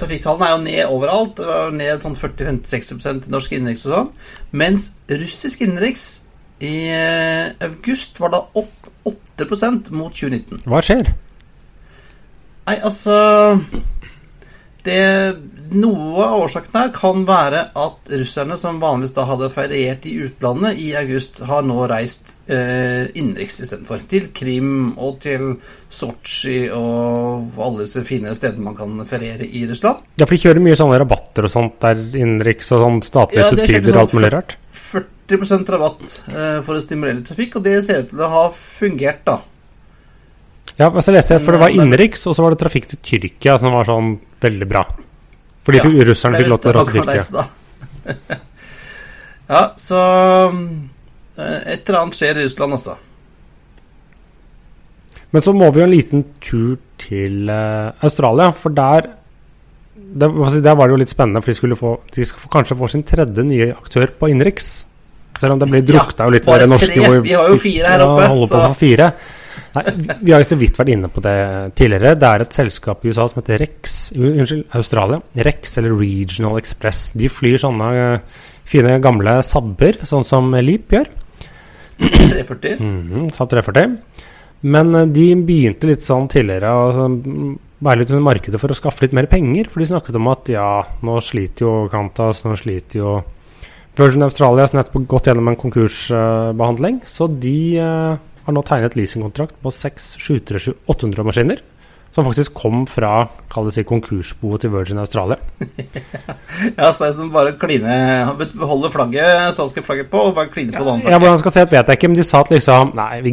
Trafikktallene 0.00 0.48
er 0.48 0.52
jo 0.52 0.60
ned 0.64 0.92
overalt. 0.96 1.34
Det 1.38 1.48
var 1.48 1.72
ned 1.76 2.04
sånn 2.04 2.16
40-50-60 2.16 3.28
i 3.28 3.32
norsk 3.32 3.54
innenriks 3.56 3.86
og 3.88 3.94
sånn. 3.96 4.10
Mens 4.56 4.88
russisk 5.10 5.64
innenriks 5.64 6.06
i 6.62 6.74
eh, 6.92 7.52
august 7.66 8.20
var 8.22 8.32
da 8.32 8.42
opp 8.58 8.90
8% 9.08 9.90
mot 9.96 10.14
2019. 10.14 10.62
Hva 10.70 10.80
skjer? 10.84 11.10
Nei, 12.68 12.76
altså 12.78 13.16
det, 14.82 14.98
Noe 15.72 16.24
av 16.26 16.42
årsaken 16.44 16.74
her 16.76 16.90
kan 16.92 17.22
være 17.26 17.62
at 17.78 18.10
russerne, 18.12 18.58
som 18.60 18.80
vanligvis 18.82 19.14
da 19.16 19.24
hadde 19.28 19.48
feriert 19.54 20.06
i 20.10 20.14
utlandet 20.26 20.80
i 20.82 20.90
august, 20.98 21.40
har 21.48 21.64
nå 21.64 21.86
reist 21.88 22.34
eh, 22.44 23.08
innenriks 23.16 23.62
istedenfor. 23.64 24.02
Til 24.10 24.28
Krim 24.36 24.92
og 25.00 25.16
til 25.22 25.54
Sotsji 25.88 26.66
og 26.76 27.56
alle 27.56 27.86
disse 27.86 28.04
fine 28.04 28.34
stedene 28.36 28.66
man 28.68 28.76
kan 28.76 29.06
feriere 29.08 29.48
i 29.48 29.64
Russland. 29.70 30.02
Ja, 30.20 30.26
for 30.26 30.36
de 30.36 30.42
kjører 30.44 30.66
mye 30.66 30.76
sånne 30.78 31.00
rabatter 31.00 31.48
og 31.48 31.54
sånt 31.54 31.78
der 31.84 32.02
innenriks 32.10 32.68
og 32.74 32.84
sånn 32.84 33.00
statlige 33.06 33.46
Ja, 33.46 33.48
er 33.48 33.56
subsidier 33.56 33.86
og 33.86 33.94
sånn 33.94 34.02
alt 34.04 34.18
mulig 34.18 34.32
rart. 34.36 34.58
40 34.82 35.72
rabatt 35.72 36.04
eh, 36.34 36.60
for 36.66 36.76
å 36.76 36.84
stimulere 36.84 37.24
trafikk, 37.24 37.56
og 37.56 37.64
det 37.64 37.78
ser 37.86 38.04
ut 38.04 38.12
til 38.12 38.26
å 38.26 38.32
ha 38.34 38.44
fungert, 38.52 39.24
da. 39.24 39.40
Ja, 40.82 40.88
men 40.90 41.04
så 41.04 41.14
leste 41.14 41.36
jeg, 41.36 41.44
for 41.46 41.54
det 41.54 41.62
var 41.62 41.74
innenriks, 41.74 42.24
og 42.26 42.34
så 42.34 42.42
var 42.44 42.54
det 42.54 42.60
trafikk 42.64 42.88
til 42.90 42.98
Tyrkia 43.06 43.54
som 43.62 43.74
var 43.74 43.86
sånn 43.86 44.16
veldig 44.42 44.68
bra. 44.70 44.82
Fordi 45.62 45.78
Ja, 45.78 45.90
russerne 46.08 46.40
fikk 46.40 46.50
lov 46.50 46.62
til 46.64 46.74
å 46.74 46.82
er 46.82 46.92
Tyrkia. 46.96 47.44
ja, 49.52 49.62
så 49.78 50.00
eh, 51.38 51.58
Et 51.76 51.86
eller 51.86 52.00
annet 52.00 52.18
skjer 52.18 52.40
i 52.40 52.46
Russland, 52.48 52.74
altså. 52.78 52.96
Men 55.32 55.44
så 55.44 55.54
må 55.56 55.68
vi 55.72 55.80
jo 55.80 55.86
en 55.86 55.94
liten 55.94 56.24
tur 56.44 56.80
til 57.00 57.48
eh, 57.52 57.92
Australia, 58.04 58.50
for 58.56 58.74
der 58.76 59.12
det, 59.94 60.28
Der 60.64 60.74
var 60.76 60.88
det 60.88 60.96
jo 60.96 61.00
litt 61.00 61.12
spennende, 61.12 61.40
for 61.44 61.52
de 61.52 61.56
skulle 61.56 61.76
få, 61.78 61.92
de 62.12 62.26
skal 62.28 62.42
få, 62.42 62.50
kanskje 62.52 62.76
få 62.76 62.88
sin 62.90 63.04
tredje 63.06 63.44
nye 63.46 63.70
aktør 63.72 64.10
på 64.18 64.28
innenriks. 64.32 64.72
Selv 65.40 65.54
om 65.54 65.62
det 65.62 65.70
blir 65.70 65.86
drukta 65.88 66.26
jo 66.26 66.34
litt 66.34 66.48
med 66.48 66.60
det 66.60 66.68
norske. 66.68 67.06
Vi 67.24 67.32
har 67.32 67.48
jo 67.54 67.60
fire 67.62 67.94
her 67.94 68.04
oppe, 68.04 68.26
Ja, 68.26 68.28
holder 68.34 68.50
på 68.50 68.58
så- 68.58 68.66
å 68.66 68.76
fire. 68.76 69.12
Nei, 69.72 69.84
vi 70.20 70.34
har 70.34 70.42
jo 70.42 70.48
så 70.50 70.58
vidt 70.60 70.76
vært 70.76 70.92
inne 70.92 71.08
på 71.08 71.22
det 71.24 71.36
tidligere. 71.78 72.16
Det 72.20 72.28
er 72.28 72.44
et 72.44 72.56
selskap 72.56 73.04
i 73.04 73.12
USA 73.12 73.24
som 73.30 73.40
heter 73.40 73.62
Rex 73.62 73.96
Unnskyld, 74.18 74.66
Australia. 74.76 75.20
Rex, 75.48 75.78
eller 75.80 75.96
Regional 75.96 76.58
Express. 76.60 77.06
De 77.16 77.30
flyr 77.32 77.56
sånne 77.62 77.88
eh, 78.02 78.42
fine, 78.68 78.98
gamle 79.04 79.38
sabber, 79.46 80.02
sånn 80.08 80.26
som 80.28 80.52
Leap 80.60 80.92
gjør. 80.92 81.08
340. 82.02 82.80
Mhm, 82.82 83.28
Saab 83.32 83.52
340. 83.54 83.96
Men 84.68 84.94
eh, 84.94 85.08
de 85.10 85.28
begynte 85.40 85.88
litt 85.88 86.04
sånn 86.04 86.28
tidligere 86.32 86.72
å 86.76 86.88
sånn, 86.96 87.20
være 87.82 88.02
litt 88.02 88.12
under 88.12 88.26
markedet 88.28 88.60
for 88.62 88.72
å 88.72 88.76
skaffe 88.78 89.06
litt 89.06 89.16
mer 89.16 89.30
penger. 89.30 89.70
For 89.72 89.82
de 89.82 89.88
snakket 89.90 90.18
om 90.20 90.28
at 90.32 90.50
ja, 90.52 90.68
nå 91.06 91.16
sliter 91.24 91.66
jo 91.66 91.76
Kantas, 91.92 92.44
nå 92.46 92.58
sliter 92.60 93.00
jo 93.00 93.14
Virgin 93.96 94.24
Australia 94.24 94.68
som 94.68 94.78
nettopp 94.80 95.08
gått 95.08 95.28
gjennom 95.28 95.50
en 95.50 95.58
konkursbehandling. 95.60 97.02
så 97.08 97.28
de 97.28 97.56
eh, 97.80 98.20
har 98.46 98.56
nå 98.56 98.62
tegnet 98.66 98.96
leasingkontrakt 98.98 99.58
på 99.62 99.72
seks 99.74 100.16
737-800-maskiner. 100.22 101.62
Som 102.12 102.26
faktisk 102.26 102.52
kom 102.52 102.82
fra 102.84 103.22
kall 103.52 103.70
det 103.70 103.78
si, 103.78 103.84
konkursboet 103.88 104.64
til 104.64 104.72
Virgin 104.74 105.00
Australia. 105.00 105.38
Ja, 106.76 106.90
så 106.92 107.02
det 107.02 107.06
er 107.08 107.14
som 107.16 107.30
bare 107.32 107.54
kline 107.58 107.94
Beholde 108.52 108.90
flagget, 108.92 109.54
svenske 109.56 109.82
flagget 109.84 110.10
på, 110.12 110.20
og 110.28 110.36
bare 110.36 110.50
kline 110.52 110.74
på 110.74 110.84
det 110.84 110.92
andre 110.92 111.10
Ja. 111.10 111.18
Hvordan 111.18 111.40
skal 111.40 111.54
si 111.54 111.62
at 111.62 111.72
vet 111.72 111.88
jeg 111.88 111.98
ikke, 111.98 112.10
men 112.12 112.18
de 112.20 112.26
sa 112.28 112.42
at 112.44 112.52
liksom 112.52 112.92
Nei, 112.98 113.22
vi 113.24 113.32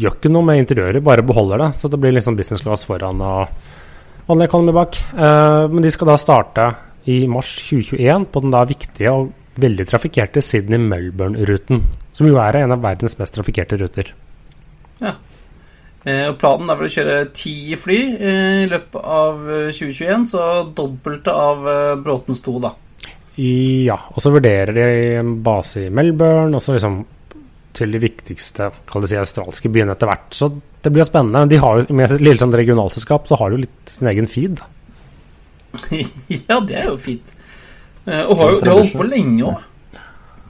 gjør 0.00 0.16
ikke 0.16 0.32
noe 0.32 0.46
med 0.46 0.62
interiøret, 0.62 1.02
bare 1.04 1.26
beholder 1.26 1.66
det. 1.66 1.70
Så 1.78 1.90
det 1.90 2.00
blir 2.00 2.14
liksom 2.14 2.38
business 2.38 2.62
class 2.64 2.86
foran 2.88 3.20
og 3.26 3.50
vanlig 4.28 4.48
economy 4.48 4.74
bak. 4.76 4.98
Uh, 5.12 5.68
men 5.72 5.84
de 5.84 5.92
skal 5.92 6.12
da 6.12 6.16
starte 6.20 6.70
i 7.10 7.24
mars 7.30 7.50
2021 7.66 8.28
på 8.32 8.44
den 8.44 8.54
da 8.54 8.62
viktige 8.68 9.12
og 9.12 9.32
veldig 9.62 9.86
trafikkerte 9.90 10.42
Sydney-Melbourne-ruten. 10.44 11.82
Som 12.16 12.28
jo 12.28 12.38
er 12.40 12.62
en 12.62 12.74
av 12.74 12.82
verdens 12.84 13.18
mest 13.20 13.34
trafikkerte 13.36 13.78
ruter. 13.80 14.12
Eh, 15.02 16.24
og 16.26 16.38
Planen 16.40 16.70
er 16.70 16.78
vel 16.80 16.90
å 16.90 16.94
kjøre 16.96 17.16
ti 17.36 17.56
fly 17.78 17.98
eh, 18.16 18.60
i 18.64 18.70
løpet 18.70 18.98
av 19.00 19.42
eh, 19.46 19.68
2021, 19.70 20.28
så 20.32 20.46
dobbelte 20.74 21.34
av 21.34 21.68
eh, 21.70 21.94
Bråtens 22.02 22.42
to, 22.42 22.56
da. 22.62 22.72
Ja, 23.38 23.96
og 24.12 24.20
så 24.20 24.32
vurderer 24.34 24.74
de 24.76 24.86
en 25.22 25.36
base 25.44 25.86
i 25.86 25.92
Melbourne, 25.94 26.58
og 26.58 26.64
så 26.64 26.74
liksom 26.76 26.98
til 27.72 27.94
de 27.94 28.00
viktigste 28.02 28.68
kall 28.88 29.04
det 29.04 29.12
si, 29.12 29.16
australske 29.20 29.70
byene 29.72 29.94
etter 29.94 30.10
hvert. 30.10 30.28
Så 30.36 30.50
det 30.84 30.92
blir 30.92 31.06
spennende. 31.08 31.46
De 31.48 31.60
har 31.62 31.80
jo, 31.80 31.86
Med 31.96 32.10
sitt 32.12 32.20
lille 32.20 32.40
sånn 32.42 32.52
regionalselskap 32.52 33.30
så 33.30 33.38
har 33.40 33.50
de 33.50 33.56
jo 33.56 33.64
litt 33.64 33.94
sin 33.94 34.10
egen 34.12 34.28
feed. 34.28 34.60
ja, 36.50 36.58
det 36.60 36.76
er 36.82 36.90
jo 36.90 36.98
fint. 37.00 37.32
Eh, 38.04 38.24
og 38.26 38.36
har 38.40 38.56
jo, 38.56 38.60
de 38.60 38.72
har 38.72 38.80
holdt 38.82 38.98
på 38.98 39.08
lenge 39.08 39.46
òg. 39.48 39.68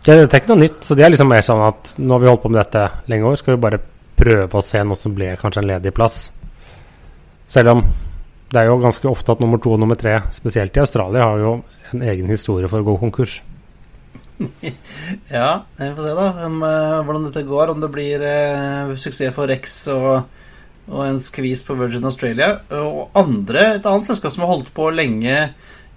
Ja, 0.02 0.16
det 0.18 0.24
er 0.26 0.40
ikke 0.40 0.50
noe 0.50 0.64
nytt, 0.64 0.80
så 0.82 0.96
det 0.98 1.04
er 1.06 1.12
liksom 1.14 1.28
mer 1.30 1.44
sånn 1.46 1.62
at 1.62 1.92
nå 2.02 2.16
har 2.16 2.24
vi 2.24 2.30
holdt 2.32 2.42
på 2.42 2.50
med 2.50 2.58
dette 2.58 2.88
lenge 3.12 3.28
år, 3.28 3.36
skal 3.38 3.54
vi 3.54 3.62
bare 3.62 3.78
prøve 4.22 4.58
å 4.58 4.64
se 4.64 4.82
noe 4.86 4.98
som 4.98 5.14
ble 5.16 5.34
kanskje 5.40 5.62
en 5.62 5.70
ledig 5.74 5.92
plass. 5.96 6.24
Selv 7.50 7.74
om 7.74 7.84
det 8.52 8.60
er 8.60 8.68
jo 8.68 8.80
ganske 8.82 9.08
ofte 9.08 9.32
at 9.32 9.40
nummer 9.40 9.60
to 9.62 9.72
og 9.74 9.80
nummer 9.80 9.98
tre, 9.98 10.18
spesielt 10.34 10.76
i 10.76 10.82
Australia, 10.82 11.24
har 11.24 11.40
jo 11.40 11.54
en 11.92 12.04
egen 12.04 12.28
historie 12.32 12.68
for 12.68 12.82
å 12.82 12.92
gå 12.92 12.98
konkurs. 13.06 13.40
Ja, 15.32 15.64
vi 15.78 15.88
får 15.94 16.06
se 16.06 16.12
da 16.18 16.26
om, 16.46 16.62
eh, 16.66 17.00
hvordan 17.06 17.26
dette 17.28 17.44
går. 17.46 17.72
Om 17.72 17.82
det 17.82 17.90
blir 17.94 18.24
eh, 18.26 18.94
suksess 18.98 19.34
for 19.36 19.50
Rex 19.50 19.76
og, 19.92 20.24
og 20.90 21.02
en 21.06 21.20
skvis 21.22 21.62
på 21.66 21.76
Virgin 21.78 22.08
Australia. 22.08 22.56
Og 22.80 23.14
andre, 23.18 23.76
et 23.76 23.88
annet 23.88 24.08
selskap 24.08 24.34
som 24.34 24.44
har 24.44 24.52
holdt 24.52 24.72
på 24.74 24.88
lenge 24.94 25.36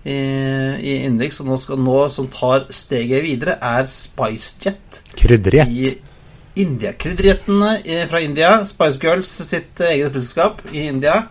i, 0.05 0.15
i 0.15 0.97
innenriks, 1.01 1.41
og 1.41 1.49
nå, 1.49 1.59
skal, 1.61 1.81
nå 1.81 1.97
som 2.13 2.29
tar 2.31 2.67
steget 2.75 3.25
videre, 3.25 3.57
er 3.57 3.89
SpiceJet. 3.89 5.01
Krydderjet. 5.17 6.13
I 6.55 6.61
India. 6.63 6.93
Krydderjettene 6.93 7.81
i- 7.85 8.05
fra 8.07 8.19
India, 8.21 8.65
Spice 8.65 8.99
Girls 9.01 9.27
sitt 9.27 9.79
eget 9.79 10.11
flyselskap 10.11 10.61
i 10.71 10.87
India, 10.87 11.27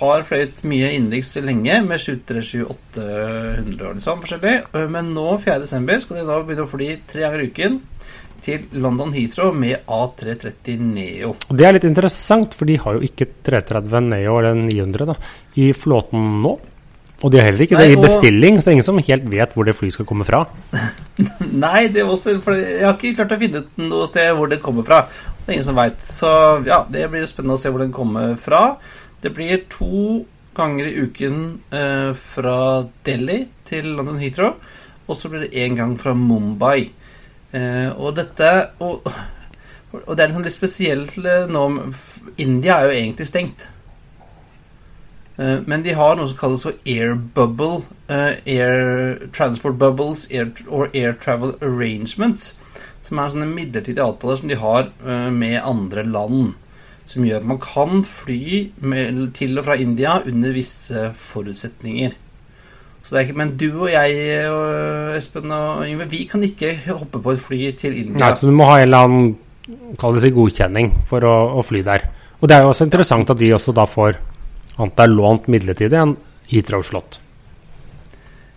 har 0.00 0.22
fløyet 0.22 0.62
mye 0.64 0.94
innenriks 0.96 1.34
lenge 1.44 1.82
med 1.84 1.98
737-800 2.00 3.90
og 3.90 4.00
sånn 4.00 4.22
forskjellig. 4.22 4.54
Øh, 4.74 4.88
Men 4.90 5.14
nå 5.14 5.38
4.12. 5.42 6.00
skal 6.00 6.16
de 6.16 6.26
da 6.26 6.40
begynne 6.42 6.64
å 6.66 6.70
fly 6.70 6.98
tre 7.06 7.20
ganger 7.26 7.40
i 7.44 7.50
uken 7.50 7.80
til 8.40 8.60
London 8.72 9.12
Heathrow 9.12 9.52
med 9.52 9.82
A330 9.86 10.78
Neo. 10.80 11.34
Det 11.50 11.66
er 11.66 11.72
litt 11.76 11.84
interessant, 11.84 12.54
for 12.56 12.64
de 12.64 12.76
har 12.80 12.96
jo 12.96 13.00
ikke 13.04 13.26
330 13.44 14.08
Neo 14.08 14.38
eller 14.38 14.54
900 14.54 15.06
da, 15.12 15.14
i 15.60 15.72
flåten 15.76 16.40
nå. 16.42 16.58
Og 17.20 17.32
de 17.32 17.36
har 17.40 17.50
heller 17.50 17.66
ikke 17.66 17.76
Nei, 17.76 17.84
det 17.88 17.92
i 17.92 17.98
og- 17.98 18.04
bestilling, 18.06 18.56
så 18.56 18.64
det 18.64 18.70
er 18.72 18.76
ingen 18.78 18.86
som 18.88 18.98
helt 19.04 19.26
vet 19.28 19.52
hvor 19.54 19.66
det 19.68 19.76
flyet 19.76 19.92
skal 19.98 20.08
komme 20.08 20.24
fra. 20.24 20.46
Nei, 21.64 21.82
også, 22.02 22.38
for 22.40 22.56
jeg 22.56 22.84
har 22.86 22.96
ikke 22.96 23.16
klart 23.18 23.34
å 23.36 23.40
finne 23.42 23.60
ut 23.64 23.80
noe 23.82 24.08
sted 24.08 24.30
hvor 24.38 24.48
det 24.48 24.62
kommer 24.64 24.86
fra. 24.88 25.02
Det 25.44 25.48
er 25.50 25.58
ingen 25.58 25.68
som 25.68 25.76
veit. 25.76 26.00
Så 26.00 26.30
ja, 26.68 26.82
det 26.88 27.08
blir 27.12 27.26
spennende 27.28 27.58
å 27.58 27.60
se 27.60 27.72
hvor 27.72 27.84
den 27.84 27.92
kommer 27.92 28.36
fra. 28.40 28.76
Det 29.20 29.34
blir 29.36 29.66
to 29.68 30.22
ganger 30.56 30.88
i 30.88 30.94
uken 31.04 31.42
eh, 31.76 32.12
fra 32.16 32.56
Delhi 33.06 33.42
til 33.68 33.92
London 33.98 34.20
Heathrow. 34.20 34.56
Og 35.10 35.18
så 35.18 35.28
blir 35.28 35.44
det 35.44 35.52
én 35.60 35.76
gang 35.76 35.96
fra 36.00 36.14
Mumbai. 36.16 36.88
Eh, 37.52 37.90
og 37.98 38.14
dette 38.16 38.48
og, 38.80 39.08
og 40.06 40.12
det 40.14 40.22
er 40.22 40.30
liksom 40.30 40.44
litt 40.46 40.54
spesielt 40.54 41.16
eh, 41.18 41.48
nå 41.50 41.64
India 42.40 42.78
er 42.78 42.88
jo 42.88 42.96
egentlig 42.96 43.26
stengt. 43.28 43.66
Eh, 45.40 45.58
Men 45.66 45.84
de 45.84 45.94
har 45.96 46.16
noe 46.18 46.28
som 46.28 46.38
kalles 46.38 46.64
for 46.66 46.76
air 46.86 47.14
bubble, 47.34 47.82
eh, 48.08 48.40
air 48.46 49.28
transport 49.32 49.78
bubbles 49.78 50.26
air, 50.30 50.50
or 50.68 50.90
air 50.94 51.14
travel 51.14 51.54
arrangements. 51.62 52.58
Som 53.02 53.18
er 53.18 53.30
sånne 53.32 53.48
midlertidige 53.50 54.04
avtaler 54.04 54.36
som 54.38 54.50
de 54.50 54.58
har 54.60 54.90
eh, 55.06 55.30
med 55.30 55.60
andre 55.64 56.04
land. 56.04 56.54
Som 57.10 57.24
gjør 57.24 57.40
at 57.40 57.46
man 57.46 57.58
kan 57.58 58.04
fly 58.04 58.70
med, 58.78 59.32
til 59.34 59.58
og 59.58 59.64
fra 59.64 59.78
India 59.80 60.20
under 60.26 60.52
visse 60.54 61.08
forutsetninger. 61.16 62.12
Så 63.02 63.16
det 63.16 63.18
er 63.18 63.26
ikke, 63.26 63.38
Men 63.38 63.56
du 63.56 63.80
og 63.80 63.90
jeg, 63.90 64.50
og 64.50 65.16
Espen 65.16 65.50
og 65.50 65.86
Yngve, 65.88 66.10
vi 66.10 66.24
kan 66.30 66.42
ikke 66.44 66.76
hoppe 66.92 67.18
på 67.18 67.32
et 67.32 67.40
fly 67.40 67.72
til 67.72 67.96
India. 67.96 68.20
Nei, 68.20 68.34
så 68.36 68.46
du 68.46 68.52
må 68.52 68.68
ha 68.68 68.76
en 68.78 68.82
eller 68.82 69.08
annen 69.08 69.96
kall 69.98 70.20
det 70.20 70.34
godkjenning 70.34 70.92
for 71.08 71.24
å, 71.26 71.34
å 71.58 71.64
fly 71.66 71.80
der. 71.82 72.04
Og 72.40 72.48
det 72.48 72.56
er 72.56 72.62
jo 72.62 72.70
også 72.70 72.86
interessant 72.86 73.32
at 73.32 73.40
de 73.40 73.50
også 73.56 73.74
da 73.74 73.88
får 73.88 74.20
annet 74.80 75.02
er 75.04 75.12
lånt 75.12 75.48
midlertidig 75.52 75.98
en 76.00 76.16
Heathrow 76.50 76.82
Slott. 76.86 77.18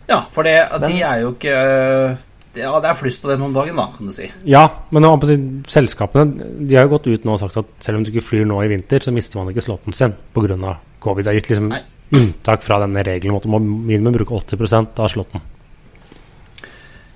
Ja, 0.10 0.22
for 0.32 0.44
det, 0.44 0.58
Men- 0.80 0.92
de 0.92 1.02
er 1.02 1.22
jo 1.22 1.32
ikke 1.34 1.54
eh, 1.54 2.16
det, 2.54 2.62
Ja, 2.62 2.80
det 2.80 2.90
er 2.90 2.98
flust 3.00 3.24
av 3.26 3.32
dem 3.32 3.44
om 3.48 3.54
dagen, 3.54 3.76
da, 3.76 3.88
kan 3.98 4.08
du 4.08 4.14
si. 4.14 4.28
Ja, 4.46 4.68
men 4.92 5.02
nå, 5.02 5.14
på 5.20 5.30
selskapene 5.68 6.68
de 6.68 6.76
har 6.76 6.86
jo 6.86 6.98
gått 6.98 7.08
ut 7.08 7.24
nå 7.26 7.34
og 7.34 7.40
sagt 7.40 7.58
at 7.58 7.66
selv 7.80 7.98
om 7.98 8.04
du 8.04 8.12
ikke 8.12 8.26
flyr 8.28 8.46
nå 8.46 8.60
i 8.64 8.68
vinter, 8.70 9.00
så 9.02 9.14
mister 9.16 9.40
man 9.40 9.50
ikke 9.54 9.64
slåtten 9.66 9.94
sin 9.94 10.14
pga. 10.36 10.78
covid. 11.00 11.26
Det 11.26 11.32
er 11.32 11.40
gitt 11.40 11.50
liksom 11.50 11.70
Nei. 11.70 11.82
unntak 12.14 12.62
fra 12.64 12.80
denne 12.80 13.04
regelen 13.04 13.32
om 13.32 13.38
at 13.38 13.44
du 13.44 13.50
må 13.50 13.60
minimum 13.60 14.14
bruke 14.14 14.36
80% 14.38 15.00
av 15.00 15.10
slåtten. 15.10 15.42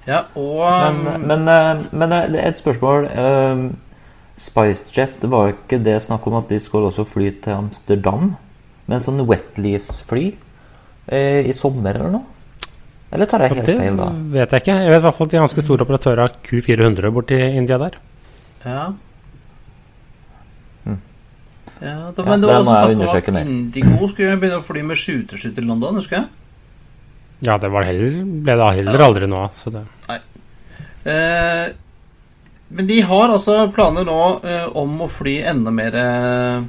Ja, 0.07 0.23
og 0.35 0.93
Men, 1.03 1.27
men, 1.27 1.47
eh, 1.47 1.83
men 1.91 2.11
eh, 2.13 2.27
det 2.31 2.39
er 2.41 2.47
et 2.47 2.57
spørsmål. 2.63 3.09
SpiceJet, 4.37 5.23
var 5.29 5.49
ikke 5.53 5.79
det 5.83 6.01
snakk 6.05 6.25
om 6.27 6.35
at 6.35 6.49
de 6.49 6.59
skal 6.61 6.85
også 6.87 7.05
fly 7.09 7.31
til 7.41 7.53
Amsterdam? 7.53 8.35
Med 8.87 8.97
en 8.97 9.03
sånn 9.03 9.23
wetlease-fly 9.27 10.25
eh, 10.31 11.47
i 11.47 11.55
sommer 11.55 11.99
eller 11.99 12.13
noe? 12.13 12.35
Eller 13.11 13.29
tar 13.29 13.45
jeg 13.45 13.55
helt 13.55 13.69
feil 13.69 13.97
da? 13.99 14.07
vet 14.33 14.53
jeg 14.53 14.63
ikke. 14.63 14.77
Jeg 14.83 14.91
vet 14.91 15.01
i 15.01 15.05
hvert 15.05 15.17
fall 15.17 15.27
at 15.27 15.33
de 15.33 15.37
er 15.37 15.45
ganske 15.45 15.63
store 15.63 15.85
operatører 15.87 16.23
av 16.25 16.39
Q400 16.43 17.13
borti 17.15 17.37
India 17.55 17.77
der. 17.79 17.99
Ja. 18.65 18.87
Ja, 21.77 21.93
da, 22.09 22.23
Ja, 22.23 22.25
men 22.25 22.41
det 22.41 22.47
det 22.47 22.49
var 22.49 22.59
også 22.63 23.07
snakk 23.11 23.27
om 23.29 23.37
at. 23.37 23.47
Indigo 23.47 24.07
skulle 24.09 24.37
begynne 24.41 24.59
å 24.59 24.65
fly 24.65 24.83
med 24.83 24.97
skyterskytt 24.97 25.55
til 25.59 25.67
London, 25.69 25.99
husker 26.01 26.17
jeg? 26.17 26.29
Ja, 27.45 27.57
det 27.61 27.69
var 27.69 27.85
heller, 27.85 28.23
ble 28.25 28.55
det 28.57 28.69
heller 28.79 29.03
aldri 29.05 29.27
noe 29.29 29.43
av. 29.45 29.59
Så 29.59 29.69
det. 29.73 29.83
Eh, 31.07 31.67
men 32.67 32.89
de 32.89 32.97
har 33.07 33.29
altså 33.31 33.59
planer 33.71 34.07
nå 34.07 34.21
eh, 34.43 34.65
om 34.75 34.97
å 35.05 35.09
fly 35.11 35.37
enda 35.53 35.71
mer 35.71 35.95
eh, 36.01 36.65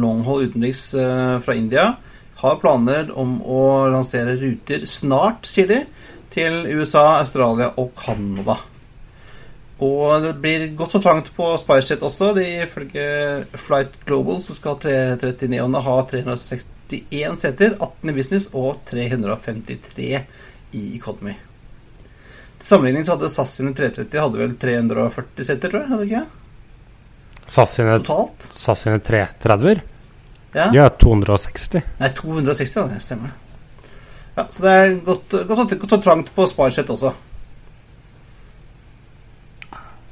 longhold 0.00 0.50
utenriks 0.50 0.94
eh, 0.94 1.40
fra 1.40 1.54
India. 1.54 1.94
Har 2.36 2.60
planer 2.62 3.10
om 3.18 3.38
å 3.42 3.86
lansere 3.92 4.36
ruter 4.40 4.86
snart, 4.86 5.46
sier 5.48 5.86
til 6.34 6.64
USA, 6.66 7.20
Australia 7.20 7.70
og 7.80 7.92
Canada. 7.98 8.58
Og 9.84 10.22
det 10.22 10.34
blir 10.42 10.66
godt 10.78 10.94
for 10.96 11.02
trangt 11.02 11.30
på 11.34 11.48
SpiceJet 11.58 12.04
også. 12.06 12.32
De, 12.36 12.44
ifølge 12.66 13.06
Flight 13.58 13.96
Global 14.06 14.42
så 14.42 14.54
skal 14.56 14.78
339-ene 14.82 15.82
ha 15.86 15.96
361 16.10 17.40
seter, 17.42 17.74
18 17.78 18.12
i 18.12 18.16
business 18.16 18.48
og 18.54 18.84
353 18.90 20.08
i 20.74 20.84
economy. 20.94 21.34
Til 22.58 22.70
sammenligning 22.70 23.06
så 23.06 23.16
hadde 23.16 23.32
SAS 23.32 23.58
sine 23.58 23.74
330 23.76 24.24
hadde 24.24 24.40
vel 24.40 24.56
340 24.62 25.50
seter, 25.50 25.68
tror 25.68 25.82
jeg. 25.82 25.92
hadde 25.92 26.08
ikke 26.08 26.22
ikke? 26.22 26.43
SAS 27.46 27.74
sine, 27.76 27.98
Totalt. 28.00 28.46
SAS 28.50 28.84
sine 28.86 28.98
330-er, 29.04 29.82
Ja. 30.54 30.68
de 30.70 30.78
er 30.78 30.88
260. 31.02 31.82
Nei, 32.00 32.08
260, 32.14 32.76
ja, 32.76 32.86
det 32.88 33.02
stemmer. 33.02 33.30
Ja, 34.36 34.46
Så 34.50 34.62
det 34.62 34.70
er 34.70 34.94
godt, 35.04 35.30
godt, 35.48 35.78
godt 35.80 35.92
og 35.92 36.02
trangt 36.02 36.30
på 36.34 36.46
Sparset 36.50 36.90
også. 36.90 37.12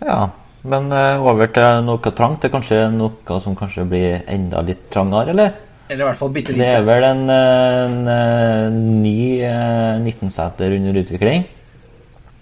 Ja, 0.02 0.30
men 0.66 0.92
eh, 0.94 1.22
over 1.22 1.46
til 1.54 1.82
noe 1.86 2.12
trangt. 2.14 2.42
Det 2.42 2.50
er 2.50 2.54
kanskje 2.56 2.80
noe 2.94 3.40
som 3.42 3.56
kanskje 3.58 3.84
blir 3.88 4.22
enda 4.30 4.62
litt 4.66 4.88
trangere, 4.90 5.30
eller? 5.34 5.54
Eller 5.88 6.04
i 6.04 6.08
hvert 6.08 6.18
fall 6.20 6.30
bitte 6.34 6.54
lite. 6.54 6.62
Det 6.62 6.68
er 6.76 6.86
vel 6.86 7.04
en, 7.06 7.24
en, 7.30 7.96
en, 8.06 8.12
eh, 8.12 8.78
ny 9.02 9.42
eh, 9.46 9.98
19-seter 10.02 10.76
under 10.78 11.00
utvikling. 11.02 11.44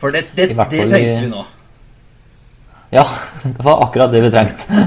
For 0.00 0.12
det, 0.14 0.26
det, 0.36 0.50
det 0.56 0.68
trengte 0.70 1.24
vi 1.24 1.32
nå. 1.32 1.44
Ja, 2.90 3.06
det 3.56 3.62
var 3.64 3.84
akkurat 3.86 4.12
det 4.12 4.24
vi 4.24 4.32
trengte. 4.34 4.64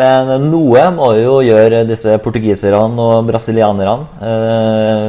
Men 0.00 0.30
noe 0.46 0.84
må 0.94 1.08
jo 1.18 1.40
gjøre 1.42 1.82
disse 1.88 2.14
portugiserne 2.22 3.06
og 3.06 3.26
brasilianerne. 3.26 4.06
Eh, 4.22 5.08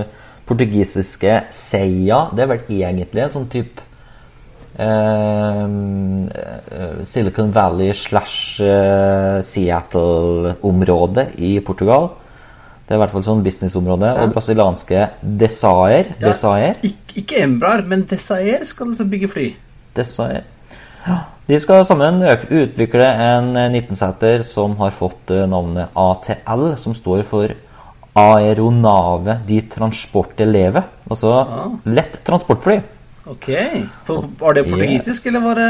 portugisiske 0.50 1.36
Seia, 1.54 2.26
det 2.34 2.44
er 2.44 2.50
vel 2.50 2.64
egentlig 2.82 3.22
en 3.24 3.34
sånn 3.36 3.46
type 3.52 3.84
eh, 4.82 5.62
eh, 5.62 7.04
Silicon 7.06 7.54
Valley 7.54 7.94
slash 7.96 8.64
eh, 8.66 9.38
Seattle-område 9.46 11.28
i 11.46 11.54
Portugal. 11.66 12.10
Det 12.82 12.96
er 12.96 13.00
i 13.00 13.04
hvert 13.04 13.14
fall 13.14 13.24
sånn 13.24 13.44
businessområde. 13.46 14.10
Og 14.24 14.34
brasilianske 14.34 15.06
Desaer. 15.22 16.16
Ja. 16.18 16.26
Desaer 16.26 16.82
Ik 16.90 17.14
ikke 17.22 17.46
Embraer, 17.46 17.86
men 17.88 18.08
Desaer 18.10 18.66
skal 18.68 18.92
liksom 18.92 19.14
bygge 19.14 19.30
fly. 19.32 19.48
Desaer. 19.96 20.44
De 21.48 21.60
skal 21.60 21.84
sammen 21.88 22.22
utvikle 22.48 23.08
en 23.26 23.52
19-seter 23.58 24.46
som 24.48 24.78
har 24.80 24.94
fått 24.96 25.34
eh, 25.34 25.48
navnet 25.50 25.92
ATL, 25.98 26.70
som 26.80 26.96
står 26.96 27.26
for 27.28 27.52
Aeronave 28.14 29.40
di 29.48 29.62
Transporte 29.72 30.46
Leve. 30.48 30.84
Altså 31.10 31.34
lett 31.92 32.22
transportfly. 32.28 32.78
Ok. 33.32 33.50
Var 34.40 34.54
det 34.54 34.64
portugisisk, 34.70 35.28
eller 35.28 35.44
var 35.44 35.60
det 35.60 35.70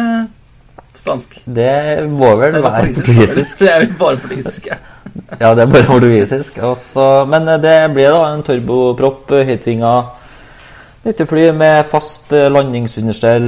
spansk? 1.01 1.41
Det 1.45 2.07
må 2.09 2.35
vel 2.39 2.55
Det 2.55 2.63
være 2.63 2.93
portugisisk. 2.95 3.59
Det 3.59 3.73
er 3.73 3.85
jo 3.85 3.93
bare 3.99 4.21
portugisisk, 4.21 4.71
ja. 4.71 4.79
Ja, 5.39 5.53
det 5.55 5.63
er 5.63 5.71
bare 5.71 5.87
portugisisk. 5.87 6.57
Også, 6.63 7.25
men 7.29 7.47
eh, 7.49 7.61
det 7.61 7.77
blir 7.95 8.13
da 8.13 8.25
en 8.31 8.43
turbopropp, 8.45 9.31
eh, 9.37 9.47
høytvinga 9.49 9.93
nyttefly 11.01 11.47
med 11.57 11.85
fast 11.89 12.33
eh, 12.35 12.49
landingsunderstell. 12.51 13.47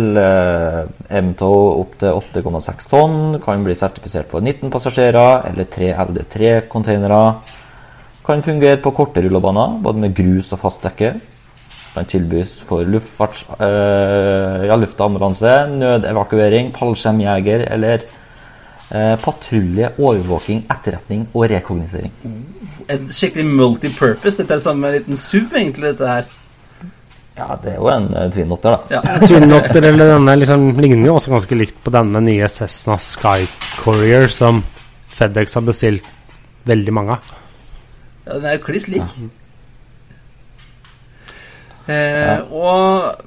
MTO 1.13 1.19
M2 1.23 1.49
opp 1.81 1.97
til 2.01 2.21
8,6 2.41 2.89
tonn. 2.89 3.19
Kan 3.43 3.65
bli 3.65 3.75
sertifisert 3.77 4.31
for 4.31 4.41
19 4.41 4.71
passasjerer 4.73 5.49
eller 5.51 5.69
3 5.69 5.91
LD3-containere. 6.07 7.21
Kan 8.23 8.43
fungere 8.43 8.79
på 8.79 8.93
korte 8.95 9.21
rullebaner, 9.21 9.77
både 9.83 9.99
med 9.99 10.15
grus 10.15 10.53
og 10.55 10.61
fast 10.61 10.85
dekke. 10.87 11.13
Kan 11.93 12.09
tilbys 12.09 12.55
for 12.65 12.87
luftfarts, 12.89 13.43
øh, 13.61 14.63
ja, 14.65 14.75
luftambulanse, 14.79 15.51
nødevakuering, 15.69 16.71
fallskjermjeger 16.73 17.67
eller 17.75 18.05
øh, 18.95 19.17
patrulje, 19.21 19.91
overvåking, 19.99 20.63
etterretning 20.71 21.27
og 21.33 21.51
rekognosering. 21.51 22.13
En 22.89 23.11
skikkelig 23.11 23.45
multipurpose. 23.45 24.39
Dette 24.39 24.55
er 24.55 24.63
det 24.63 24.65
samme 24.65 24.95
liten 24.95 25.19
SUV, 25.19 25.53
egentlig, 25.59 25.91
dette 25.91 26.07
her. 26.07 26.31
Ja, 27.33 27.55
det 27.63 27.71
er 27.71 27.79
jo 27.79 27.87
en 27.89 28.09
uh, 28.13 28.27
Twin 28.33 28.51
Otter, 28.53 28.75
da. 28.75 28.97
Ja. 28.99 29.19
Twin 29.25 29.53
Otter 29.55 29.87
eller 29.89 30.11
denne 30.13 30.35
liksom, 30.37 30.67
ligner 30.77 31.09
jo 31.09 31.15
også 31.17 31.33
ganske 31.33 31.57
likt 31.57 31.79
på 31.81 31.93
denne 31.95 32.21
nye 32.21 32.49
Cessna 32.51 32.99
Sky 33.01 33.47
Courier 33.79 34.29
som 34.29 34.61
FedEx 35.13 35.57
har 35.57 35.65
bestilt 35.65 36.05
veldig 36.69 36.93
mange 36.93 37.17
av. 37.17 37.31
Ja, 38.27 38.37
den 38.37 38.45
er 38.51 38.59
jo 38.59 38.65
kliss 38.67 38.85
lik. 38.91 39.17
Eh, 41.89 42.37
Og 42.53 43.17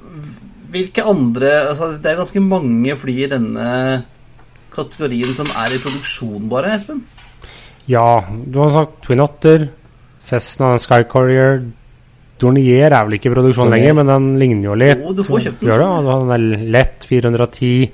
hvilke 0.73 1.03
andre 1.05 1.51
altså 1.69 1.91
Det 2.01 2.09
er 2.09 2.17
ganske 2.17 2.41
mange 2.41 2.95
fly 2.97 3.13
i 3.27 3.29
denne 3.29 3.67
kategorien 4.73 5.33
som 5.37 5.49
er 5.57 5.75
i 5.75 5.81
produksjon, 5.81 6.47
bare, 6.49 6.73
Espen. 6.75 7.03
Ja, 7.89 8.21
du 8.27 8.59
har 8.61 8.73
sagt 8.73 8.97
Twin 9.05 9.21
Otter, 9.23 9.67
Cessna 10.21 10.73
Sky 10.81 11.03
Courier 11.09 11.63
Dornier 12.41 12.91
er 12.93 13.05
vel 13.07 13.15
ikke 13.17 13.31
i 13.31 13.33
produksjon 13.33 13.65
Dornier. 13.67 13.81
lenger, 13.87 13.93
men 13.97 14.07
den 14.11 14.27
ligner 14.41 14.69
jo 14.69 14.75
litt. 14.77 15.01
Jo, 15.01 15.13
du 15.17 15.23
får 15.25 15.39
kjøpt 15.47 15.59
den. 15.61 15.69
Gjør 15.71 15.81
det, 15.83 15.87
og 15.87 16.03
du 16.03 16.09
har 16.11 16.19
den 16.21 16.33
der 16.33 16.71
lett 16.77 17.07
410 17.09 17.91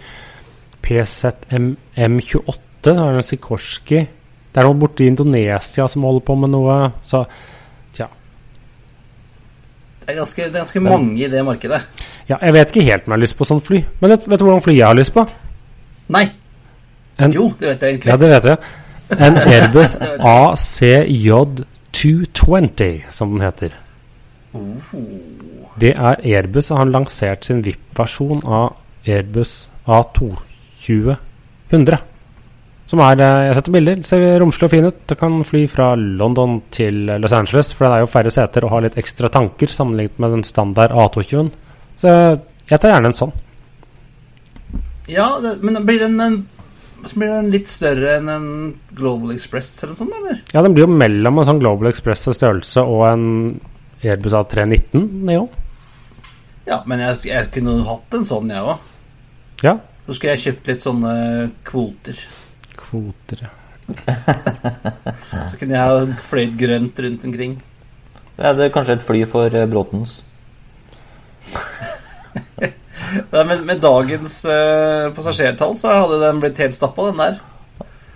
PZM 0.83 1.67
M28, 1.95 2.57
så 2.83 2.95
har 2.99 3.11
du 3.15 3.21
en 3.21 3.23
Sikorski 3.23 3.99
Det 4.53 4.59
er 4.61 4.67
noe 4.67 4.77
borte 4.77 5.05
i 5.05 5.07
Indonesia 5.09 5.87
som 5.89 6.03
holder 6.05 6.25
på 6.27 6.35
med 6.37 6.51
noe, 6.53 6.75
så 7.07 7.23
tja. 7.95 8.05
Det 10.03 10.11
er 10.11 10.19
ganske, 10.19 10.43
det 10.43 10.51
er 10.51 10.59
ganske 10.59 10.81
mange 10.83 11.15
i 11.23 11.29
det 11.31 11.41
markedet. 11.47 11.79
Ja, 12.29 12.37
jeg 12.41 12.53
vet 12.53 12.69
ikke 12.75 12.85
helt 12.85 13.07
om 13.07 13.13
jeg 13.13 13.17
har 13.17 13.23
lyst 13.23 13.37
på 13.39 13.47
sånt 13.49 13.65
fly, 13.65 13.79
men 14.01 14.13
vet, 14.13 14.27
vet 14.29 14.39
du 14.39 14.45
hvordan 14.45 14.61
fly 14.65 14.75
jeg 14.77 14.85
har 14.87 14.99
lyst 14.99 15.13
på? 15.15 15.23
Nei. 16.13 16.25
En, 17.17 17.33
Jo, 17.33 17.47
det 17.59 17.71
vet 17.71 17.81
jeg 17.81 17.95
egentlig. 17.95 18.11
Ja, 18.11 18.17
det 18.19 18.29
vet 18.29 18.49
jeg. 18.51 18.57
En 19.13 19.37
Airbus 19.37 19.95
ACJ 20.35 21.31
220, 21.93 23.01
som 23.13 23.33
den 23.33 23.41
heter. 23.47 23.73
Det 25.81 25.93
er 25.93 26.21
Airbus 26.21 26.71
og 26.71 26.79
har 26.79 26.91
lansert 26.91 27.47
sin 27.47 27.63
VIP-versjon 27.65 28.43
av 28.45 28.75
Airbus 29.09 29.53
A220-100. 29.89 31.97
Som 32.89 33.01
er 33.01 33.21
eh, 33.23 33.45
Jeg 33.47 33.57
setter 33.57 33.73
bilder, 33.73 34.01
ser 34.05 34.39
romslig 34.43 34.67
og 34.67 34.73
fin 34.73 34.89
ut. 34.89 34.99
Det 35.09 35.17
kan 35.19 35.39
fly 35.47 35.63
fra 35.71 35.93
London 35.97 36.59
til 36.73 37.07
Los 37.23 37.35
Angeles, 37.35 37.73
for 37.73 37.87
den 37.87 37.95
er 37.95 38.03
jo 38.03 38.11
færre 38.11 38.33
seter 38.33 38.67
og 38.67 38.75
har 38.75 38.85
litt 38.85 38.99
ekstra 39.01 39.31
tanker 39.33 39.71
sammenlignet 39.71 40.19
med 40.21 40.37
den 40.37 40.45
standard 40.47 40.93
A220-en. 40.93 41.51
Så 41.97 42.13
jeg 42.69 42.79
tar 42.79 42.93
gjerne 42.93 43.11
en 43.11 43.17
sånn. 43.17 43.33
Ja, 45.09 45.27
det, 45.43 45.57
men 45.65 45.81
blir 45.87 45.99
den, 46.03 46.15
en, 46.23 46.37
blir 47.11 47.33
den 47.33 47.51
litt 47.53 47.71
større 47.71 48.17
enn 48.19 48.29
en 48.31 48.47
Global 48.95 49.33
Express 49.35 49.75
eller 49.81 49.93
noe 49.93 49.99
sånt, 49.99 50.15
eller? 50.19 50.39
Ja, 50.53 50.63
den 50.63 50.75
blir 50.75 50.85
jo 50.85 50.93
mellom 50.93 51.39
en 51.39 51.49
sånn 51.49 51.61
Global 51.63 51.91
Express' 51.91 52.37
størrelse 52.37 52.85
og 52.87 53.03
en 53.09 53.25
Airbus 54.03 54.35
A319 54.35 55.23
Neo. 55.27 55.47
Ja, 56.67 56.81
men 56.87 57.01
jeg, 57.03 57.25
jeg 57.27 57.49
kunne 57.55 57.77
hatt 57.87 58.15
en 58.15 58.25
sånn, 58.27 58.51
jeg 58.51 58.63
òg. 58.63 58.89
Ja. 59.63 59.77
Så 60.05 60.15
skulle 60.17 60.33
jeg 60.35 60.43
kjøpt 60.43 60.69
litt 60.71 60.83
sånne 60.83 61.13
kvoter. 61.67 62.19
Kvoter, 62.79 63.45
ja. 63.45 63.51
Så 65.49 65.57
kunne 65.59 65.75
jeg 65.75 65.83
ha 65.83 66.19
fløyet 66.23 66.55
grønt 66.59 66.99
rundt 67.03 67.25
omkring. 67.27 67.57
Er 68.39 68.55
det 68.57 68.71
kanskje 68.75 68.97
et 68.97 69.05
fly 69.05 69.23
for 69.29 69.51
uh, 69.53 69.65
Bråtens? 69.69 70.21
Nei, 73.33 73.43
men 73.45 73.65
med 73.67 73.81
dagens 73.83 74.39
uh, 74.47 75.11
passasjertall 75.15 75.75
så 75.79 75.91
hadde 75.93 76.21
den 76.23 76.39
blitt 76.41 76.61
helt 76.63 76.75
stappa, 76.75 77.09
den 77.11 77.19
der. 77.21 77.35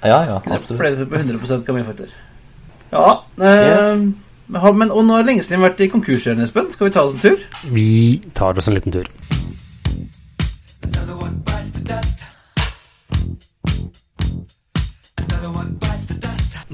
Ja, 0.07 0.21
ja, 0.23 0.37
absolutt. 0.39 0.79
fløyet 0.79 1.03
på 1.09 1.19
100 1.19 1.63
kamiføtter. 1.67 2.15
Ja, 2.93 3.19
Uh, 3.37 3.43
Yes. 3.45 4.26
Men 4.47 4.77
men, 4.77 4.91
og 4.91 5.03
nå 5.05 5.15
er 5.17 5.23
det 5.23 5.31
lenge 5.31 5.43
siden 5.43 5.59
vi 5.59 5.65
har 5.65 5.71
vært 5.71 5.81
i 5.85 5.89
konkursjøen, 5.91 6.41
Espen. 6.45 6.71
Skal 6.71 6.87
vi 6.89 6.93
ta 6.95 7.03
oss 7.07 7.13
en 7.17 7.19
tur? 7.19 7.37
Vi 7.73 8.21
tar 8.33 8.57
oss 8.57 8.67
en 8.71 8.77
liten 8.77 8.91
tur. 8.95 9.09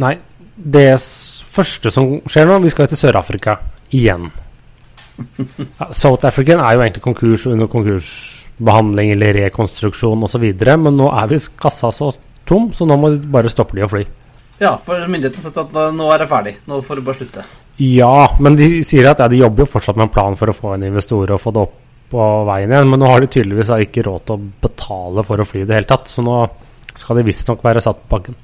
Nei, 0.01 0.15
det 0.57 0.87
første 1.53 1.91
som 1.93 2.15
skjer 2.29 2.47
nå 2.49 2.59
Vi 2.63 2.71
skal 2.73 2.89
til 2.89 2.99
Sør-Afrika 2.99 3.57
igjen. 3.93 4.29
South 5.93 6.25
African 6.25 6.63
er 6.63 6.73
jo 6.73 6.81
egentlig 6.81 7.03
konkurs 7.05 7.43
under 7.51 7.69
konkursbehandling 7.69 9.11
eller 9.13 9.35
rekonstruksjon 9.43 10.25
osv., 10.25 10.47
men 10.81 10.97
nå 10.97 11.11
er 11.13 11.29
vi 11.29 11.37
kassa 11.61 11.91
så 11.93 12.09
tom, 12.49 12.71
så 12.73 12.87
nå 12.89 12.97
må 12.97 13.11
de 13.13 13.29
bare 13.31 13.51
stoppe 13.53 13.77
de 13.77 13.85
å 13.85 13.91
fly. 13.91 14.01
Ja, 14.61 14.73
for 14.85 14.97
myndighetene 15.09 15.43
har 15.43 15.51
sagt 15.51 15.61
at 15.61 15.75
nå- 15.75 15.91
nå 15.97 16.09
er 16.13 16.23
det 16.23 16.29
ferdig. 16.31 16.55
Nå 16.69 16.81
får 16.85 16.95
du 16.99 17.05
bare 17.05 17.19
slutte. 17.19 17.45
Ja, 17.81 18.35
men 18.43 18.57
de 18.57 18.67
sier 18.85 19.07
at 19.09 19.21
ja, 19.23 19.29
de 19.31 19.39
jobber 19.39 19.65
jo 19.65 19.71
fortsatt 19.71 19.97
med 19.97 20.07
en 20.07 20.13
plan 20.13 20.35
for 20.37 20.51
å 20.51 20.55
få 20.55 20.75
inn 20.75 20.85
investorer 20.91 21.33
og 21.33 21.41
få 21.41 21.53
det 21.55 21.63
opp 21.63 21.79
på 22.13 22.25
veien 22.47 22.71
igjen. 22.71 22.89
Men 22.91 23.01
nå 23.01 23.09
har 23.09 23.23
de 23.23 23.29
tydeligvis 23.33 23.71
ikke 23.87 24.05
råd 24.05 24.25
til 24.27 24.35
å 24.35 24.51
betale 24.67 25.25
for 25.25 25.41
å 25.41 25.47
fly 25.47 25.63
i 25.63 25.69
det 25.69 25.79
hele 25.79 25.89
tatt. 25.89 26.09
Så 26.11 26.25
nå 26.25 26.37
skal 26.93 27.19
de 27.19 27.27
visstnok 27.27 27.63
være 27.65 27.81
satt 27.83 28.03
på 28.03 28.11
banken. 28.13 28.37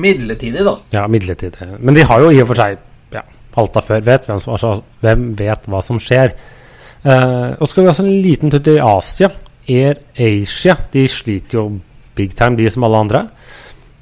Midlertidig, 0.00 0.62
da. 0.66 0.74
Ja, 0.94 1.06
midlertidig. 1.10 1.70
Men 1.78 1.96
de 1.96 2.04
har 2.06 2.22
jo 2.22 2.30
i 2.34 2.42
og 2.42 2.50
for 2.50 2.58
seg 2.58 2.78
ja, 3.14 3.22
alt 3.60 3.78
av 3.78 3.86
før 3.86 4.04
vet 4.06 4.28
hvem, 4.28 4.42
som, 4.42 4.54
altså, 4.56 4.74
hvem 5.02 5.32
vet 5.38 5.66
hva 5.70 5.80
som 5.86 6.00
skjer. 6.02 6.34
Uh, 7.04 7.54
og 7.60 7.68
skal 7.68 7.84
vi 7.84 7.90
også 7.90 8.06
en 8.06 8.22
liten 8.24 8.52
tur 8.54 8.62
til 8.64 8.80
Asia. 8.82 9.30
Air 9.70 9.98
Asia. 10.14 10.76
De 10.92 11.06
sliter 11.10 11.58
jo 11.58 11.66
big 12.14 12.34
time, 12.38 12.58
de 12.58 12.70
som 12.70 12.86
alle 12.86 13.02
andre. 13.06 13.24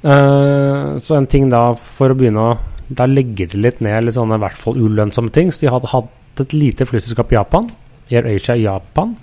Uh, 0.03 1.01
så 1.01 1.17
en 1.17 1.29
ting 1.29 1.49
da, 1.51 1.71
for 1.73 2.13
å 2.13 2.17
begynne 2.17 2.45
å 2.45 2.55
Da 2.97 3.07
legger 3.09 3.51
de 3.51 3.61
litt 3.61 3.81
ned 3.83 4.07
litt 4.07 4.17
sånne 4.17 4.39
i 4.39 4.43
hvert 4.43 4.59
fall 4.59 4.79
ulønnsomme 4.79 5.33
ting. 5.33 5.51
Så 5.51 5.65
de 5.65 5.71
hadde 5.73 5.91
hatt 5.93 6.43
et 6.43 6.55
lite 6.55 6.87
flyselskap 6.89 7.31
i 7.33 7.37
Japan, 7.37 7.67
Air 8.11 8.27
Asia 8.33 8.55
i 8.57 8.65
Japan, 8.65 9.15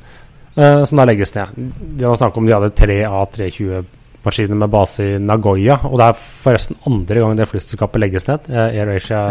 eh, 0.55 0.85
som 0.85 1.01
da 1.01 1.07
legges 1.09 1.35
ned. 1.37 1.55
Det 2.01 2.07
var 2.07 2.19
snakk 2.21 2.39
om 2.39 2.47
de 2.47 2.55
hadde 2.55 2.73
tre 2.79 3.01
A320-maskiner 3.09 4.59
med 4.63 4.73
base 4.73 5.07
i 5.07 5.19
Nagoya. 5.19 5.81
Og 5.91 5.99
det 6.01 6.09
er 6.09 6.25
forresten 6.45 6.79
andre 6.87 7.25
gang 7.25 7.39
det 7.39 7.49
flyselskapet 7.51 8.03
legges 8.03 8.29
ned, 8.31 8.51
eh, 8.51 8.81
Air 8.81 8.97
Asia 8.97 9.23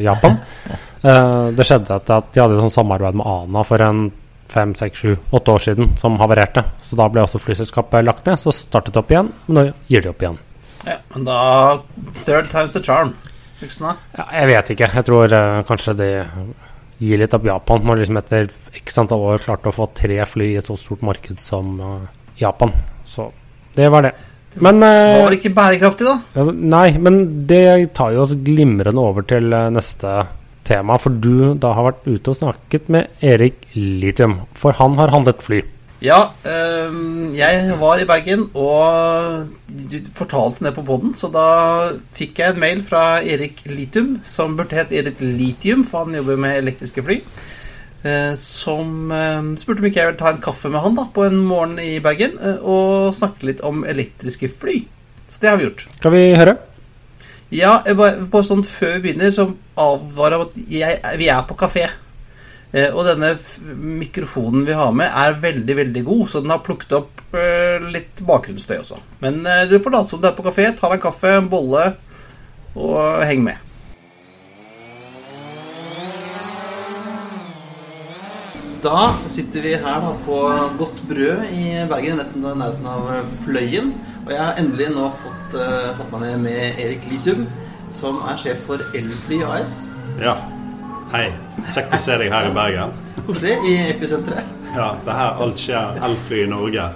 i 0.00 0.02
Japan. 0.08 0.40
Eh, 1.04 1.50
det 1.52 1.66
skjedde 1.68 1.98
etter 1.98 2.14
at 2.16 2.30
de 2.32 2.40
hadde 2.40 2.54
et 2.56 2.62
sånt 2.62 2.72
samarbeid 2.72 3.18
med 3.20 3.26
ANA 3.28 3.60
for 3.68 3.82
en 3.84 4.06
fem, 4.48 4.74
seks, 4.78 5.02
sju, 5.02 5.16
åtte 5.36 5.52
år 5.52 5.58
siden, 5.66 5.90
som 6.00 6.16
havarerte. 6.16 6.62
Så 6.80 6.96
da 6.96 7.10
ble 7.12 7.24
også 7.24 7.40
flyselskapet 7.42 8.06
lagt 8.06 8.24
ned. 8.24 8.40
Så 8.40 8.54
startet 8.56 8.94
det 8.94 9.02
opp 9.02 9.12
igjen, 9.12 9.28
men 9.46 9.58
nå 9.58 9.64
gir 9.90 10.04
de 10.04 10.12
opp 10.14 10.24
igjen. 10.24 10.38
Ja, 10.84 10.98
men 11.14 11.26
da 11.28 11.38
Third 12.24 12.48
time's 12.52 12.72
the 12.72 12.80
charm. 12.80 13.14
Da. 13.80 13.94
Ja, 14.18 14.28
jeg 14.40 14.50
vet 14.52 14.74
ikke. 14.74 14.90
Jeg 14.98 15.06
tror 15.08 15.32
uh, 15.32 15.62
kanskje 15.68 15.96
det 15.98 16.10
gir 17.02 17.20
litt 17.20 17.34
opp 17.36 17.46
Japan. 17.48 17.86
Man 17.86 18.00
liksom 18.00 18.20
etter 18.20 18.50
x 18.80 19.00
antall 19.02 19.24
år 19.32 19.42
klarte 19.44 19.70
å 19.70 19.74
få 19.74 19.88
tre 19.96 20.20
fly 20.28 20.52
i 20.52 20.60
et 20.60 20.68
så 20.68 20.76
stort 20.78 21.02
marked 21.06 21.40
som 21.42 21.74
uh, 21.80 22.04
Japan. 22.40 22.74
Så 23.08 23.30
det 23.74 23.90
var 23.90 24.06
det. 24.06 24.14
Men 24.62 24.82
eh, 24.86 25.18
var 25.18 25.32
det 25.32 25.40
ikke 25.40 25.54
bærekraftig, 25.56 26.06
da? 26.06 26.46
Nei, 26.54 26.94
men 27.02 27.46
det 27.48 27.94
tar 27.98 28.14
jo 28.14 28.22
oss 28.24 28.34
glimrende 28.46 29.02
over 29.02 29.26
til 29.26 29.50
eh, 29.50 29.70
neste 29.74 30.12
tema. 30.66 30.98
For 31.02 31.10
du 31.10 31.56
da 31.60 31.74
har 31.76 31.88
vært 31.90 32.06
ute 32.06 32.30
og 32.30 32.38
snakket 32.38 32.90
med 32.94 33.24
Erik 33.24 33.66
Litium. 33.74 34.40
For 34.58 34.76
han 34.78 34.98
har 35.00 35.12
handlet 35.14 35.42
fly. 35.44 35.62
Ja, 36.02 36.34
øhm, 36.44 37.34
jeg 37.36 37.76
var 37.80 38.00
i 38.00 38.06
Bergen 38.08 38.48
og 38.54 39.48
du 39.68 39.98
fortalte 40.14 40.66
det 40.66 40.74
på 40.74 40.82
poden, 40.84 41.14
så 41.16 41.30
da 41.32 41.46
fikk 42.16 42.40
jeg 42.42 42.54
en 42.54 42.60
mail 42.60 42.82
fra 42.84 43.22
Erik 43.22 43.62
Litium, 43.70 44.18
som 44.24 44.56
burde 44.58 44.76
hett 44.76 44.92
Erik 44.92 45.22
Litium, 45.22 45.84
for 45.86 46.04
han 46.04 46.18
jobber 46.18 46.40
med 46.40 46.58
elektriske 46.58 47.04
fly, 47.06 47.20
eh, 48.04 48.34
som 48.40 49.12
eh, 49.14 49.48
spurte 49.60 49.84
om 49.84 49.88
ikke 49.88 50.02
jeg 50.02 50.12
ville 50.12 50.20
ta 50.20 50.34
en 50.34 50.44
kaffe 50.44 50.72
med 50.72 50.84
han 50.84 50.98
da, 50.98 51.06
på 51.14 51.24
en 51.28 51.40
morgen 51.40 51.78
i 51.80 51.96
Bergen 52.04 52.36
eh, 52.42 52.60
og 52.60 53.14
snakke 53.16 53.52
litt 53.52 53.64
om 53.64 53.86
elektriske 53.88 54.50
fly. 54.50 54.82
Så 55.30 55.40
det 55.40 55.52
har 55.52 55.60
vi 55.60 55.68
gjort. 55.70 55.88
Skal 55.96 56.14
vi 56.14 56.24
høre? 56.36 56.58
Ja, 57.54 57.78
jeg 57.86 57.96
bare, 57.96 58.24
bare 58.28 58.46
sånn 58.46 58.64
før 58.66 58.98
vi 58.98 59.06
begynner, 59.08 59.30
så 59.32 59.52
advarer 59.78 60.34
jeg 60.34 60.40
om 60.40 60.48
at 60.48 60.74
jeg, 60.74 61.18
vi 61.20 61.30
er 61.30 61.46
på 61.46 61.56
kafé. 61.58 61.88
Eh, 62.74 62.90
og 62.90 63.04
denne 63.06 63.36
mikrofonen 64.00 64.64
vi 64.66 64.74
har 64.74 64.94
med, 64.96 65.06
er 65.06 65.36
veldig, 65.42 65.76
veldig 65.78 66.00
god, 66.08 66.24
så 66.30 66.40
den 66.42 66.50
har 66.50 66.64
plukket 66.66 66.96
opp 66.98 67.20
eh, 67.38 67.84
litt 67.94 68.22
bakgrunnsstøy 68.26 68.80
også. 68.80 68.98
Men 69.22 69.44
eh, 69.46 69.66
du 69.70 69.76
får 69.78 69.94
late 69.94 70.10
som 70.10 70.22
du 70.22 70.26
er 70.26 70.34
på 70.34 70.46
kafé, 70.46 70.72
ta 70.74 70.90
deg 70.90 70.98
en 70.98 71.04
kaffe, 71.04 71.36
en 71.38 71.50
bolle, 71.52 71.84
og 72.74 73.22
heng 73.28 73.44
med. 73.46 73.60
Da 78.84 79.04
sitter 79.32 79.62
vi 79.64 79.76
her 79.80 80.02
da, 80.02 80.10
på 80.26 80.40
Godt 80.76 80.98
brød 81.08 81.46
i 81.54 81.68
Bergen, 81.88 82.18
rett 82.20 82.34
i 82.36 82.42
nærheten 82.42 82.90
av 82.90 83.30
Fløyen. 83.44 83.94
Og 84.26 84.34
jeg 84.34 84.42
har 84.42 84.60
endelig 84.60 84.90
nå 84.92 85.06
fått 85.22 85.56
uh, 85.56 85.94
satt 85.96 86.10
meg 86.12 86.26
ned 86.26 86.42
med 86.42 86.82
Erik 86.82 87.06
Litum, 87.08 87.46
som 87.94 88.20
er 88.28 88.36
sjef 88.42 88.66
for 88.66 88.84
Elfly 88.98 89.40
AS. 89.46 89.86
Ja. 90.20 90.36
Hei. 91.14 91.28
Kjekt 91.70 91.92
å 91.94 91.98
se 92.02 92.14
deg 92.18 92.32
her 92.32 92.48
i 92.48 92.50
Bergen. 92.50 92.94
Koselig, 93.22 93.52
i 93.70 93.74
episenteret. 93.92 94.48
Ja, 94.74 94.88
det 94.98 95.12
er 95.12 95.18
her 95.20 95.42
alt 95.44 95.60
skjer. 95.62 95.98
Elfly 96.08 96.40
i 96.42 96.46
Norge. 96.50 96.86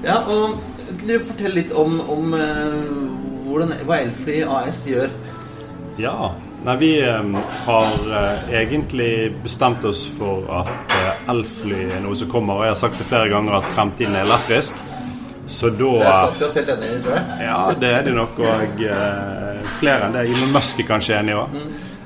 Ja, 0.00 0.14
og 0.24 0.54
kan 0.88 1.02
dere 1.02 1.26
fortelle 1.28 1.58
litt 1.58 1.74
om, 1.76 1.98
om 2.00 2.32
uh, 2.32 2.78
hvordan, 3.44 3.74
hva 3.84 3.98
Elfly 4.06 4.38
AS 4.48 4.78
gjør? 4.88 5.12
Ja. 6.00 6.30
Nei, 6.64 6.76
vi 6.80 6.88
eh, 7.04 7.36
har 7.66 7.90
uh, 8.08 8.48
egentlig 8.56 9.10
bestemt 9.44 9.84
oss 9.86 10.00
for 10.16 10.48
at 10.62 10.96
eh, 10.96 11.20
elfly 11.30 11.84
er 11.98 12.00
noe 12.02 12.16
som 12.18 12.32
kommer. 12.32 12.58
Og 12.58 12.66
jeg 12.66 12.72
har 12.72 12.80
sagt 12.80 12.98
det 12.98 13.06
flere 13.06 13.28
ganger 13.30 13.60
at 13.60 13.68
fremtiden 13.76 14.16
er 14.16 14.24
elektrisk. 14.24 14.80
Så 15.44 15.70
da 15.76 15.92
Det 15.92 16.08
er 16.08 16.16
Statkraft 16.16 16.58
helt 16.62 16.72
enig 16.72 16.88
i, 16.88 16.96
tror 17.04 17.18
jeg. 17.18 17.36
Ja, 17.44 17.60
det 17.84 17.92
er 18.00 18.08
det 18.08 18.16
nok. 18.16 18.40
Og 18.40 18.82
flere 19.78 20.08
enn 20.08 20.16
det. 20.16 20.24
Elon 20.32 20.56
Musk 20.56 20.80
er 20.80 20.88
kanskje 20.88 21.20
enig 21.20 21.36
òg. 21.36 21.54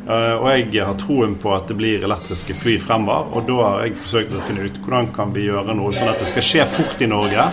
Og 0.03 0.49
jeg 0.51 0.83
har 0.83 0.97
troen 0.99 1.37
på 1.39 1.53
at 1.55 1.69
det 1.71 1.77
blir 1.79 2.03
elektriske 2.03 2.57
fly 2.59 2.75
fremover. 2.83 3.29
Og 3.37 3.47
da 3.47 3.59
har 3.63 3.85
jeg 3.85 4.01
forsøkt 4.03 4.35
å 4.35 4.43
finne 4.49 4.67
ut 4.67 4.81
hvordan 4.83 5.13
kan 5.15 5.35
vi 5.35 5.47
gjøre 5.47 5.77
noe 5.79 5.95
sånn 5.95 6.11
at 6.11 6.19
det 6.23 6.31
skal 6.33 6.47
skje 6.49 6.67
fort 6.75 7.05
i 7.05 7.11
Norge. 7.11 7.47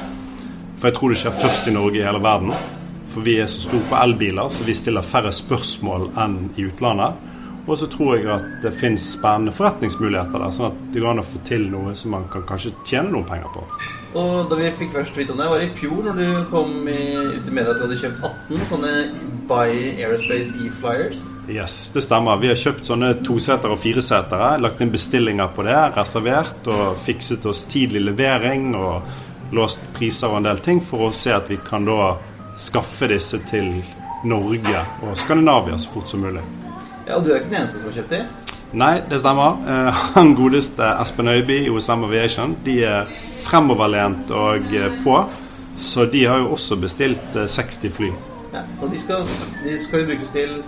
For 0.80 0.89
jeg 0.89 0.97
tror 0.97 1.14
det 1.14 1.20
skjer 1.22 1.39
først 1.43 1.70
i 1.70 1.76
Norge 1.76 2.02
i 2.02 2.06
hele 2.08 2.24
verden. 2.24 2.54
For 3.10 3.26
vi 3.26 3.38
er 3.41 3.50
så 3.52 3.62
store 3.66 3.86
på 3.89 3.97
elbiler, 4.00 4.50
så 4.54 4.66
vi 4.66 4.78
stiller 4.78 5.06
færre 5.06 5.34
spørsmål 5.34 6.12
enn 6.24 6.39
i 6.58 6.66
utlandet. 6.70 7.26
Og 7.70 7.78
så 7.78 7.89
tror 7.91 8.16
jeg 8.18 8.30
at 8.34 8.52
det 8.64 8.74
finnes 8.74 9.12
spennende 9.14 9.54
forretningsmuligheter 9.54 10.41
der, 10.41 10.54
sånn 10.56 10.72
at 10.72 10.84
det 10.93 11.04
går 11.04 11.14
an 11.14 11.22
å 11.22 11.30
få 11.30 11.41
til 11.45 11.70
noe 11.70 11.93
som 11.97 12.16
man 12.18 12.30
kan 12.34 12.47
kanskje 12.50 12.74
tjene 12.82 13.14
noen 13.14 13.30
penger 13.30 13.52
på. 13.54 13.66
Og 14.18 14.49
da 14.49 14.57
vi 14.57 14.70
fikk 14.74 14.93
først 14.95 15.18
vite 15.18 15.36
om 15.36 15.38
det, 15.38 15.47
var 15.51 15.62
i 15.62 15.70
fjor 15.70 15.99
når 16.07 16.16
du 16.18 16.45
kom 16.49 16.88
i, 16.89 17.01
ut 17.36 17.45
i 17.45 17.53
media 17.53 17.76
at 17.76 17.78
du 17.78 17.86
hadde 17.86 17.99
kjøpt 18.01 18.24
18 18.26 18.64
sånne 18.72 18.93
By 19.49 19.70
Aerospace 20.01 20.55
E-flyers. 20.66 21.22
Yes, 21.49 21.78
det 21.93 22.03
stemmer. 22.05 22.41
Vi 22.41 22.49
har 22.49 22.57
kjøpt 22.57 22.89
sånne 22.89 23.12
tosetere 23.26 23.76
og 23.76 23.82
firesetere. 23.84 24.49
Lagt 24.62 24.82
inn 24.82 24.93
bestillinger 24.93 25.53
på 25.53 25.66
det, 25.68 25.78
reservert 25.97 26.70
og 26.74 26.97
fikset 27.05 27.45
oss 27.49 27.64
tidlig 27.70 28.01
levering 28.07 28.72
og 28.78 29.53
låst 29.53 29.86
priser 29.95 30.30
og 30.30 30.41
en 30.41 30.49
del 30.49 30.62
ting 30.66 30.82
for 30.82 31.10
å 31.10 31.14
se 31.14 31.34
at 31.34 31.49
vi 31.49 31.57
kan 31.70 31.86
da 31.86 32.16
skaffe 32.60 33.10
disse 33.10 33.39
til 33.49 33.80
Norge 34.30 34.86
og 35.05 35.18
Skandinavia 35.18 35.78
så 35.80 35.93
fort 35.93 36.10
som 36.10 36.26
mulig. 36.26 36.41
Ja, 37.07 37.18
og 37.18 37.26
du 37.26 37.32
er 37.32 37.39
ikke 37.39 37.53
den 37.53 37.62
eneste 37.62 37.82
som 37.82 37.89
har 37.89 38.01
kjøpt 38.01 38.18
de. 38.18 38.24
Nei, 38.74 39.01
det 39.09 39.22
stemmer. 39.24 39.61
Eh, 39.65 40.01
Han 40.15 40.34
godeste 40.38 40.93
Espen 41.01 41.32
Øyby 41.32 41.61
i 41.65 41.70
OSM 41.74 42.03
Aviation 42.07 42.57
de 42.65 42.82
er 42.86 43.13
fremoverlent 43.45 44.32
og 44.32 44.74
eh, 44.76 44.99
på. 45.03 45.22
Så 45.80 46.05
de 46.11 46.26
har 46.26 46.43
jo 46.43 46.51
også 46.57 46.78
bestilt 46.82 47.38
eh, 47.38 47.47
60 47.47 47.95
fly. 47.95 48.11
Ja, 48.53 48.65
og 48.82 48.91
de 48.91 48.99
skal, 48.99 49.26
de 49.63 49.78
skal 49.80 50.03
jo 50.03 50.11
brukes 50.11 50.30
til 50.34 50.59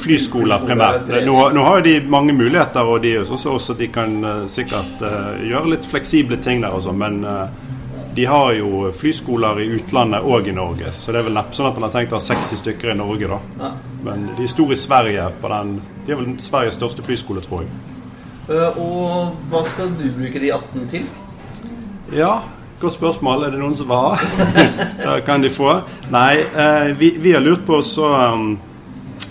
Flyskoler 0.00 0.62
primært. 0.62 1.08
Nå, 1.26 1.34
nå 1.54 1.64
har 1.66 1.82
de 1.82 1.96
mange 2.06 2.34
muligheter, 2.36 2.86
og 2.86 3.02
de 3.02 3.16
er 3.16 3.24
også, 3.24 3.50
også 3.50 3.74
at 3.74 3.82
de 3.82 3.88
kan 3.90 4.12
eh, 4.24 4.44
sikkert 4.50 5.02
uh, 5.02 5.40
gjøre 5.42 5.72
litt 5.74 5.88
fleksible 5.90 6.38
ting 6.44 6.62
der 6.62 6.76
og 6.76 6.84
sånn, 6.84 7.00
men 7.00 7.24
eh, 7.26 7.48
de 8.14 8.24
har 8.26 8.52
jo 8.58 8.90
flyskoler 8.96 9.60
i 9.62 9.68
utlandet 9.76 10.26
og 10.26 10.48
i 10.48 10.54
Norge, 10.54 10.90
så 10.92 11.12
det 11.12 11.20
er 11.20 11.28
vel 11.28 11.36
neppe 11.36 11.54
sånn 11.54 11.68
at 11.70 11.78
man 11.78 11.86
har 11.88 11.94
tenkt 11.94 12.14
å 12.14 12.18
ha 12.18 12.24
60 12.24 12.60
stykker 12.62 12.92
i 12.92 12.98
Norge, 12.98 13.28
da. 13.30 13.38
Ja. 13.60 13.70
Men 14.06 14.30
de 14.36 14.46
er 14.46 14.50
store 14.50 14.74
i 14.74 14.80
Sverige 14.80 15.26
på 15.40 15.50
den 15.52 15.74
De 16.06 16.12
er 16.14 16.18
vel 16.18 16.32
Sveriges 16.42 16.78
største 16.78 17.04
flyskole, 17.06 17.42
tror 17.44 17.62
jeg. 17.62 17.70
Øh, 18.50 18.78
Og 18.82 19.36
hva 19.50 19.60
skal 19.68 19.92
du 19.98 20.08
bruke 20.16 20.40
de 20.42 20.50
18 20.52 20.88
til? 20.90 21.04
Ja, 22.16 22.40
godt 22.80 22.96
spørsmål. 22.96 23.44
Er 23.44 23.54
det 23.54 23.60
noen 23.60 23.76
som 23.78 23.86
vil 23.90 24.00
ha? 24.00 24.16
Det 25.04 25.20
kan 25.28 25.44
de 25.44 25.52
få. 25.54 25.76
Nei, 26.10 26.40
eh, 26.40 26.90
vi, 26.98 27.12
vi 27.22 27.36
har 27.36 27.44
lurt 27.44 27.62
på 27.68 27.78
så 27.86 28.08
um, 28.34 28.56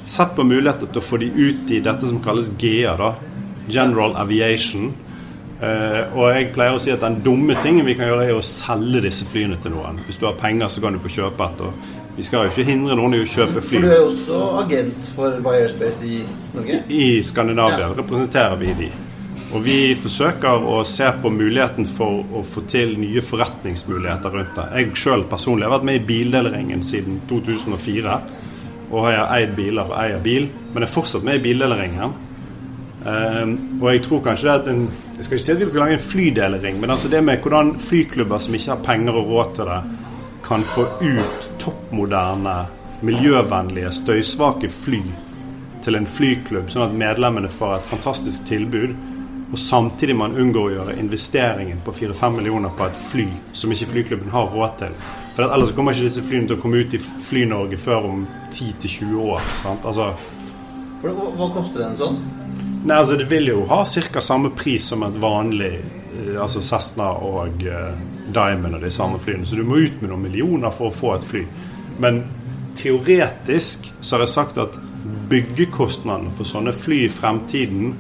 sett 0.08 0.36
på 0.38 0.46
muligheter 0.48 0.88
til 0.88 1.02
å 1.02 1.06
få 1.06 1.20
de 1.20 1.28
ut 1.36 1.74
i 1.76 1.82
dette 1.84 2.08
som 2.08 2.22
kalles 2.24 2.54
GEA, 2.58 2.96
da. 2.96 3.14
General 3.68 4.16
Aviation. 4.16 4.94
Eh, 5.60 6.14
og 6.16 6.30
jeg 6.32 6.52
pleier 6.56 6.78
å 6.78 6.80
si 6.80 6.92
at 6.94 7.02
den 7.04 7.18
dumme 7.24 7.56
tingen 7.60 7.88
vi 7.88 7.98
kan 8.00 8.08
gjøre, 8.08 8.30
er 8.30 8.38
å 8.38 8.44
selge 8.46 9.02
disse 9.04 9.28
flyene 9.28 9.58
til 9.60 9.76
noen. 9.76 10.00
Hvis 10.08 10.20
du 10.22 10.26
har 10.30 10.38
penger, 10.40 10.72
så 10.72 10.84
kan 10.84 10.96
du 10.96 11.02
få 11.04 11.12
kjøpe 11.12 11.50
et. 11.50 11.64
Og 11.68 12.16
vi 12.16 12.24
skal 12.24 12.46
jo 12.46 12.54
ikke 12.54 12.68
hindre 12.70 12.96
noen 13.00 13.18
i 13.18 13.22
å 13.24 13.28
kjøpe 13.28 13.64
fly. 13.64 13.82
For 13.82 13.88
du 13.88 13.92
er 13.92 14.00
jo 14.00 14.08
også 14.14 14.40
agent 14.64 15.12
for 15.18 15.44
Byerspace 15.44 16.08
i 16.08 16.22
Norge. 16.56 16.82
I 16.88 17.22
Skandinavia 17.24 17.90
Ja. 17.90 17.94
representerer 17.98 18.56
vi 18.60 18.74
de. 18.74 18.90
Og 19.50 19.64
vi 19.66 19.96
forsøker 19.96 20.66
å 20.70 20.86
se 20.86 21.12
på 21.22 21.30
muligheten 21.34 21.88
for 21.88 22.24
å 22.38 22.44
få 22.46 22.62
til 22.70 22.96
nye 23.00 23.22
forretningsmuligheter 23.22 24.30
rundt 24.30 24.56
det. 24.56 24.68
Jeg 24.76 24.96
sjøl 24.96 25.24
personlig 25.24 25.66
har 25.66 25.80
vært 25.80 25.88
med 25.90 25.96
i 25.96 26.06
bildeleringen 26.06 26.84
siden 26.84 27.22
2004. 27.28 28.22
Og 28.92 29.06
har 29.06 29.28
eid 29.38 29.56
biler 29.56 29.90
og 29.90 29.98
eier 29.98 30.20
bil, 30.24 30.50
men 30.74 30.84
er 30.84 30.88
fortsatt 30.88 31.24
med 31.24 31.36
i 31.36 31.44
bildeleringen. 31.44 32.14
Uh, 33.06 33.58
og 33.82 33.94
jeg 33.94 34.02
tror 34.04 34.22
kanskje 34.22 34.44
det 34.44 34.56
at 34.62 34.68
en 34.68 34.90
Jeg 35.20 35.26
skal 35.26 35.36
ikke 35.36 35.44
si 35.44 35.52
at 35.52 35.60
vi 35.60 35.66
skal 35.68 35.82
lage 35.84 35.96
en 35.98 36.00
flydelering, 36.00 36.78
men 36.80 36.94
altså 36.94 37.10
det 37.12 37.20
med 37.28 37.42
hvordan 37.44 37.74
flyklubber 37.84 38.40
som 38.40 38.54
ikke 38.56 38.72
har 38.72 38.84
penger 38.86 39.18
og 39.20 39.26
råd 39.28 39.50
til 39.58 39.68
det, 39.68 39.80
kan 40.46 40.64
få 40.64 40.86
ut 41.02 41.50
toppmoderne, 41.60 42.54
miljøvennlige, 43.04 43.92
støysvake 43.98 44.70
fly 44.72 45.02
til 45.84 46.00
en 46.00 46.08
flyklubb, 46.08 46.72
sånn 46.72 46.86
at 46.86 46.96
medlemmene 46.96 47.52
får 47.52 47.76
et 47.76 47.92
fantastisk 47.92 48.48
tilbud, 48.48 48.96
og 49.52 49.60
samtidig 49.60 50.16
man 50.16 50.40
unngår 50.40 50.70
å 50.70 50.74
gjøre 50.78 50.98
investeringen 51.04 51.84
på 51.84 51.98
4-5 52.00 52.40
millioner 52.40 52.72
på 52.80 52.88
et 52.88 53.04
fly 53.12 53.28
som 53.52 53.76
ikke 53.76 53.92
flyklubben 53.92 54.32
har 54.32 54.48
råd 54.56 54.80
til. 54.86 54.98
For 55.36 55.52
ellers 55.52 55.76
kommer 55.76 55.92
ikke 55.92 56.08
disse 56.08 56.24
flyene 56.24 56.48
til 56.48 56.56
å 56.56 56.64
komme 56.64 56.80
ut 56.80 56.96
i 56.96 57.04
Fly-Norge 57.04 57.80
før 57.82 58.08
om 58.14 58.28
10-20 58.54 59.20
år. 59.34 59.44
sant? 59.60 59.84
Altså, 59.84 60.14
hva, 61.04 61.52
koster 61.56 61.86
en 61.86 62.00
sånn? 62.00 62.18
Nei, 62.84 62.96
altså 62.96 63.16
Det 63.20 63.28
vil 63.28 63.52
jo 63.52 63.66
ha 63.68 63.84
ca. 63.86 64.22
samme 64.22 64.50
pris 64.56 64.86
som 64.88 65.04
et 65.04 65.18
vanlig 65.20 65.74
eh, 65.80 66.36
altså 66.42 66.62
Cessna 66.64 67.12
og 67.12 67.66
eh, 67.68 67.96
Diamond 68.34 68.78
og 68.78 68.82
de 68.82 68.92
samme 68.92 69.20
flyene. 69.20 69.46
Så 69.46 69.60
du 69.60 69.66
må 69.68 69.82
ut 69.84 70.02
med 70.02 70.12
noen 70.12 70.24
millioner 70.24 70.72
for 70.72 70.90
å 70.90 70.96
få 70.96 71.16
et 71.18 71.28
fly. 71.28 71.44
Men 72.00 72.24
teoretisk 72.80 73.90
så 74.00 74.16
har 74.16 74.24
jeg 74.24 74.36
sagt 74.36 74.62
at 74.62 74.78
byggekostnadene 75.30 76.32
for 76.38 76.48
sånne 76.48 76.74
fly 76.74 77.04
i 77.06 77.12
fremtiden 77.12 77.94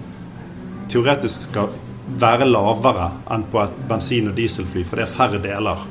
teoretisk 0.90 1.50
skal 1.50 1.74
være 2.20 2.48
lavere 2.50 3.12
enn 3.34 3.44
på 3.52 3.62
et 3.62 3.82
bensin- 3.90 4.32
og 4.32 4.38
dieselfly, 4.38 4.84
for 4.88 4.98
det 4.98 5.06
er 5.06 5.14
færre 5.14 5.42
deler. 5.44 5.84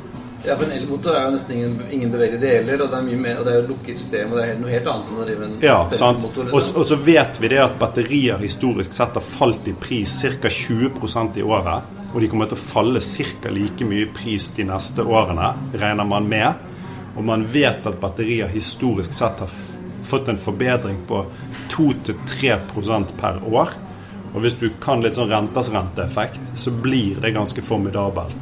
Ja, 0.46 0.54
for 0.56 0.64
En 0.64 0.72
elmotor 0.72 1.16
er 1.18 1.24
jo 1.26 1.30
nesten 1.34 1.56
ingen, 1.56 1.78
ingen 1.90 2.10
bevegelige 2.12 2.40
deler, 2.40 2.82
og 2.84 2.92
det 2.92 2.98
er 2.98 3.06
mye 3.08 3.20
mer, 3.20 3.38
og 3.40 3.46
det 3.46 3.52
er 3.52 3.56
jo 3.58 3.62
et 3.64 3.70
lukket 3.72 3.98
system. 3.98 4.32
og 4.32 4.38
Det 4.38 4.44
er 4.46 4.60
noe 4.60 4.70
helt 4.70 4.90
annet 4.92 5.10
enn 5.10 5.18
å 5.18 5.26
drive 5.26 5.46
en 5.48 5.56
Ja, 5.64 5.78
motor, 5.82 6.42
Og, 6.44 6.52
liksom. 6.52 6.76
og 6.80 6.86
så 6.86 6.98
vet 7.08 7.40
vi 7.42 7.48
det 7.48 7.58
at 7.64 7.78
batterier 7.78 8.38
historisk 8.38 8.92
sett 8.92 9.18
har 9.18 9.24
falt 9.24 9.68
i 9.68 9.74
pris 9.74 10.14
ca. 10.22 10.48
20% 10.48 11.36
i 11.36 11.42
året. 11.42 11.82
Og 12.14 12.20
de 12.20 12.28
kommer 12.28 12.46
til 12.48 12.56
å 12.56 12.60
falle 12.60 13.00
ca. 13.00 13.50
like 13.50 13.84
mye 13.84 14.06
i 14.06 14.12
pris 14.14 14.48
de 14.56 14.64
neste 14.64 15.02
årene, 15.02 15.54
regner 15.74 16.04
man 16.06 16.28
med. 16.28 16.54
Og 17.16 17.24
man 17.24 17.44
vet 17.44 17.86
at 17.86 18.00
batterier 18.00 18.46
historisk 18.48 19.12
sett 19.12 19.40
har 19.42 19.50
fått 20.04 20.28
en 20.28 20.38
forbedring 20.38 21.02
på 21.08 21.24
2-3% 21.74 23.16
per 23.20 23.42
år. 23.44 23.74
Og 24.34 24.40
hvis 24.44 24.54
du 24.60 24.70
kan 24.80 25.02
litt 25.02 25.16
sånn 25.18 25.30
renters 25.30 25.70
renteeffekt, 25.72 26.40
så 26.54 26.70
blir 26.70 27.18
det 27.20 27.34
ganske 27.34 27.62
formidabelt. 27.64 28.36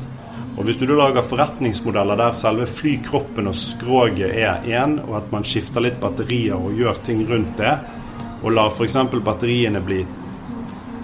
Og 0.57 0.65
hvis 0.65 0.79
du 0.81 0.87
da 0.89 0.97
lager 0.97 1.25
forretningsmodeller 1.27 2.17
der 2.17 2.37
selve 2.37 2.67
flykroppen 2.69 3.51
og 3.51 3.57
skroget 3.61 4.33
er 4.33 4.65
én, 4.65 4.97
og 5.05 5.19
at 5.21 5.33
man 5.33 5.45
skifter 5.45 5.85
litt 5.85 6.01
batterier 6.01 6.57
og 6.57 6.77
gjør 6.79 7.03
ting 7.05 7.27
rundt 7.29 7.59
det, 7.61 7.75
og 8.43 8.55
lar 8.57 8.73
f.eks. 8.73 8.97
batteriene 9.25 9.83
bli 9.85 10.05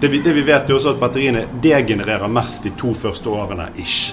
det 0.03 0.09
vi, 0.11 0.19
det 0.19 0.33
vi 0.35 0.41
vet 0.43 0.67
er 0.67 0.75
også 0.75 0.91
at 0.91 0.99
batteriene 0.99 1.45
degenererer 1.63 2.27
mest 2.27 2.65
de 2.65 2.73
to 2.75 2.89
første 2.97 3.29
årene 3.31 3.69
ish. 3.79 4.11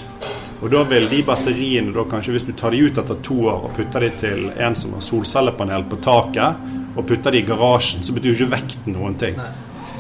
Og 0.61 0.71
da 0.71 0.85
vil 0.87 1.09
de 1.11 1.19
batteriene, 1.27 1.91
da 1.91 2.05
kanskje 2.07 2.37
hvis 2.37 2.45
du 2.47 2.53
tar 2.55 2.71
de 2.71 2.85
ut 2.85 3.01
etter 3.01 3.19
to 3.27 3.39
år 3.51 3.65
og 3.67 3.73
putter 3.75 4.05
de 4.05 4.11
til 4.21 4.45
en 4.53 4.77
som 4.79 4.93
har 4.95 5.03
solcellepanel 5.03 5.89
på 5.91 5.99
taket, 6.05 6.63
og 6.95 7.09
putter 7.09 7.35
de 7.35 7.41
i 7.41 7.49
garasjen, 7.49 8.05
så 8.07 8.15
betyr 8.15 8.31
jo 8.31 8.39
ikke 8.39 8.55
vekten 8.55 8.95
noen 8.95 9.19
ting. 9.19 9.41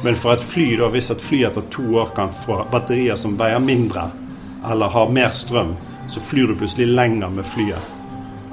Men 0.05 0.14
for 0.14 0.36
et 0.36 0.47
fly, 0.47 0.68
da, 0.78 0.93
hvis 0.95 1.11
et 1.11 1.26
fly 1.26 1.43
etter 1.49 1.66
to 1.74 1.88
år 2.05 2.14
kan 2.14 2.30
få 2.45 2.61
batterier 2.70 3.18
som 3.18 3.34
veier 3.41 3.59
mindre, 3.59 4.07
eller 4.66 4.88
har 4.92 5.08
mer 5.12 5.28
strøm, 5.28 5.74
så 6.11 6.20
flyr 6.20 6.46
du 6.50 6.54
plutselig 6.61 6.86
lenger 6.90 7.30
med 7.30 7.46
flyet. 7.46 7.96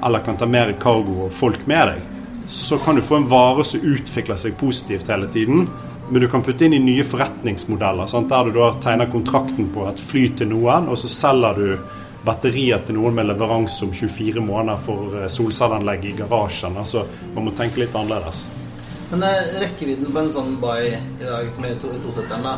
Eller 0.04 0.22
kan 0.22 0.36
ta 0.38 0.46
mer 0.46 0.72
cargo 0.80 1.24
og 1.26 1.32
folk 1.34 1.66
med 1.66 1.88
deg. 1.90 2.02
Så 2.48 2.78
kan 2.80 2.96
du 2.96 3.02
få 3.02 3.16
en 3.18 3.28
vare 3.28 3.64
som 3.66 3.80
utvikler 3.84 4.38
seg 4.40 4.54
positivt 4.60 5.08
hele 5.10 5.26
tiden. 5.34 5.66
Men 6.08 6.22
du 6.22 6.28
kan 6.32 6.42
putte 6.42 6.64
inn 6.64 6.72
i 6.72 6.80
nye 6.80 7.04
forretningsmodeller, 7.04 8.06
sant? 8.08 8.30
der 8.30 8.44
du 8.48 8.54
da 8.56 8.70
tegner 8.80 9.10
kontrakten 9.12 9.68
på 9.74 9.84
et 9.90 10.00
fly 10.00 10.22
til 10.38 10.48
noen, 10.54 10.86
og 10.88 10.96
så 10.96 11.10
selger 11.12 11.58
du 11.58 11.98
batterier 12.24 12.80
til 12.86 12.96
noen 12.96 13.14
med 13.18 13.28
leveranse 13.28 13.84
om 13.84 13.92
24 13.94 14.40
måneder 14.40 14.80
for 14.80 15.18
eh, 15.20 15.28
solcelleanlegg 15.30 16.06
i 16.08 16.14
garasjen. 16.22 16.78
Altså, 16.80 17.04
man 17.34 17.44
må 17.50 17.52
tenke 17.58 17.82
litt 17.82 17.94
annerledes. 17.96 18.46
Men 19.10 19.22
eh, 19.28 19.52
rekkevidden 19.60 20.08
på 20.12 20.22
en 20.24 20.32
sånn 20.32 20.56
Buy 20.62 20.88
i 20.94 21.24
dag 21.26 21.52
med 21.60 21.76
to- 21.82 21.92
tosetteren, 22.06 22.44
da? 22.48 22.56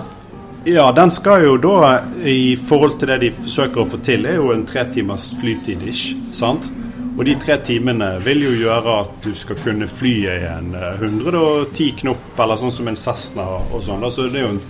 Ja, 0.64 0.92
den 0.92 1.10
skal 1.10 1.44
jo 1.44 1.56
da, 1.56 2.02
i 2.24 2.56
forhold 2.56 2.98
til 3.00 3.08
det 3.08 3.18
de 3.22 3.30
forsøker 3.32 3.80
å 3.80 3.88
få 3.88 4.00
til, 4.04 4.26
er 4.28 4.36
jo 4.36 4.50
en 4.52 4.66
tre 4.68 4.84
timers 4.92 5.30
flytid 5.40 5.82
ish. 5.88 6.12
sant? 6.36 6.68
Og 7.16 7.24
de 7.24 7.34
tre 7.40 7.56
timene 7.64 8.10
vil 8.24 8.44
jo 8.44 8.50
gjøre 8.62 8.98
at 9.02 9.16
du 9.24 9.32
skal 9.36 9.56
kunne 9.60 9.88
fly 9.88 10.12
i 10.28 10.36
en 10.48 10.74
eh, 10.76 11.00
110 11.00 11.90
knop, 12.02 12.28
eller 12.38 12.60
sånn 12.60 12.72
som 12.72 12.88
en 12.88 12.96
Cessna 12.96 13.46
og 13.60 13.80
sånn. 13.84 14.04
Så 14.12 14.28
det 14.28 14.40
er 14.40 14.46
jo 14.46 14.52
en 14.54 14.60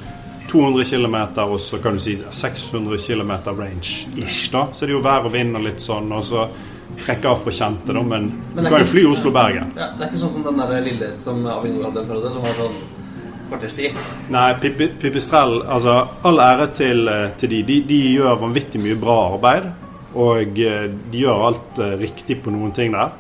200 0.51 0.87
km, 0.91 1.17
og 1.45 1.59
så 1.63 1.79
kan 1.83 1.99
du 1.99 2.03
si 2.03 2.17
600 2.19 2.99
km 2.99 3.33
range 3.59 4.07
ish, 4.19 4.49
da. 4.55 4.67
Så 4.73 4.87
det 4.87 4.95
er 4.95 4.97
jo 4.97 5.05
vær 5.05 5.27
og 5.29 5.35
vind 5.35 5.59
og 5.59 5.67
litt 5.67 5.83
sånn, 5.83 6.11
og 6.15 6.25
så 6.27 6.47
trekke 7.05 7.31
av 7.31 7.43
for 7.45 7.55
kjente, 7.55 7.95
da. 7.95 8.03
Men, 8.03 8.31
Men 8.55 8.67
du 8.67 8.71
kan 8.71 8.83
jo 8.83 8.91
fly 8.95 9.05
Oslo-Bergen. 9.11 9.75
Ja, 9.79 9.93
Det 9.99 10.07
er 10.07 10.11
ikke 10.11 10.23
sånn 10.25 10.35
som 10.39 10.47
den 10.49 10.59
der 10.63 10.87
lille 10.87 11.13
som 11.23 11.45
Avinor 11.51 11.91
hadde 11.91 12.03
en 12.03 12.11
periode, 12.11 12.35
som 12.35 12.47
var 12.47 12.59
sånn 12.59 12.81
kvarterstid. 13.51 13.97
Nei, 14.31 14.55
Pipistrell 15.01 15.63
Altså, 15.63 15.97
all 16.23 16.41
ære 16.41 16.69
til, 16.77 17.09
eh, 17.09 17.31
til 17.39 17.51
de. 17.51 17.63
de. 17.63 17.81
De 17.89 18.01
gjør 18.15 18.41
vanvittig 18.41 18.81
mye 18.83 18.99
bra 19.01 19.19
arbeid. 19.35 19.71
Og 20.15 20.59
eh, 20.59 20.87
de 21.13 21.25
gjør 21.25 21.47
alt 21.49 21.79
eh, 21.79 21.99
riktig 22.01 22.41
på 22.43 22.55
noen 22.55 22.73
ting 22.77 22.97
der. 22.97 23.19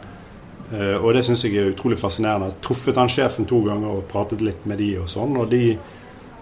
Og 0.70 1.08
det 1.16 1.24
syns 1.26 1.40
jeg 1.42 1.56
er 1.58 1.72
utrolig 1.72 1.96
fascinerende. 1.98 2.46
Jeg 2.52 2.60
truffet 2.62 2.98
han 3.00 3.08
sjefen 3.10 3.46
to 3.50 3.58
ganger 3.64 3.90
og 3.90 4.04
pratet 4.06 4.38
litt 4.46 4.68
med 4.70 4.78
de 4.78 4.92
og 5.02 5.08
sånn. 5.10 5.34
Og 5.42 5.48
de, 5.50 5.74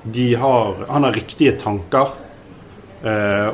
de 0.05 0.26
har 0.36 0.84
Han 0.91 1.07
har 1.09 1.16
riktige 1.16 1.55
tanker. 1.57 2.12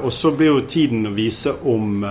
Og 0.02 0.10
så 0.12 0.32
blir 0.34 0.50
jo 0.50 0.64
tiden 0.66 1.06
å 1.06 1.14
vise 1.14 1.54
om 1.62 2.02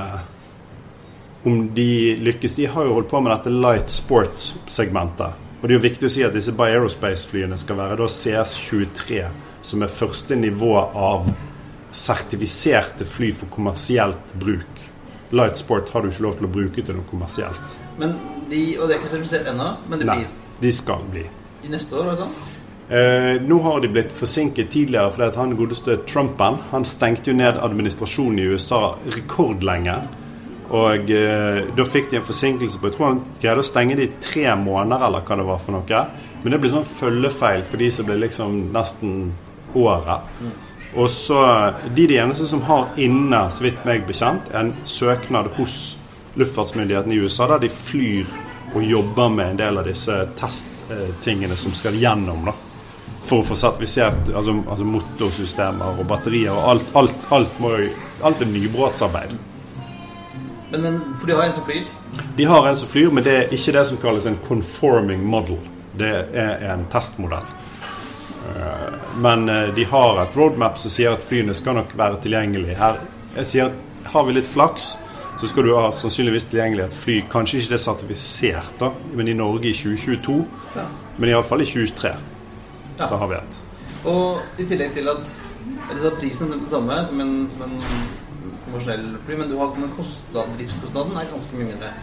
om 1.44 1.76
de 1.76 2.16
lykkes. 2.24 2.56
De 2.56 2.66
har 2.72 2.88
jo 2.88 2.94
holdt 2.94 3.12
på 3.12 3.20
med 3.20 3.34
dette 3.36 3.52
light 3.52 3.92
sport-segmentet. 3.92 5.43
Og 5.64 5.70
det 5.70 5.78
er 5.78 5.80
jo 5.80 5.84
viktig 5.86 6.08
å 6.10 6.12
si 6.12 6.24
at 6.28 6.34
disse 6.36 6.52
By 6.52 6.74
Aerospace-flyene 6.74 7.56
skal 7.56 7.78
være 7.80 7.96
da 8.02 8.08
CS23, 8.12 9.22
som 9.64 9.86
er 9.86 9.94
første 9.96 10.36
nivå 10.36 10.74
av 10.76 11.30
sertifiserte 11.96 13.06
fly 13.08 13.30
for 13.38 13.48
kommersielt 13.54 14.34
bruk. 14.42 14.82
Lightsport 15.32 15.94
har 15.94 16.04
du 16.04 16.10
ikke 16.12 16.26
lov 16.26 16.36
til 16.38 16.50
å 16.50 16.52
bruke 16.52 16.84
til 16.84 16.98
noe 16.98 17.08
kommersielt. 17.08 17.78
Men 17.98 18.18
de, 18.52 18.76
Og 18.78 18.90
det 18.90 18.98
er 18.98 19.00
ikke 19.00 19.14
sertifisert 19.14 19.48
ennå, 19.54 19.70
men 19.88 20.02
det 20.04 20.10
Nei, 20.10 20.18
blir 20.26 20.60
de 20.68 20.74
skal 20.76 21.06
bli. 21.14 21.24
i 21.64 21.72
neste 21.72 21.96
år, 21.96 22.10
var 22.10 22.12
det 22.12 22.26
sånn? 22.26 22.36
Eh, 22.94 23.42
nå 23.48 23.62
har 23.64 23.80
de 23.82 23.88
blitt 23.88 24.12
forsinket 24.12 24.70
tidligere 24.70 25.12
fordi 25.16 25.30
at 25.32 25.38
han 25.40 25.56
godeste 25.56 25.96
Trumpen 26.06 26.60
han 26.74 26.84
stengte 26.86 27.32
jo 27.32 27.38
ned 27.40 27.56
administrasjonen 27.56 28.40
i 28.44 28.50
USA 28.52 28.98
rekordlenge. 29.16 29.96
Og 30.74 31.10
eh, 31.14 31.60
da 31.78 31.86
fikk 31.86 32.10
de 32.10 32.18
en 32.18 32.26
forsinkelse 32.26 32.80
på 32.82 32.90
Jeg 32.90 32.96
tror 32.96 33.10
han 33.12 33.24
greide 33.42 33.62
å 33.62 33.68
stenge 33.68 33.98
det 34.00 34.08
i 34.08 34.14
tre 34.24 34.48
måneder, 34.58 35.06
eller 35.06 35.26
hva 35.26 35.38
det 35.38 35.48
var 35.48 35.62
for 35.62 35.78
noe. 35.78 36.04
Men 36.42 36.56
det 36.56 36.60
ble 36.64 36.72
sånn 36.74 36.88
følgefeil 36.90 37.66
for 37.70 37.82
de 37.82 37.90
som 37.94 38.08
ble 38.08 38.18
liksom 38.24 38.56
nesten 38.74 39.18
året. 39.78 40.32
Og 40.94 41.10
så 41.10 41.40
De 41.96 42.08
de 42.08 42.18
eneste 42.22 42.46
som 42.50 42.62
har 42.68 42.90
inne, 42.98 43.46
så 43.52 43.64
vidt 43.66 43.86
meg 43.86 44.08
bekjent, 44.10 44.50
en 44.54 44.74
søknad 44.86 45.54
hos 45.58 45.96
luftfartsmyndighetene 46.38 47.16
i 47.16 47.22
USA 47.22 47.48
der 47.54 47.64
de 47.64 47.70
flyr 47.70 48.30
og 48.74 48.84
jobber 48.84 49.30
med 49.30 49.52
en 49.52 49.58
del 49.62 49.78
av 49.78 49.86
disse 49.86 50.16
testtingene 50.40 51.56
som 51.56 51.74
skal 51.78 51.98
gjennom. 52.02 52.46
da 52.50 52.54
for 53.24 53.40
å 53.40 53.48
få 53.48 53.56
sertifisert 53.56 54.34
altså, 54.36 54.58
altså 54.68 54.84
motorsystemer 54.84 56.02
og 56.02 56.08
batterier 56.10 56.52
og 56.52 56.66
alt. 56.74 56.90
Alt, 57.00 57.14
alt, 57.32 57.60
må 57.64 57.72
alt 58.24 58.42
er 58.44 58.50
nybrottsarbeid. 58.52 59.38
Men 60.74 60.82
den, 60.82 61.02
For 61.20 61.30
de 61.30 61.34
har 61.38 61.44
en 61.44 61.54
som 61.54 61.66
flyr. 61.68 61.84
De 62.38 62.46
har 62.50 62.68
en 62.68 62.76
som 62.76 62.90
flyr, 62.90 63.12
men 63.14 63.24
det 63.24 63.34
er 63.38 63.52
ikke 63.54 63.76
det 63.76 63.84
som 63.86 63.98
kalles 64.02 64.26
en 64.26 64.40
conforming 64.48 65.22
model. 65.22 65.60
Det 65.98 66.10
er 66.34 66.64
en 66.74 66.88
testmodell. 66.90 67.46
Eh, 68.50 68.96
Men 69.22 69.50
eh, 69.50 69.70
de 69.76 69.86
har 69.86 70.24
et 70.24 70.38
roadmap 70.38 70.80
som 70.82 70.90
sier 70.90 71.14
at 71.14 71.24
flyene 71.24 71.54
skal 71.54 71.78
nok 71.78 71.94
være 71.98 72.18
tilgjengelig. 72.26 72.74
Her 72.80 72.98
jeg 73.36 73.50
sier 73.50 73.70
at 73.70 74.10
har 74.16 74.26
vi 74.26 74.34
litt 74.34 74.50
flaks, 74.50 74.96
så 75.42 75.48
skal 75.50 75.70
du 75.70 75.76
ha 75.78 75.88
sannsynligvis 75.94 76.50
tilgjengelig 76.50 76.88
et 76.88 76.98
fly. 76.98 77.20
Kanskje 77.30 77.62
ikke 77.62 77.76
det 77.76 77.80
er 77.80 77.86
sertifisert, 77.86 78.74
da, 78.82 78.90
men 79.14 79.30
i 79.30 79.38
Norge 79.38 79.70
i 79.70 79.78
2022. 79.78 80.42
Ja. 80.76 80.90
Men 81.18 81.30
iallfall 81.30 81.62
i 81.62 81.70
2023. 81.70 82.14
Ja. 82.98 83.08
Da 83.08 83.16
har 83.22 83.30
vi 83.30 83.38
et. 83.38 83.60
Og 84.10 84.42
i 84.58 84.66
tillegg 84.66 84.98
til 84.98 85.10
at 85.14 85.30
at 85.94 86.14
prisen 86.20 86.52
er 86.52 86.58
den 86.58 86.70
samme 86.70 86.98
som 87.06 87.22
en, 87.22 87.50
som 87.50 87.62
en 87.62 87.82
konvensjonell 88.74 89.18
fly, 89.26 89.38
men 89.38 89.50
du 89.50 89.56
har 89.58 89.72
kostnad, 89.98 90.58
driftskostnaden 90.58 91.18
er 91.18 91.32
ganske 91.32 91.58
mye 91.58 91.70
mindre. 91.70 91.94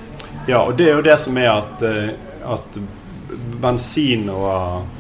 Ja, 0.49 0.63
og 0.63 0.77
det 0.79 0.89
er 0.89 0.97
jo 0.99 1.05
det 1.05 1.19
som 1.21 1.37
er 1.39 1.51
at, 1.53 1.83
eh, 1.83 2.11
at 2.47 2.81
bensin 3.61 4.29
og 4.31 4.97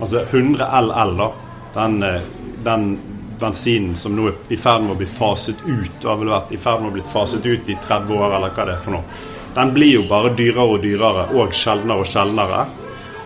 Altså 0.00 0.24
100 0.26 0.66
LL, 0.80 1.16
da. 1.16 1.32
Den, 1.74 2.02
eh, 2.02 2.22
den 2.64 2.98
bensinen 3.38 3.96
som 3.96 4.16
nå 4.16 4.28
er 4.28 4.34
i 4.48 4.56
ferd 4.56 4.82
med 4.82 4.96
å 4.96 4.98
bli 4.98 5.06
faset 5.06 5.60
ut, 5.66 6.02
har 6.02 6.16
vel 6.16 6.32
vært 6.32 6.52
i 6.52 6.58
ferd 6.58 6.82
med 6.82 6.90
å 6.90 6.94
bli 6.96 7.04
faset 7.12 7.46
ut 7.46 7.68
i 7.68 7.76
30 7.82 8.14
år, 8.18 8.34
eller 8.36 8.50
hva 8.50 8.66
det 8.66 8.74
er 8.74 8.82
for 8.82 8.96
noe. 8.96 9.20
Den 9.54 9.70
blir 9.74 9.92
jo 10.00 10.02
bare 10.08 10.34
dyrere 10.34 10.66
og 10.66 10.82
dyrere, 10.82 11.28
og 11.34 11.54
sjeldnere 11.54 12.02
og 12.02 12.10
sjeldnere. 12.10 12.66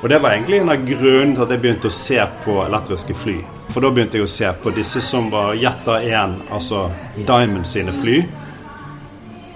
Og 0.02 0.08
det 0.08 0.18
var 0.22 0.34
egentlig 0.34 0.60
en 0.60 0.70
av 0.70 0.84
grunnene 0.86 1.34
til 1.34 1.42
at 1.42 1.52
jeg 1.54 1.62
begynte 1.62 1.90
å 1.90 1.94
se 1.94 2.18
på 2.44 2.58
elektriske 2.62 3.16
fly. 3.18 3.38
For 3.72 3.82
da 3.82 3.90
begynte 3.92 4.20
jeg 4.20 4.28
å 4.28 4.30
se 4.30 4.50
på 4.62 4.72
disse 4.76 5.02
som 5.04 5.26
var 5.32 5.56
Jetta 5.58 5.98
1, 6.04 6.36
altså 6.54 6.84
Diamond 7.16 7.66
sine 7.66 7.94
fly. 7.96 8.20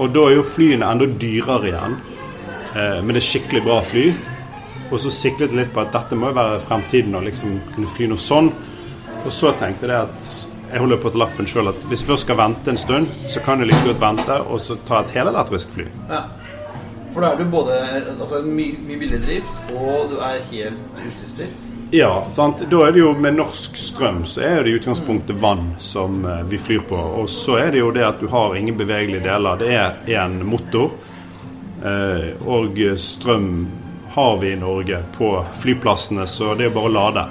Og 0.03 0.11
da 0.11 0.27
er 0.27 0.41
jo 0.41 0.49
flyene 0.49 0.89
enda 0.91 1.07
dyrere 1.07 1.71
igjen. 1.71 1.97
Eh, 2.75 2.99
men 3.05 3.15
det 3.15 3.23
er 3.23 3.29
skikkelig 3.29 3.63
bra 3.69 3.79
fly. 3.87 4.07
Og 4.91 4.99
så 5.01 5.13
siklet 5.15 5.53
jeg 5.53 5.61
litt 5.63 5.73
på 5.73 5.85
at 5.85 5.95
dette 5.95 6.19
må 6.19 6.33
jo 6.33 6.39
være 6.41 6.61
fremtiden, 6.67 7.15
å 7.17 7.23
liksom 7.25 7.55
kunne 7.77 7.95
fly 7.95 8.11
noe 8.11 8.21
sånn. 8.21 8.51
Og 9.23 9.31
så 9.33 9.55
tenkte 9.61 9.89
jeg 9.89 10.11
at 10.11 10.33
jeg 10.73 10.81
holder 10.81 11.01
på 11.01 11.13
til 11.13 11.21
lappen 11.21 11.49
sjøl 11.49 11.69
at 11.71 11.83
hvis 11.87 12.03
jeg 12.03 12.09
først 12.09 12.27
skal 12.27 12.39
vente 12.41 12.73
en 12.73 12.81
stund, 12.81 13.11
så 13.31 13.41
kan 13.45 13.61
jeg 13.61 13.71
like 13.71 13.87
godt 13.87 14.01
vente 14.03 14.39
og 14.43 14.61
så 14.61 14.77
ta 14.89 15.03
et 15.05 15.15
helelektrisk 15.15 15.77
fly. 15.77 15.87
Ja. 16.11 16.23
For 17.13 17.25
da 17.25 17.33
er 17.33 17.43
du 17.43 17.51
både 17.53 17.77
altså, 18.19 18.41
mye, 18.47 18.79
mye 18.87 18.99
billig 19.03 19.21
drift, 19.27 19.63
og 19.77 20.15
du 20.15 20.17
er 20.25 20.41
helt 20.53 21.05
utstyrsfri. 21.05 21.51
Ja, 21.93 22.27
sant? 22.33 22.63
da 22.71 22.87
er 22.87 22.95
det 22.95 23.03
jo 23.03 23.11
med 23.21 23.37
norsk 23.37 23.77
strøm 23.77 24.23
så 24.25 24.41
er 24.49 24.63
det 24.65 24.71
i 24.73 24.79
utgangspunktet 24.79 25.37
vann 25.37 25.75
som 25.77 26.23
eh, 26.25 26.41
vi 26.49 26.57
flyr 26.57 26.87
på. 26.89 26.97
Og 26.97 27.29
så 27.31 27.59
er 27.61 27.75
det 27.75 27.83
jo 27.83 27.91
det 27.93 28.07
at 28.07 28.23
du 28.23 28.31
har 28.33 28.57
ingen 28.57 28.79
bevegelige 28.79 29.27
deler. 29.27 29.61
Det 29.61 29.75
er 29.77 29.99
én 30.17 30.39
motor. 30.49 30.95
Eh, 31.85 32.31
og 32.49 32.81
strøm 32.97 33.67
har 34.15 34.39
vi 34.41 34.55
i 34.55 34.57
Norge 34.57 35.03
på 35.19 35.35
flyplassene, 35.61 36.25
så 36.27 36.55
det 36.57 36.71
er 36.71 36.73
bare 36.73 36.89
å 36.89 36.97
lade. 36.97 37.27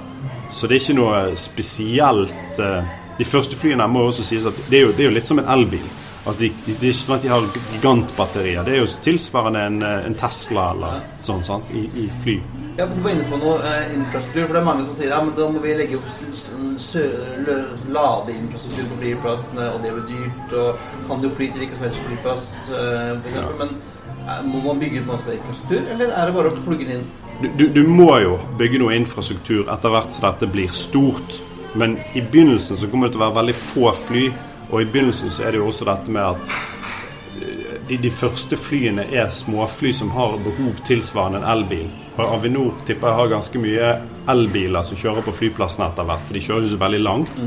Så 0.52 0.70
det 0.70 0.76
er 0.76 0.84
ikke 0.84 0.98
noe 1.00 1.20
spesielt 1.40 2.62
eh, 2.62 2.94
De 3.18 3.26
første 3.28 3.58
flyene 3.58 3.86
må 3.90 4.06
også 4.08 4.24
sies 4.24 4.46
at 4.48 4.56
det 4.70 4.78
er 4.78 4.86
jo, 4.86 4.94
det 4.94 5.04
er 5.04 5.10
jo 5.10 5.16
litt 5.18 5.28
som 5.28 5.42
en 5.42 5.50
elbil. 5.52 5.84
Altså 6.22 6.38
de, 6.38 6.48
de, 6.66 6.74
det 6.78 6.86
er 6.86 6.92
ikke 6.92 7.02
sånn 7.02 7.16
at 7.16 7.24
de 7.24 7.30
har 7.32 7.46
gigantbatterier. 7.74 8.66
Det 8.66 8.76
er 8.76 8.82
jo 8.84 8.90
tilsvarende 9.02 9.62
en, 9.68 9.78
eh, 9.82 10.04
en 10.06 10.18
Tesla 10.18 10.68
eller 10.74 11.00
sånn 11.26 11.42
sant, 11.46 11.70
i, 11.74 11.88
i 11.98 12.08
fly. 12.22 12.36
Ja, 12.76 12.86
Du 12.86 13.00
var 13.04 13.10
inne 13.12 13.24
på 13.28 13.36
noe 13.40 13.56
eh, 13.68 13.94
infrastruktur. 13.96 14.46
For 14.46 14.54
det 14.56 14.60
er 14.62 14.68
mange 14.68 14.84
som 14.86 14.96
sier 14.96 15.10
ja, 15.12 15.18
men 15.24 15.34
da 15.36 15.48
må 15.50 15.60
vi 15.64 15.74
legge 15.76 15.98
opp 15.98 16.06
ladeinfrastruktur 17.92 18.86
på 18.92 19.00
flyplassene, 19.00 19.66
og 19.74 19.82
det 19.82 19.92
blir 19.96 20.06
dyrt. 20.12 20.54
Og 20.60 21.08
kan 21.08 21.24
du 21.24 21.28
fly 21.30 21.50
til 21.50 21.64
hvilken 21.64 21.80
som 21.80 21.88
helst 21.88 22.06
flyplass, 22.06 22.46
eh, 22.78 23.10
f.eks.? 23.18 23.36
Ja. 23.36 23.48
Men 23.58 23.74
eh, 24.22 24.38
må 24.46 24.62
man 24.68 24.80
bygge 24.80 25.02
ut 25.02 25.10
masse 25.10 25.34
infrastruktur, 25.36 25.82
eller 25.94 26.14
er 26.14 26.30
det 26.30 26.36
bare 26.38 26.52
å 26.54 26.62
plugge 26.62 26.88
den 26.88 27.00
inn? 27.00 27.10
Du, 27.42 27.48
du, 27.58 27.66
du 27.74 27.82
må 27.88 28.12
jo 28.22 28.38
bygge 28.60 28.78
noe 28.78 28.94
infrastruktur 28.94 29.66
etter 29.72 29.90
hvert 29.92 30.14
så 30.14 30.22
dette 30.28 30.48
blir 30.52 30.70
stort. 30.76 31.40
Men 31.74 31.98
i 32.14 32.22
begynnelsen 32.22 32.78
så 32.78 32.88
kommer 32.88 33.08
det 33.08 33.16
til 33.16 33.22
å 33.22 33.26
være 33.26 33.38
veldig 33.40 33.58
få 33.58 33.92
fly. 34.06 34.26
Og 34.72 34.80
i 34.82 34.88
begynnelsen 34.88 35.30
så 35.30 35.44
er 35.46 35.52
det 35.52 35.60
jo 35.60 35.68
også 35.68 35.86
dette 35.88 36.12
med 36.12 36.24
at 36.24 36.54
eh, 37.36 37.74
de, 37.88 37.98
de 38.00 38.10
første 38.10 38.56
flyene 38.56 39.04
er 39.12 39.28
småfly 39.34 39.92
som 39.96 40.12
har 40.16 40.38
behov 40.40 40.80
tilsvarende 40.88 41.42
en 41.42 41.48
elbil. 41.52 41.90
Og 42.16 42.24
Avinor 42.38 42.74
tipper 42.88 43.10
jeg 43.10 43.20
har 43.20 43.32
ganske 43.34 43.60
mye 43.60 43.92
elbiler 44.32 44.84
som 44.86 44.98
kjører 45.00 45.24
på 45.26 45.36
flyplassen 45.36 45.84
etter 45.86 46.08
hvert, 46.08 46.24
for 46.26 46.36
de 46.36 46.44
kjører 46.44 46.64
ikke 46.64 46.74
så 46.74 46.82
veldig 46.86 47.02
langt. 47.04 47.42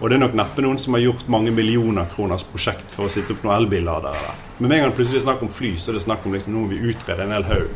Og 0.00 0.08
det 0.08 0.16
er 0.16 0.22
nok 0.22 0.36
neppe 0.38 0.62
noen 0.64 0.78
som 0.80 0.96
har 0.96 1.02
gjort 1.04 1.26
mange 1.28 1.52
millioner 1.52 2.06
kroners 2.14 2.46
prosjekt 2.48 2.94
for 2.94 3.06
å 3.06 3.12
sitte 3.12 3.34
opp 3.34 3.42
noen 3.44 3.58
elbilladere 3.58 4.22
der. 4.24 4.38
Men 4.58 4.68
med 4.68 4.76
en 4.76 4.84
gang 4.84 4.92
det 4.92 4.98
plutselig 5.00 5.20
er 5.20 5.26
snakk 5.26 5.42
om 5.44 5.52
fly, 5.52 5.74
så 5.76 5.90
er 5.90 5.98
det 5.98 6.06
snakk 6.06 6.24
om 6.24 6.36
liksom, 6.36 6.54
nå 6.54 6.62
må 6.64 6.70
vi 6.72 6.80
utrede 6.92 7.26
en 7.26 7.34
hel 7.34 7.48
haug. 7.50 7.74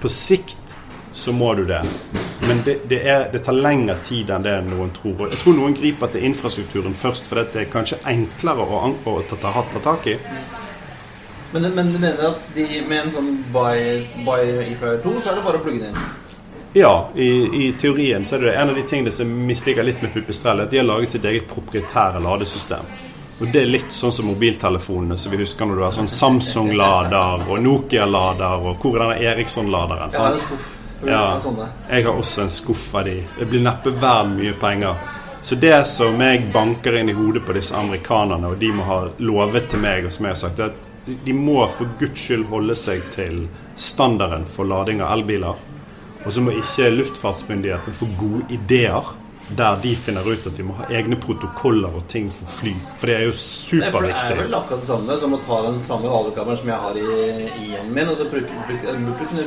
På 0.00 0.10
sikt 0.12 0.67
så 1.18 1.34
må 1.34 1.54
du 1.58 1.64
det. 1.66 1.82
Men 2.48 2.62
det, 2.64 2.78
det, 2.88 3.00
er, 3.08 3.26
det 3.32 3.42
tar 3.44 3.56
lengre 3.58 3.98
tid 4.06 4.30
enn 4.30 4.44
det 4.46 4.54
noen 4.68 4.92
tror. 4.96 5.16
Og 5.18 5.34
jeg 5.34 5.40
tror 5.42 5.56
noen 5.58 5.74
griper 5.76 6.12
til 6.14 6.24
infrastrukturen 6.30 6.94
først, 6.96 7.26
for 7.28 7.42
det 7.42 7.64
er 7.64 7.68
kanskje 7.72 7.98
enklere 8.08 8.64
å, 8.64 8.80
å 8.94 9.18
ta, 9.28 9.40
ta, 9.42 9.64
ta 9.74 9.82
tak 9.90 10.06
i. 10.08 10.16
Men, 11.52 11.70
men 11.74 11.92
du 11.92 11.98
mener 11.98 12.24
at 12.30 12.48
de, 12.54 12.66
med 12.88 13.06
en 13.06 13.12
sånn 13.12 13.28
Buy, 13.52 14.04
by 14.24 14.40
eFlyer 14.68 15.02
2, 15.04 15.14
så 15.18 15.32
er 15.32 15.40
det 15.40 15.44
bare 15.48 15.60
å 15.60 15.64
plugge 15.64 15.86
den 15.86 15.92
inn? 15.96 16.34
Ja, 16.76 17.08
i, 17.16 17.28
i 17.64 17.68
teorien 17.80 18.24
så 18.28 18.36
er 18.36 18.44
det 18.44 18.56
en 18.60 18.70
av 18.70 18.76
de 18.76 18.84
tingene 18.86 19.12
som 19.12 19.30
misliker 19.48 19.86
litt 19.86 20.02
med 20.04 20.12
Pupistrell, 20.14 20.60
at 20.62 20.70
de 20.70 20.78
har 20.78 20.86
laget 20.86 21.16
sitt 21.16 21.24
eget 21.26 21.48
proprietære 21.50 22.20
ladesystem. 22.22 22.90
Og 23.38 23.52
det 23.54 23.62
er 23.62 23.70
litt 23.70 23.94
sånn 23.94 24.12
som 24.12 24.26
mobiltelefonene 24.28 25.16
som 25.16 25.32
vi 25.32 25.40
husker 25.40 25.68
når 25.68 25.78
du 25.78 25.84
har 25.86 25.94
sånn 25.94 26.10
Samsung-lader 26.10 27.46
og 27.46 27.62
Nokia-lader 27.62 28.66
og 28.66 28.82
hvor 28.82 28.98
er 28.98 29.04
denne 29.04 29.32
Eriksson-laderen? 29.32 30.12
Jeg 30.12 30.77
Ja, 31.06 31.38
jeg 31.90 32.04
har 32.04 32.12
også 32.12 32.42
en 32.42 32.50
skuff 32.50 32.88
av 32.94 33.04
de. 33.06 33.20
Det 33.38 33.46
blir 33.46 33.62
neppe 33.62 33.92
verdt 33.94 34.34
mye 34.34 34.54
penger. 34.58 34.98
Så 35.40 35.54
det 35.54 35.86
som 35.86 36.18
jeg 36.20 36.48
banker 36.52 36.98
inn 36.98 37.12
i 37.12 37.14
hodet 37.14 37.44
på 37.46 37.54
disse 37.54 37.76
amerikanerne, 37.78 38.50
og 38.50 38.58
de 38.58 38.72
må 38.74 38.86
ha 38.88 38.98
lovet 39.22 39.70
til 39.70 39.82
meg, 39.84 40.08
og 40.08 40.12
som 40.12 40.26
jeg 40.26 40.34
har 40.34 40.40
sagt, 40.40 40.58
er 40.58 40.72
at 40.72 41.14
de 41.24 41.32
må 41.32 41.60
for 41.72 41.88
guds 42.00 42.20
skyld 42.20 42.48
holde 42.50 42.74
seg 42.76 43.06
til 43.14 43.46
standarden 43.78 44.44
for 44.50 44.68
lading 44.68 45.00
av 45.04 45.14
elbiler. 45.14 45.62
Og 46.26 46.34
så 46.34 46.42
må 46.42 46.52
ikke 46.58 46.90
luftfartsmyndighetene 46.96 47.96
få 47.96 48.10
gode 48.18 48.44
ideer 48.52 49.14
der 49.56 49.78
de 49.80 49.94
finner 49.96 50.26
ut 50.28 50.46
at 50.46 50.56
de 50.58 50.64
må 50.66 50.74
ha 50.76 50.88
egne 50.92 51.16
protokoller 51.16 51.94
og 51.96 52.02
ting 52.12 52.26
for 52.32 52.50
fly. 52.58 52.74
For 52.98 53.08
det 53.08 53.14
er 53.16 53.24
jo 53.30 53.32
superviktig. 53.32 54.26
det 54.28 54.34
er 54.34 54.42
vel 54.42 54.58
akkurat 54.58 54.82
det 54.82 54.90
samme 54.90 55.16
som 55.22 55.36
å 55.38 55.40
ta 55.46 55.62
den 55.70 55.78
samme 55.86 56.10
valgkammeren 56.12 56.60
som 56.60 56.68
jeg 56.68 56.82
har 56.82 56.98
i 57.00 57.06
i 57.62 57.70
hjemmet 57.72 57.94
min, 57.94 58.12
og 58.12 58.18
så 58.18 58.28
bruke, 58.28 58.66
bruke, 58.68 59.46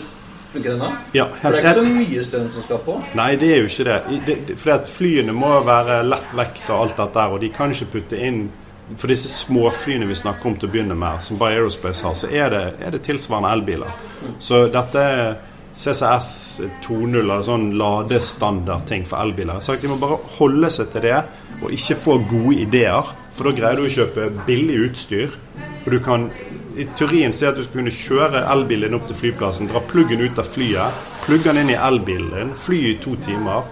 kunne 0.51 0.63
funke 0.63 0.69
den 0.69 0.79
da? 0.79 0.91
Ja, 1.13 1.27
For 1.41 1.51
det 1.51 1.59
er 1.59 1.69
ikke 1.69 1.73
så 1.73 1.93
mye 1.97 2.23
strøm 2.23 2.49
som 2.53 2.65
skal 2.65 2.81
på. 2.85 2.97
Nei, 3.15 3.35
det 3.39 3.51
er 3.51 3.61
jo 3.61 3.69
ikke 3.69 3.87
det. 3.87 3.99
Det, 4.27 4.57
at 4.73 4.89
flyene 4.89 5.35
må 5.35 5.51
være 5.65 6.01
lett 6.07 6.35
vekt 6.37 6.69
og 6.69 6.77
alt 6.77 6.97
dette 6.97 7.19
der, 7.19 7.35
og 7.35 7.41
de 7.43 7.51
kan 7.55 7.71
ikke 7.71 7.93
putte 7.99 8.19
inn 8.19 8.49
For 8.99 9.07
disse 9.07 9.29
småflyene 9.31 10.03
vi 10.09 10.15
snakker 10.19 10.49
om 10.49 10.55
til 10.59 10.67
å 10.67 10.71
begynne 10.73 10.95
med, 10.99 11.21
som 11.23 11.37
bare 11.39 11.61
Aerospace 11.61 12.03
har, 12.03 12.15
så 12.19 12.27
er 12.27 12.49
det, 12.51 12.63
er 12.83 12.91
det 12.91 12.99
tilsvarende 13.05 13.53
elbiler. 13.55 13.93
Så 14.43 14.65
dette 14.73 14.99
er 14.99 15.29
CCS 15.71 16.31
2.0, 16.83 17.21
eller 17.21 17.45
sånn 17.45 17.69
ladestandardting 17.79 19.05
for 19.07 19.23
elbiler. 19.23 19.53
Jeg 19.53 19.61
har 19.61 19.67
sagt 19.69 19.85
De 19.85 19.93
må 19.93 19.95
bare 20.01 20.19
holde 20.35 20.71
seg 20.75 20.91
til 20.91 21.05
det, 21.07 21.21
og 21.61 21.71
ikke 21.77 21.99
få 22.03 22.17
gode 22.33 22.57
ideer. 22.65 23.13
For 23.31 23.47
da 23.47 23.55
greier 23.55 23.79
du 23.79 23.87
å 23.87 23.93
kjøpe 23.95 24.27
billig 24.47 24.81
utstyr. 24.89 25.39
Og 25.85 25.87
du 25.93 25.99
kan 26.03 26.27
i 26.77 26.87
teorien 26.97 27.33
si 27.33 27.45
at 27.47 27.57
du 27.57 27.63
skal 27.65 27.81
kunne 27.81 27.93
kjøre 27.93 28.43
elbilen 28.53 28.95
opp 28.97 29.07
til 29.09 29.17
flyplassen, 29.19 29.69
dra 29.71 29.81
pluggen 29.91 30.23
ut 30.23 30.39
av 30.39 30.47
flyet, 30.47 31.01
plugge 31.25 31.49
den 31.49 31.63
inn 31.63 31.73
i 31.73 31.79
elbilen 31.79 32.55
fly 32.57 32.81
i 32.91 32.97
to 33.03 33.17
timer. 33.25 33.67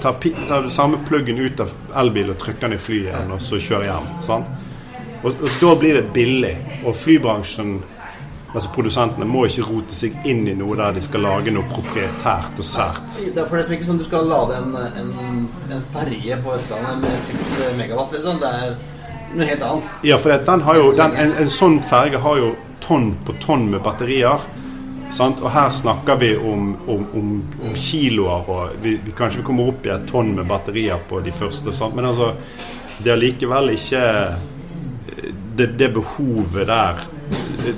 Ta, 0.00 0.14
ta 0.48 0.62
samme 0.72 1.02
pluggen 1.08 1.38
ut 1.38 1.60
av 1.60 1.72
elbilen 2.00 2.34
og 2.34 2.40
trykke 2.40 2.64
den 2.66 2.76
i 2.78 2.80
flyet 2.80 3.10
igjen, 3.10 3.32
og 3.34 3.42
så 3.44 3.60
kjøre 3.60 3.88
hjem. 3.90 4.10
Sant? 4.24 4.58
Og, 5.20 5.34
og 5.34 5.56
da 5.60 5.72
blir 5.76 5.98
det 5.98 6.06
billig. 6.14 6.54
Og 6.88 6.94
flybransjen, 6.96 7.74
altså 8.54 8.70
produsentene, 8.74 9.28
må 9.28 9.44
ikke 9.46 9.66
rote 9.68 9.96
seg 9.96 10.16
inn 10.30 10.46
i 10.48 10.54
noe 10.56 10.78
der 10.80 10.96
de 10.96 11.02
skal 11.04 11.26
lage 11.26 11.52
noe 11.52 11.68
proprietært 11.68 12.62
og 12.62 12.66
sært. 12.66 13.18
Det 13.20 13.34
er 13.34 13.50
for 13.50 13.60
det 13.60 13.66
er 13.66 13.76
ikke 13.76 13.90
sånn 13.90 14.00
du 14.00 14.06
skal 14.08 14.30
lade 14.30 14.56
en, 14.62 14.72
en, 15.02 15.44
en 15.76 15.84
ferje 15.92 16.40
på 16.40 16.56
Østlandet 16.56 17.04
med 17.04 17.20
6 17.28 17.52
megawatt, 17.82 18.16
liksom. 18.16 18.40
Det 18.40 18.54
er 18.62 18.80
noe 19.34 19.46
helt 19.46 19.62
annet. 19.62 19.92
Ja, 20.06 20.18
for 20.18 20.34
den 20.46 20.64
har 20.66 20.80
jo, 20.80 20.88
den, 20.96 21.14
en, 21.24 21.36
en 21.42 21.52
sånn 21.52 21.78
ferge 21.86 22.22
har 22.22 22.40
jo 22.40 22.54
tonn 22.84 23.12
på 23.26 23.36
tonn 23.42 23.68
med 23.70 23.84
batterier. 23.84 24.42
Sant? 25.14 25.40
Og 25.42 25.50
her 25.50 25.70
snakker 25.74 26.18
vi 26.20 26.34
om, 26.36 26.74
om, 26.86 27.06
om, 27.18 27.30
om 27.66 27.74
kiloer, 27.74 28.46
og 28.50 28.82
vi, 28.82 28.94
vi 29.04 29.14
kanskje 29.16 29.42
vi 29.42 29.46
kommer 29.48 29.72
opp 29.72 29.86
i 29.86 29.94
et 29.94 30.06
tonn 30.10 30.34
med 30.36 30.46
batterier 30.50 31.02
på 31.08 31.22
de 31.24 31.34
første. 31.34 31.74
Sant? 31.76 31.96
Men 31.98 32.10
altså, 32.12 32.32
det 33.02 33.14
er 33.14 33.20
likevel 33.20 33.74
ikke 33.74 34.04
det, 35.56 35.72
det 35.80 35.90
behovet 35.94 36.68
der. 36.70 37.02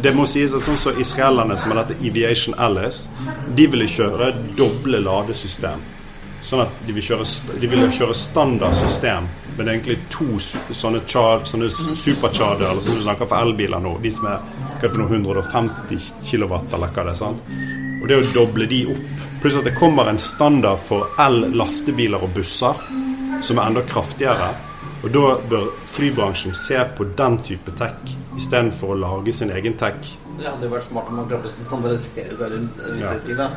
Det 0.03 0.13
må 0.15 0.27
sies 0.31 0.53
at 0.55 0.65
sånn 0.65 0.79
som 0.79 1.01
israelerne 1.01 1.57
som 1.59 1.73
har 1.73 1.83
dette 1.83 2.05
Eviation 2.07 2.55
Alice, 2.61 3.11
de 3.57 3.67
ville 3.67 3.89
kjøre 3.91 4.31
doble 4.59 5.01
ladesystem. 5.03 5.83
Sånn 6.43 6.65
at 6.65 6.85
de 6.87 6.95
ville 6.95 7.07
kjøre, 7.07 7.27
de 7.63 7.71
vil 7.71 7.87
kjøre 7.91 8.17
standard 8.19 8.77
system, 8.79 9.29
men 9.57 9.67
det 9.67 9.69
er 9.69 9.77
egentlig 9.77 9.99
to 10.11 10.27
sånne, 10.75 11.01
char, 11.07 11.43
sånne 11.45 11.69
supercharger, 11.71 12.71
eller 12.71 12.81
som 12.81 12.95
du 12.97 13.03
snakker 13.05 13.29
for 13.29 13.37
elbiler 13.45 13.81
nå, 13.85 13.97
de 14.03 14.11
som 14.11 14.27
er 14.33 14.39
hva 14.43 14.79
er 14.79 14.83
det 14.83 14.91
for 14.91 15.03
noe 15.03 15.13
150 15.15 16.07
kW 16.27 16.55
eller 16.75 16.89
hva 16.91 17.05
det 17.05 17.13
er. 17.13 17.15
sant? 17.15 17.43
Og 18.03 18.09
det 18.11 18.17
å 18.19 18.33
doble 18.35 18.67
de 18.67 18.81
opp, 18.91 19.27
pluss 19.43 19.57
at 19.61 19.65
det 19.69 19.75
kommer 19.79 20.09
en 20.11 20.19
standard 20.19 20.81
for 20.83 21.07
el-lastebiler 21.23 22.23
og 22.25 22.33
busser, 22.35 22.75
som 23.43 23.59
er 23.59 23.69
enda 23.71 23.83
kraftigere. 23.87 24.49
Og 25.03 25.11
da 25.15 25.37
bør 25.51 25.69
flybransjen 25.91 26.55
se 26.55 26.79
på 26.97 27.05
den 27.19 27.37
type 27.43 27.73
tech 27.79 28.13
istedenfor 28.39 28.95
å 28.95 28.99
lage 29.03 29.33
sin 29.35 29.51
egen 29.51 29.75
tech. 29.79 29.99
Det 30.39 30.47
hadde 30.49 30.67
jo 30.69 30.73
vært 30.73 30.87
smart 30.87 31.11
om 31.11 31.17
man 31.21 31.27
klarte 31.31 31.51
å 31.51 31.53
standardisere 31.53 32.37
seg 32.39 32.53
rundt 32.55 32.83
visse 32.97 33.15
Ja. 33.15 33.21
ting. 33.27 33.37
da. 33.37 33.51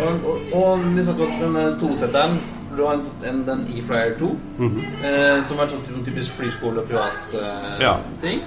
Og, 0.00 0.24
og, 0.24 0.52
og 0.54 0.84
vi 0.94 1.02
snakker 1.04 1.24
om 1.26 1.40
denne 1.40 1.64
tosetteren. 1.80 2.38
Du 2.76 2.82
har 2.86 2.94
en, 2.94 3.04
en, 3.26 3.40
den 3.46 3.62
E-Flyer 3.74 4.12
2, 4.18 4.28
eh, 5.04 5.42
som 5.44 5.58
er 5.58 5.62
en 5.64 5.70
sånn 5.72 6.04
typisk 6.06 6.36
flyskole- 6.38 6.82
og 6.84 6.86
privat 6.88 7.34
eh, 7.34 7.80
Ja. 7.82 7.96
ting. 8.22 8.40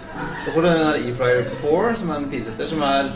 Og 0.47 0.53
så 0.53 0.55
har 0.55 0.61
du 0.61 0.69
den 0.69 1.09
E-Flyer 1.09 1.43
4, 1.61 1.95
som 1.99 2.11
er 2.11 2.15
en 2.21 2.30
firesetter, 2.32 2.65
som 2.65 2.82
er 2.88 3.11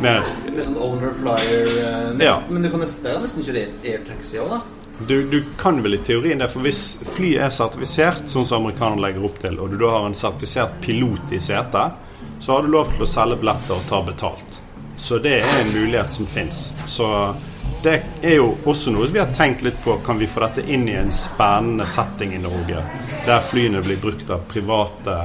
Mer 0.00 0.24
med 0.50 0.64
sånn 0.64 0.76
owner 0.82 1.12
flyer 1.14 1.68
eh, 1.70 2.08
nesten, 2.14 2.22
Ja. 2.26 2.36
Men 2.50 2.62
du 2.62 2.70
kan 2.70 2.80
nesten, 2.82 3.20
nesten 3.22 3.44
kjøre 3.46 3.60
air- 3.62 3.92
airtaxi 3.92 4.38
òg, 4.42 4.50
da. 4.50 4.60
Du, 5.08 5.14
du 5.30 5.40
kan 5.58 5.80
vel 5.82 5.94
i 5.94 5.98
teorien 6.06 6.38
det, 6.38 6.48
for 6.50 6.62
hvis 6.66 6.80
flyet 7.16 7.42
er 7.42 7.50
sertifisert, 7.54 8.28
sånn 8.30 8.46
som 8.46 8.62
amerikanerne 8.62 9.02
legger 9.02 9.24
opp 9.26 9.38
til, 9.42 9.58
og 9.62 9.70
du 9.70 9.78
da 9.80 9.90
har 9.96 10.06
en 10.06 10.14
sertifisert 10.18 10.76
pilot 10.82 11.32
i 11.34 11.40
setet, 11.42 11.92
så 12.40 12.52
har 12.56 12.62
du 12.62 12.68
lov 12.74 12.90
til 12.94 13.02
å 13.02 13.08
selge 13.10 13.38
billetter 13.42 13.74
og 13.74 13.86
ta 13.90 14.00
betalt. 14.06 14.60
Så 14.96 15.18
det 15.22 15.40
er 15.42 15.58
en 15.64 15.72
mulighet 15.74 16.12
som 16.14 16.26
fins. 16.30 16.72
Så 16.86 17.06
det 17.84 18.02
er 18.22 18.38
jo 18.38 18.50
også 18.64 18.92
noe 18.94 19.06
som 19.06 19.14
vi 19.14 19.20
har 19.20 19.32
tenkt 19.36 19.62
litt 19.62 19.76
på. 19.84 19.98
Kan 20.06 20.18
vi 20.18 20.28
få 20.30 20.40
dette 20.46 20.64
inn 20.72 20.86
i 20.88 20.96
en 20.96 21.12
spennende 21.12 21.86
setting 21.86 22.32
i 22.34 22.40
Norge, 22.40 22.80
der 23.26 23.44
flyene 23.44 23.82
blir 23.84 24.00
brukt 24.00 24.30
av 24.32 24.46
private 24.48 25.16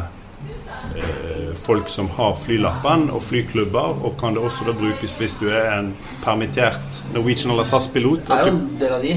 eh, 0.95 1.53
folk 1.55 1.89
som 1.89 2.09
har 2.17 2.35
flylappen 2.43 3.07
og 3.15 3.23
flyklubber, 3.23 4.03
og 4.03 4.17
kan 4.19 4.35
det 4.35 4.43
også 4.43 4.67
da 4.67 4.75
brukes 4.75 5.15
hvis 5.21 5.37
du 5.39 5.47
er 5.47 5.71
en 5.77 5.93
permittert 6.23 6.99
Norwegian 7.13 7.55
eller 7.55 7.67
SAS-pilot. 7.67 8.27
Det 8.27 8.39
er 8.39 8.51
jo 8.51 8.55
en 8.57 8.65
del 8.83 8.97
av 8.97 9.07
de. 9.07 9.15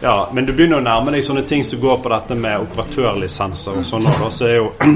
Ja, 0.00 0.16
men 0.32 0.46
du 0.46 0.52
begynner 0.52 0.78
å 0.78 0.86
nærme 0.86 1.14
deg 1.14 1.24
sånne 1.24 1.46
ting 1.48 1.64
som 1.64 1.80
går 1.82 2.02
på 2.04 2.12
dette 2.12 2.36
med 2.38 2.68
operatørlisenser 2.68 3.80
og 3.80 3.86
sånn. 3.88 4.10
Så 4.30 4.50
er 4.50 4.58
jo 4.60 4.72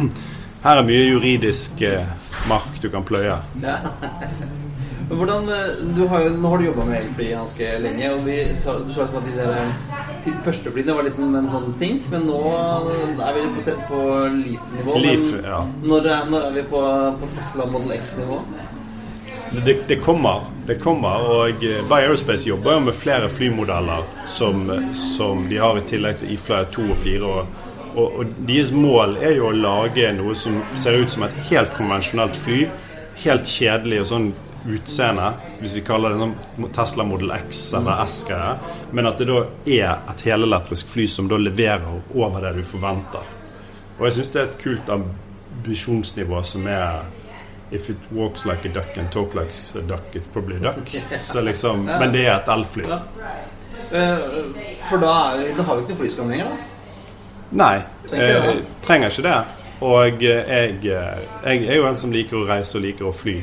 Her 0.61 0.77
er 0.77 0.85
mye 0.85 1.07
juridisk 1.07 1.81
eh, 1.89 2.05
mark 2.51 2.83
du 2.83 2.91
kan 2.93 3.07
pløye. 3.09 3.39
Men 5.11 5.19
hvordan, 5.19 5.49
eh, 5.51 5.71
du 5.97 6.05
har 6.07 6.23
jo, 6.23 6.29
nå 6.39 6.51
har 6.53 6.59
du 6.61 6.65
jobba 6.69 6.85
med 6.87 7.01
elfly 7.01 7.25
ganske 7.35 7.71
lenge. 7.83 8.11
og 8.15 8.21
vi, 8.25 8.37
sa- 8.57 8.79
Du 8.79 8.93
sa 8.95 9.03
liksom 9.03 9.17
at 9.19 9.25
de 9.27 9.33
der 9.37 9.55
eh, 10.31 10.43
første 10.45 10.71
flyene 10.71 10.95
var 10.95 11.03
liksom 11.03 11.35
en 11.35 11.49
sånn 11.51 11.73
ting, 11.81 11.97
men 12.13 12.29
nå 12.29 12.39
er 13.19 13.33
vi 13.35 13.47
på, 13.57 13.75
på 13.89 14.03
Leaf-nivå. 14.37 14.99
Leaf, 15.03 15.33
ja. 15.43 15.65
når, 15.83 16.07
når 16.31 16.45
er 16.51 16.53
vi 16.55 16.63
på, 16.63 16.83
på 17.21 17.31
Tesla 17.37 17.67
Model 17.67 17.97
X-nivå? 17.99 18.39
Det, 19.67 19.75
det 19.89 19.97
kommer. 20.05 20.45
det 20.67 20.77
kommer, 20.79 21.25
og 21.27 21.65
By 21.89 21.97
Aerospace 22.05 22.47
jobber 22.47 22.77
jo 22.77 22.85
med 22.85 22.95
flere 22.95 23.27
flymodeller 23.29 24.05
som, 24.31 24.71
som 24.95 25.49
de 25.51 25.59
har 25.59 25.81
i 25.81 25.83
tillegg 25.91 26.21
til 26.21 26.37
iFlyer 26.37 26.69
2 26.71 26.85
og 26.93 27.01
4. 27.03 27.27
Og, 27.27 27.67
og, 27.97 28.21
og 28.21 28.37
deres 28.47 28.71
mål 28.71 29.17
er 29.19 29.35
jo 29.41 29.49
å 29.49 29.57
lage 29.57 30.13
noe 30.15 30.37
som 30.39 30.61
ser 30.79 31.01
ut 31.03 31.11
som 31.11 31.27
et 31.27 31.35
helt 31.51 31.75
konvensjonelt 31.75 32.39
fly. 32.39 32.61
Helt 33.25 33.51
kjedelig 33.51 34.05
og 34.05 34.09
sånn 34.13 34.31
utseende, 34.69 35.33
hvis 35.61 35.75
vi 35.79 35.83
kaller 35.87 36.13
det 36.13 36.21
sånn 36.21 36.73
Tesla 36.77 37.05
Model 37.05 37.31
X 37.37 37.63
eller 37.79 38.03
S-greier. 38.05 38.59
Men 38.93 39.09
at 39.11 39.21
det 39.21 39.29
da 39.31 39.45
er 39.67 39.93
et 40.13 40.25
helelektrisk 40.27 40.91
fly 40.93 41.07
som 41.09 41.29
da 41.31 41.39
leverer 41.41 41.87
over 42.15 42.45
det 42.45 42.59
du 42.61 42.67
forventer. 42.67 43.31
Og 43.99 44.07
jeg 44.09 44.19
syns 44.19 44.33
det 44.35 44.43
er 44.43 44.51
et 44.51 44.61
kult 44.63 44.93
ambisjonsnivå 44.99 46.43
som 46.45 46.69
er 46.69 47.01
If 47.73 47.89
it 47.89 47.97
walks 48.11 48.45
like 48.45 48.65
a 48.67 48.69
duck 48.75 48.97
and 48.99 49.13
talk 49.13 49.35
like 49.35 49.53
a 49.79 49.81
duck, 49.87 50.03
it's 50.13 50.27
probably 50.27 50.57
a 50.57 50.59
duck. 50.59 50.89
Så 51.19 51.41
liksom, 51.41 51.85
men 51.85 52.13
det 52.13 52.25
er 52.27 52.33
et 52.41 52.49
elfly. 52.51 52.83
Ja. 52.89 52.99
Eh, 53.93 54.19
For 54.89 54.99
da, 54.99 55.13
er, 55.39 55.53
da 55.55 55.63
har 55.63 55.77
vi 55.79 55.85
ikke 55.85 55.95
noe 55.95 56.01
flyskam 56.01 56.33
lenger, 56.33 56.51
da? 56.51 56.57
Nei, 57.61 57.77
det, 58.11 58.27
eh, 58.27 58.59
trenger 58.83 59.15
ikke 59.15 59.23
det. 59.29 59.37
Og 59.87 60.25
eh, 60.27 60.51
jeg, 60.51 60.81
jeg 60.83 61.63
er 61.71 61.79
jo 61.79 61.87
en 61.87 61.99
som 61.99 62.11
liker 62.15 62.41
å 62.41 62.49
reise 62.49 62.79
og 62.79 62.85
liker 62.89 63.07
å 63.07 63.15
fly. 63.15 63.37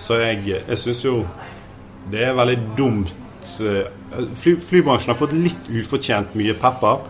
Så 0.00 0.20
jeg, 0.22 0.44
jeg 0.60 0.78
syns 0.78 1.04
jo 1.04 1.16
det 2.12 2.24
er 2.26 2.36
veldig 2.36 2.58
dumt 2.76 3.12
eh, 3.62 3.86
fly, 4.34 4.56
Flybransjen 4.60 5.12
har 5.12 5.18
fått 5.18 5.34
litt 5.36 5.68
ufortjent 5.70 6.34
mye 6.38 6.54
pepper. 6.58 7.02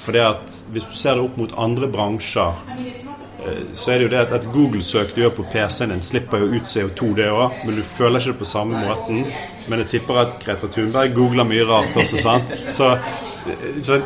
Fordi 0.00 0.22
at 0.24 0.58
hvis 0.72 0.86
du 0.88 0.96
ser 0.96 1.18
det 1.18 1.26
opp 1.26 1.36
mot 1.36 1.52
andre 1.60 1.88
bransjer, 1.92 2.60
eh, 3.44 3.62
så 3.76 3.92
er 3.92 4.00
det 4.00 4.06
jo 4.06 4.12
det 4.14 4.22
at 4.22 4.36
et 4.38 4.48
Google-søk 4.54 5.14
du 5.14 5.22
gjør 5.24 5.34
på 5.40 5.48
PC-en 5.52 5.92
din, 5.94 6.04
slipper 6.06 6.44
jo 6.44 6.54
ut 6.54 6.70
CO2, 6.70 7.10
det 7.18 7.28
òg, 7.34 7.60
men 7.66 7.76
du 7.76 7.82
føler 7.84 8.20
ikke 8.20 8.32
det 8.32 8.40
på 8.40 8.48
samme 8.48 8.84
måten. 8.86 9.26
Men 9.68 9.84
jeg 9.84 9.92
tipper 9.96 10.22
at 10.24 10.38
Greta 10.42 10.70
Thunberg 10.72 11.12
googler 11.16 11.48
mye 11.48 11.66
rart 11.68 11.96
også, 12.00 12.22
sant? 12.22 12.54
Så, 12.70 12.94
så 13.82 14.00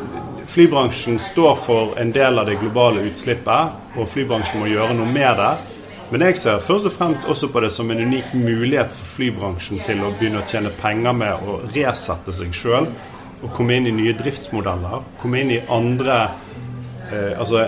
flybransjen 0.51 1.21
står 1.23 1.55
for 1.63 1.95
en 2.01 2.11
del 2.15 2.43
av 2.43 2.51
det 2.51 2.59
globale 2.61 3.07
utslippet, 3.07 3.79
og 3.95 4.11
flybransjen 4.11 4.65
må 4.65 4.73
gjøre 4.73 4.99
noe 4.99 5.15
med 5.15 5.41
det. 5.41 5.53
Men 6.13 6.27
jeg 6.27 6.37
ser 6.39 6.61
først 6.63 6.89
og 6.89 6.93
fremst 6.93 7.29
også 7.31 7.49
på 7.53 7.63
det 7.65 7.71
som 7.73 7.91
en 7.91 8.03
unik 8.05 8.35
mulighet 8.37 8.93
for 8.93 9.17
flybransjen 9.17 9.81
til 9.87 10.03
å 10.05 10.13
begynne 10.19 10.43
å 10.43 10.47
tjene 10.49 10.73
penger 10.79 11.17
med 11.17 11.49
å 11.49 11.57
resette 11.75 12.35
seg 12.37 12.55
sjøl. 12.55 12.91
Og 13.45 13.51
komme 13.57 13.79
inn 13.79 13.89
i 13.89 13.95
nye 13.95 14.15
driftsmodeller. 14.17 15.03
Komme 15.23 15.43
inn 15.43 15.53
i 15.57 15.63
andre 15.73 16.21
eh, 17.11 17.35
Altså 17.37 17.67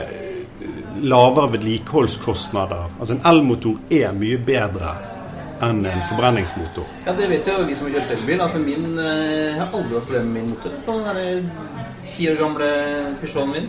lavere 1.03 1.53
vedlikeholdskostnader. 1.53 2.97
Altså 3.01 3.17
en 3.17 3.25
elmotor 3.29 3.77
er 3.93 4.15
mye 4.17 4.39
bedre 4.41 4.95
enn 5.65 5.83
en 5.89 6.05
forbrenningsmotor. 6.09 6.87
Ja, 7.07 7.15
det 7.17 7.29
vet 7.33 7.49
jo 7.49 7.65
vi 7.69 7.77
som 7.77 7.89
har 7.89 7.99
kjørt 7.99 8.15
elbil, 8.19 8.43
at 8.45 8.57
min 8.61 8.99
eh, 9.01 9.57
Jeg 9.57 9.59
har 9.61 9.73
aldri 9.73 9.97
hatt 9.97 10.09
problemer 10.09 10.29
med 10.29 10.37
min 10.37 10.53
motor 10.53 10.79
på 10.85 10.97
den 10.97 11.07
der 11.09 12.13
ti 12.17 12.31
år 12.31 12.41
gamle 12.41 12.71
Peugeoten 13.21 13.53
min. 13.55 13.69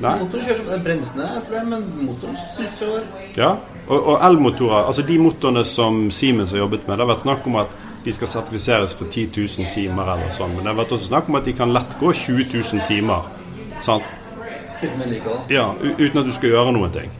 Nei? 0.00 0.14
Motoren 0.22 0.44
kjører 0.46 0.58
som 0.58 0.68
det 0.68 0.74
er 0.74 0.84
Bremsene 0.86 1.26
er 1.26 1.38
et 1.38 1.46
problem, 1.48 1.68
men 1.74 2.06
motoren 2.08 2.38
suser. 2.56 3.04
Ja, 3.36 3.50
og, 3.86 3.98
og 3.98 4.16
elmotorer, 4.24 4.86
altså 4.88 5.04
de 5.06 5.18
motorene 5.20 5.64
som 5.68 6.04
Siemens 6.14 6.54
har 6.54 6.64
jobbet 6.64 6.88
med, 6.88 6.96
det 6.96 7.04
har 7.04 7.12
vært 7.12 7.26
snakk 7.26 7.46
om 7.50 7.60
at 7.62 7.76
de 8.02 8.14
skal 8.14 8.30
sertifiseres 8.30 8.96
for 8.98 9.06
10 9.06 9.28
000 9.36 9.70
timer 9.74 10.14
eller 10.16 10.32
sånn, 10.34 10.56
men 10.56 10.64
det 10.64 10.72
har 10.72 10.80
vært 10.80 10.96
også 10.96 11.10
snakk 11.12 11.30
om 11.30 11.38
at 11.38 11.46
de 11.46 11.54
kan 11.58 11.74
lett 11.74 11.96
gå 12.00 12.12
20 12.24 12.48
000 12.50 12.86
timer. 12.88 13.28
Sant? 13.82 14.08
Uten 14.82 14.98
vedlikehold. 14.98 15.52
Ja, 15.52 15.68
uten 15.98 16.22
at 16.22 16.26
du 16.26 16.32
skal 16.34 16.56
gjøre 16.56 16.72
noen 16.74 16.94
ting. 16.94 17.12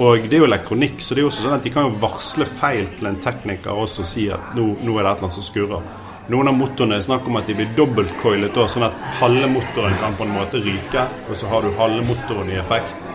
Og 0.00 0.28
det 0.30 0.38
er 0.38 0.44
jo 0.44 0.48
elektronikk, 0.48 1.02
så 1.04 1.12
det 1.12 1.20
er 1.20 1.26
jo 1.26 1.32
også 1.32 1.44
sånn 1.44 1.58
at 1.58 1.66
de 1.66 1.72
kan 1.74 1.88
jo 1.88 1.98
varsle 2.00 2.46
feil 2.48 2.86
til 2.96 3.10
en 3.10 3.18
tekniker 3.20 3.76
også 3.76 4.06
og 4.06 4.08
si 4.08 4.30
at 4.32 4.54
nå, 4.56 4.70
nå 4.80 4.94
er 4.96 5.04
det 5.04 5.10
et 5.10 5.18
eller 5.18 5.26
annet 5.26 5.36
som 5.36 5.44
skurrer. 5.44 5.90
Noen 6.28 6.48
av 6.48 6.54
motorene 6.54 6.98
er 7.00 7.04
snakk 7.04 7.26
om 7.26 7.38
at 7.40 7.48
de 7.48 7.54
blir 7.58 7.70
dobbeltcoilet, 7.74 8.58
sånn 8.70 8.84
at 8.86 8.98
halve 9.18 9.48
motoren 9.50 9.96
kan 9.98 10.16
på 10.18 10.26
en 10.26 10.34
måte 10.36 10.60
ryke, 10.62 11.06
og 11.28 11.38
så 11.38 11.48
har 11.50 11.64
du 11.64 11.72
halve 11.78 12.04
motoren 12.06 12.50
i 12.52 12.58
effekt. 12.60 13.06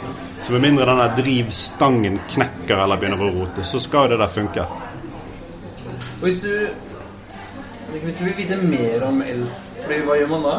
Så 0.41 0.51
med 0.53 0.65
mindre 0.65 0.87
denne 0.89 1.05
drivstangen 1.17 2.19
knekker 2.33 2.81
eller 2.83 2.99
begynner 3.01 3.21
å 3.23 3.29
rote, 3.37 3.63
så 3.65 3.79
skal 3.79 4.09
det 4.11 4.19
der 4.21 4.31
funke. 4.31 4.65
Og 6.15 6.27
hvis 6.27 6.41
du 6.41 6.67
Hvis 7.95 8.17
du 8.17 8.25
vil 8.25 8.33
vite 8.35 8.57
mer 8.59 9.03
om 9.07 9.21
elfly, 9.21 9.99
hva 10.03 10.17
gjør 10.19 10.31
man 10.33 10.41
da? 10.43 10.55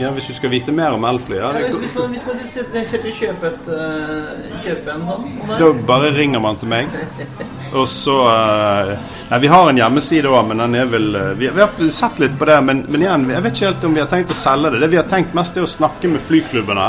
Ja, 0.00 0.10
Hvis 0.10 0.26
du 0.26 0.34
skal 0.34 0.50
vite 0.50 0.72
mer 0.72 0.92
om 0.92 1.04
elfly, 1.04 1.36
ja, 1.36 1.52
Ja, 1.52 1.52
det, 1.52 1.70
hvis, 1.80 1.92
hvis 1.92 1.94
man, 1.94 2.10
hvis 2.10 2.26
man 2.26 2.36
å 2.36 3.14
kjøpe, 3.20 3.46
et, 3.46 3.68
eh, 3.68 4.60
kjøpe 4.64 4.94
en 4.94 5.06
sånn 5.06 5.58
da 5.60 5.72
bare 5.86 6.12
ringer 6.16 6.40
man 6.40 6.60
til 6.60 6.68
meg. 6.68 6.88
Og 7.72 7.88
så 7.88 8.16
eh, 8.28 8.94
Nei, 9.30 9.38
vi 9.44 9.50
har 9.52 9.68
en 9.70 9.78
hjemmeside 9.78 10.30
òg, 10.30 10.48
men 10.48 10.58
den 10.64 10.74
er 10.80 10.88
vel 10.90 11.14
eh, 11.14 11.28
vi, 11.38 11.50
vi 11.54 11.62
har 11.62 11.90
sett 11.94 12.18
litt 12.18 12.34
på 12.38 12.48
det, 12.48 12.56
men, 12.66 12.82
men 12.90 13.04
igjen, 13.04 13.28
jeg 13.30 13.44
vet 13.44 13.54
ikke 13.54 13.68
helt 13.68 13.84
om 13.86 13.94
vi 13.94 14.02
har 14.02 14.10
tenkt 14.10 14.34
å 14.34 14.38
selge 14.40 14.72
det. 14.74 14.80
Det 14.82 14.90
vi 14.90 14.98
har 14.98 15.06
tenkt 15.10 15.36
mest, 15.38 15.58
er 15.58 15.66
å 15.66 15.70
snakke 15.70 16.10
med 16.10 16.24
flyklubbene 16.26 16.88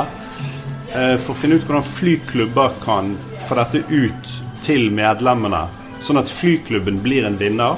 eh, 0.95 1.15
for 1.21 1.35
å 1.35 1.37
finne 1.37 1.59
ut 1.59 1.67
hvordan 1.67 1.85
flyklubber 1.85 2.79
kan 2.81 3.13
få 3.45 3.59
dette 3.61 3.83
ut 3.91 4.33
til 4.65 4.89
medlemmene, 4.93 5.67
sånn 6.01 6.21
at 6.21 6.33
flyklubben 6.33 6.97
blir 7.05 7.29
en 7.29 7.37
vinner, 7.37 7.77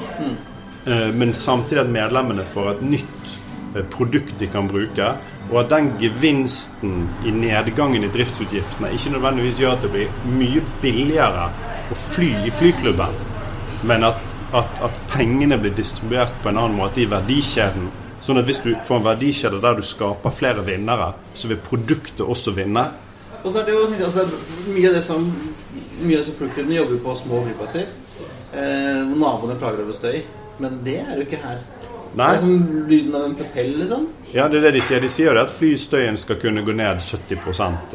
eh, 0.88 1.10
men 1.12 1.36
samtidig 1.36 1.84
at 1.84 1.92
medlemmene 1.92 2.48
får 2.48 2.72
et 2.72 2.82
nytt 2.94 3.36
eh, 3.74 3.84
produkt 3.92 4.32
de 4.40 4.48
kan 4.52 4.68
bruke, 4.70 5.12
og 5.50 5.60
at 5.60 5.74
den 5.74 5.92
gevinsten 6.00 7.04
i 7.28 7.36
nedgangen 7.36 8.08
i 8.08 8.12
driftsutgiftene 8.12 8.94
ikke 8.96 9.12
nødvendigvis 9.18 9.60
gjør 9.60 9.76
at 9.76 9.84
det 9.84 9.92
blir 9.92 10.34
mye 10.40 10.64
billigere 10.80 11.50
å 11.90 11.98
fly 11.98 12.30
i 12.46 12.52
flyklubben, 12.54 13.18
men 13.88 14.06
at, 14.08 14.20
at, 14.56 14.80
at 14.86 15.00
pengene 15.12 15.58
blir 15.60 15.74
distribuert 15.76 16.34
på 16.42 16.50
en 16.50 16.60
annen 16.62 16.78
måte 16.78 17.02
i 17.04 17.08
verdikjeden. 17.10 17.90
Sånn 18.24 18.40
at 18.40 18.48
hvis 18.48 18.62
du 18.64 18.70
får 18.86 19.00
en 19.00 19.08
verdikjede 19.10 19.60
der 19.60 19.76
du 19.76 19.84
skaper 19.84 20.32
flere 20.32 20.64
vinnere, 20.64 21.10
så 21.36 21.50
vil 21.50 21.60
produktet 21.60 22.24
også 22.24 22.54
vinne. 22.56 22.86
Og 23.42 23.50
så 23.52 23.60
er 23.60 23.66
det 23.68 23.74
jo 23.74 23.82
altså, 23.90 24.24
mye 24.70 24.88
av 24.88 24.96
det 24.96 25.04
som 25.04 25.28
Mye 25.94 26.18
av 26.18 26.26
flyklubbene 26.26 26.74
jobber 26.74 26.96
på 27.04 27.12
små 27.20 27.38
flyplasser. 27.44 27.84
Eh, 28.50 29.12
naboene 29.14 29.54
klager 29.60 29.84
over 29.84 29.94
støy. 29.94 30.24
Men 30.58 30.80
det 30.86 30.96
er 31.04 31.12
jo 31.14 31.22
ikke 31.22 31.38
her. 31.38 31.60
Nei. 32.14 32.28
Det 32.30 32.34
er 32.34 32.42
som 32.44 32.84
lyden 32.88 33.14
av 33.18 33.24
en 33.26 33.34
propell, 33.34 33.72
liksom. 33.80 34.04
Ja, 34.34 34.46
det 34.50 34.58
er 34.60 34.68
det 34.68 34.74
de 34.76 34.82
sier. 34.86 35.02
De 35.02 35.08
sier 35.10 35.30
jo 35.30 35.34
det 35.34 35.44
at 35.48 35.54
flystøyen 35.54 36.18
skal 36.18 36.38
kunne 36.42 36.62
gå 36.66 36.74
ned 36.74 37.02
70 37.02 37.34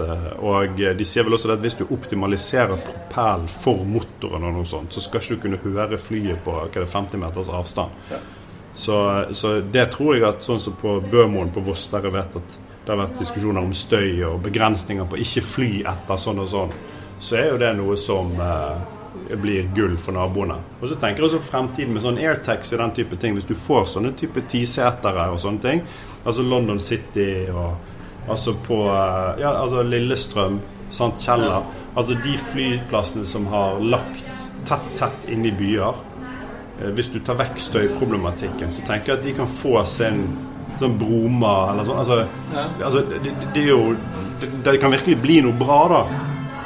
eh, 0.04 0.26
Og 0.44 0.80
de 0.80 1.08
sier 1.08 1.28
vel 1.28 1.36
også 1.38 1.52
det 1.52 1.58
at 1.60 1.64
hvis 1.64 1.78
du 1.80 1.86
optimaliserer 1.88 2.84
propell 2.84 3.48
for 3.52 3.86
motoren, 3.88 4.44
og 4.48 4.58
noe 4.58 4.68
sånt, 4.68 4.92
så 4.96 5.04
skal 5.04 5.24
ikke 5.24 5.36
du 5.36 5.44
kunne 5.46 5.62
høre 5.64 6.00
flyet 6.00 6.44
på 6.44 6.56
hva 6.56 6.68
er 6.68 6.84
det, 6.84 6.92
50 6.92 7.24
meters 7.24 7.52
avstand. 7.52 7.96
Så, 8.74 8.98
så 9.36 9.60
det 9.62 9.90
tror 9.96 10.16
jeg 10.16 10.28
at 10.28 10.46
sånn 10.46 10.62
som 10.64 10.76
på 10.80 11.00
Bømoen 11.12 11.52
på 11.56 11.64
Voss, 11.66 11.88
der 11.92 12.08
jeg 12.08 12.16
vet 12.16 12.40
at 12.40 12.60
det 12.86 12.94
har 12.94 13.02
vært 13.04 13.20
diskusjoner 13.22 13.64
om 13.64 13.74
støy 13.76 14.24
og 14.28 14.40
begrensninger 14.44 15.08
på 15.10 15.20
ikke 15.24 15.44
fly 15.46 15.74
etter 15.88 16.20
sånn 16.20 16.40
og 16.44 16.48
sånn, 16.50 16.72
så 17.20 17.36
er 17.40 17.52
jo 17.52 17.60
det 17.62 17.74
noe 17.78 17.98
som 18.00 18.32
eh, 18.40 18.99
blir 19.38 19.68
gull 19.76 19.98
for 19.98 20.12
naboene. 20.16 20.56
Og 20.82 20.88
så 20.90 20.96
tenker 20.98 21.22
jeg 21.24 21.30
også 21.30 21.44
fremtiden 21.46 21.94
med 21.94 22.02
sånn 22.02 22.18
airtaxi 22.18 22.74
og 22.76 22.80
den 22.82 22.92
type 22.98 23.16
ting. 23.22 23.34
Hvis 23.38 23.46
du 23.46 23.54
får 23.56 23.86
sånne 23.94 24.14
type 24.18 24.42
tisetere 24.50 25.28
og 25.34 25.40
sånne 25.44 25.62
ting, 25.62 25.82
altså 26.26 26.42
London 26.44 26.80
City 26.80 27.46
og 27.54 27.76
altså 28.30 28.54
på 28.66 28.82
eh, 28.90 29.40
ja, 29.42 29.54
altså 29.62 29.84
Lillestrøm, 29.84 30.60
sant, 30.92 31.20
Kjeller 31.22 31.64
Altså 31.98 32.14
de 32.24 32.36
flyplassene 32.38 33.26
som 33.26 33.48
har 33.50 33.80
lagt 33.82 34.44
tett, 34.70 34.84
tett 34.96 35.26
inne 35.34 35.50
i 35.50 35.52
byer. 35.58 35.98
Eh, 36.82 36.92
Hvis 36.96 37.10
du 37.12 37.20
tar 37.20 37.36
vekk 37.42 37.58
støyproblematikken, 37.60 38.72
så 38.72 38.86
tenker 38.88 39.14
jeg 39.14 39.20
at 39.20 39.26
de 39.26 39.34
kan 39.40 39.50
få 39.50 39.82
sin 39.90 40.22
sånn 40.80 40.98
Broma 41.02 41.72
eller 41.74 41.84
sånn. 41.90 42.00
Altså, 42.00 42.22
Ja. 42.54 42.68
altså 42.86 43.02
det, 43.10 43.34
det 43.54 43.64
er 43.64 43.72
jo 43.74 43.96
det, 44.40 44.50
det 44.64 44.80
kan 44.80 44.92
virkelig 44.94 45.18
bli 45.22 45.42
noe 45.44 45.58
bra, 45.60 45.80
da, 45.92 46.04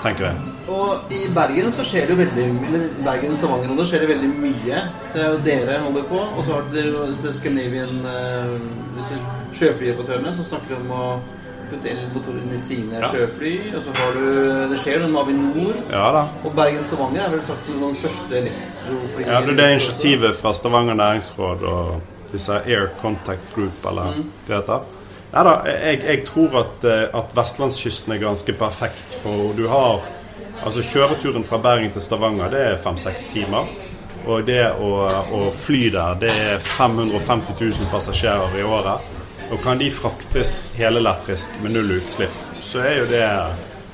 tenker 0.03 0.27
jeg. 0.29 0.52
Og 0.71 1.11
i 1.11 1.25
Bergen 1.35 1.71
så 1.75 1.83
skjer 1.83 2.07
det 2.07 2.13
jo 2.15 2.19
veldig 2.21 2.43
Eller 2.69 2.83
i 2.87 3.03
Bergen 3.03 3.35
Stavanger 3.35 3.73
nå 3.75 3.83
skjer 3.87 4.05
det 4.05 4.09
veldig 4.13 4.29
mye. 4.31 4.81
Det 5.13 5.21
er 5.21 5.29
jo 5.33 5.39
dere 5.43 5.79
holder 5.83 6.05
på, 6.07 6.19
og 6.23 6.43
så 6.45 6.55
har 6.57 6.67
dere 6.71 6.93
jo 6.93 7.31
Scandinavian 7.35 7.97
disse 8.97 9.17
sjøflyoperatørene 9.59 10.35
som 10.37 10.47
snakker 10.47 10.77
om 10.79 10.93
å 10.95 11.05
putte 11.71 11.89
elmotoren 11.91 12.53
i 12.53 12.59
sine 12.61 13.01
Ja. 13.01 13.09
sjøfly. 13.11 13.53
Og 13.75 13.83
så 13.83 13.91
har 13.97 14.13
du 14.13 14.69
Det 14.69 14.79
skjer 14.79 14.99
noe 15.03 15.11
med 15.11 15.21
Avinor. 15.21 15.75
Ja 15.91 16.11
da. 16.15 16.23
Og 16.45 16.55
Bergen-Stavanger 16.55 17.25
er 17.25 17.29
vel 17.29 17.43
sagt 17.43 17.65
som 17.65 17.79
den 17.81 17.95
første 18.01 18.37
elektrofly... 18.37 19.27
Ja, 19.27 19.41
det 19.41 19.59
er 19.59 19.75
initiativet 19.75 20.35
fra 20.35 20.53
Stavanger 20.53 20.93
næringsråd 20.93 21.63
og 21.63 22.01
disse 22.31 22.53
Air 22.65 22.89
Contact 23.01 23.53
Group, 23.55 23.85
eller 23.89 24.15
det 24.47 24.55
heter. 24.55 24.79
Nei 25.33 25.43
da, 25.43 25.53
jeg, 25.65 26.01
jeg 26.05 26.25
tror 26.25 26.59
at, 26.59 26.83
eh, 26.85 27.07
at 27.17 27.31
vestlandskysten 27.35 28.13
er 28.13 28.19
ganske 28.21 28.53
perfekt, 28.53 29.15
for 29.23 29.53
du 29.57 29.67
har 29.67 30.01
Altså 30.63 30.83
kjøreturen 30.87 31.43
fra 31.43 31.57
Bergen 31.59 31.91
til 31.91 32.01
Stavanger, 32.01 32.51
det 32.53 32.61
er 32.63 32.79
fem-seks 32.79 33.27
timer. 33.33 33.67
Og 34.23 34.45
det 34.47 34.61
å, 34.79 34.91
å 35.35 35.41
fly 35.51 35.89
der, 35.91 36.15
det 36.21 36.31
er 36.31 36.61
550 36.63 37.57
000 37.59 37.89
passasjerer 37.91 38.55
i 38.59 38.63
året. 38.63 39.09
Og 39.51 39.59
kan 39.63 39.81
de 39.81 39.89
fraktes 39.91 40.71
helelektrisk 40.77 41.57
med 41.63 41.75
null 41.75 41.97
utslipp, 41.97 42.37
så 42.63 42.85
er 42.87 42.95
jo 43.01 43.09
det 43.11 43.25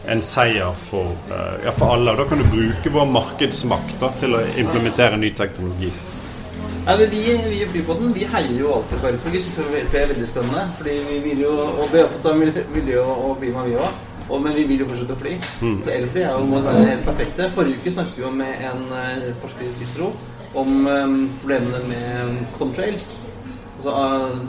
en 0.09 0.21
seier 0.21 0.77
for, 0.77 1.15
eh, 1.33 1.65
ja, 1.65 1.73
for 1.73 1.95
alle. 1.95 2.13
Og 2.13 2.21
da 2.21 2.27
kan 2.29 2.43
du 2.43 2.45
bruke 2.51 2.93
vår 2.93 3.09
markedsmakt 3.09 3.97
da, 4.01 4.11
til 4.21 4.37
å 4.37 4.43
implementere 4.61 5.17
ny 5.17 5.33
teknologi. 5.37 5.89
Ja, 6.85 6.95
vi, 6.95 7.05
vi 7.49 7.63
i 7.63 7.65
Flypodden 7.69 8.13
vi 8.15 8.29
heier 8.29 8.53
jo 8.61 8.75
alltid 8.77 9.01
på 9.01 9.09
elfly. 9.09 9.33
Vi 9.35 9.41
syns 9.45 9.89
det 9.91 10.03
er 10.03 10.13
veldig 10.13 10.29
spennende. 10.29 10.67
Fordi 10.77 10.95
vi 11.09 11.17
vil 11.25 11.43
jo, 11.47 11.51
og 11.67 11.89
vi 11.91 11.99
er 11.99 12.07
opptatt 12.07 12.31
av 12.31 12.39
miljø 12.77 13.03
og 13.03 13.35
klima, 13.41 13.65
vi 13.67 13.75
òg. 13.77 14.05
Men 14.29 14.55
vi 14.55 14.63
vil 14.69 14.83
jo 14.83 14.89
fortsette 14.89 15.15
å 15.15 15.19
fly. 15.19 15.37
Så 15.83 15.93
elfly 15.93 16.21
er 16.21 16.35
jo 16.37 16.45
det 16.45 16.61
være 16.65 16.85
helt 16.89 17.05
perfekte. 17.07 17.49
Forrige 17.55 17.79
uke 17.81 17.93
snakket 17.95 18.19
vi 18.19 18.25
jo 18.25 18.31
med 18.31 18.61
en 18.69 18.83
uh, 18.93 19.25
forsker 19.41 19.65
i 19.67 19.73
Cicero 19.73 20.11
om 20.57 20.85
um, 20.87 21.17
problemene 21.41 21.81
med 21.89 22.45
contrails. 22.57 23.11
Altså, 23.77 23.91
uh, 23.91 24.45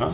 Ja. 0.00 0.06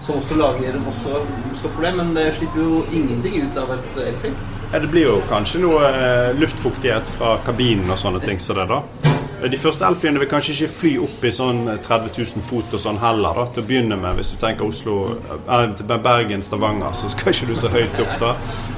som 0.00 0.16
også 0.20 0.36
lager 0.38 0.76
også 0.86 1.68
problem, 1.74 1.96
men 1.96 2.14
det 2.14 2.34
slipper 2.36 2.62
jo 2.62 2.84
ingenting 2.92 3.42
ut 3.42 3.58
av 3.58 3.72
et 3.74 3.98
elfly. 4.06 4.30
Ja, 4.72 4.78
det 4.78 4.90
blir 4.90 5.08
jo 5.10 5.18
kanskje 5.28 5.60
noe 5.64 5.90
luftfuktighet 6.38 7.10
fra 7.18 7.36
kabinen 7.44 7.90
og 7.90 7.98
sånne 7.98 8.22
ting 8.24 8.40
som 8.40 8.56
det, 8.56 8.68
da. 8.70 9.05
Eh, 9.42 9.50
De 9.50 9.58
første 9.60 9.84
elflyene 9.86 10.20
vil 10.22 10.30
kanskje 10.30 10.54
ikke 10.54 10.74
fly 10.80 10.92
opp 11.06 11.24
i 11.24 11.32
sånn 11.34 11.62
eh, 11.68 11.78
30 11.84 12.16
000 12.18 12.46
fot 12.46 12.74
og 12.76 12.82
sånn 12.82 13.00
heller, 13.02 13.36
da, 13.40 13.46
til 13.52 13.64
å 13.64 13.68
begynne 13.68 13.98
med. 14.00 14.16
Hvis 14.18 14.32
du 14.32 14.36
tenker 14.40 14.66
Oslo, 14.66 14.96
eh, 15.48 15.86
Bergen, 15.96 16.42
Stavanger, 16.42 16.92
så 16.96 17.10
skal 17.12 17.32
ikke 17.34 17.50
du 17.52 17.56
så 17.58 17.72
høyt 17.72 18.00
opp, 18.02 18.16
da. 18.22 18.34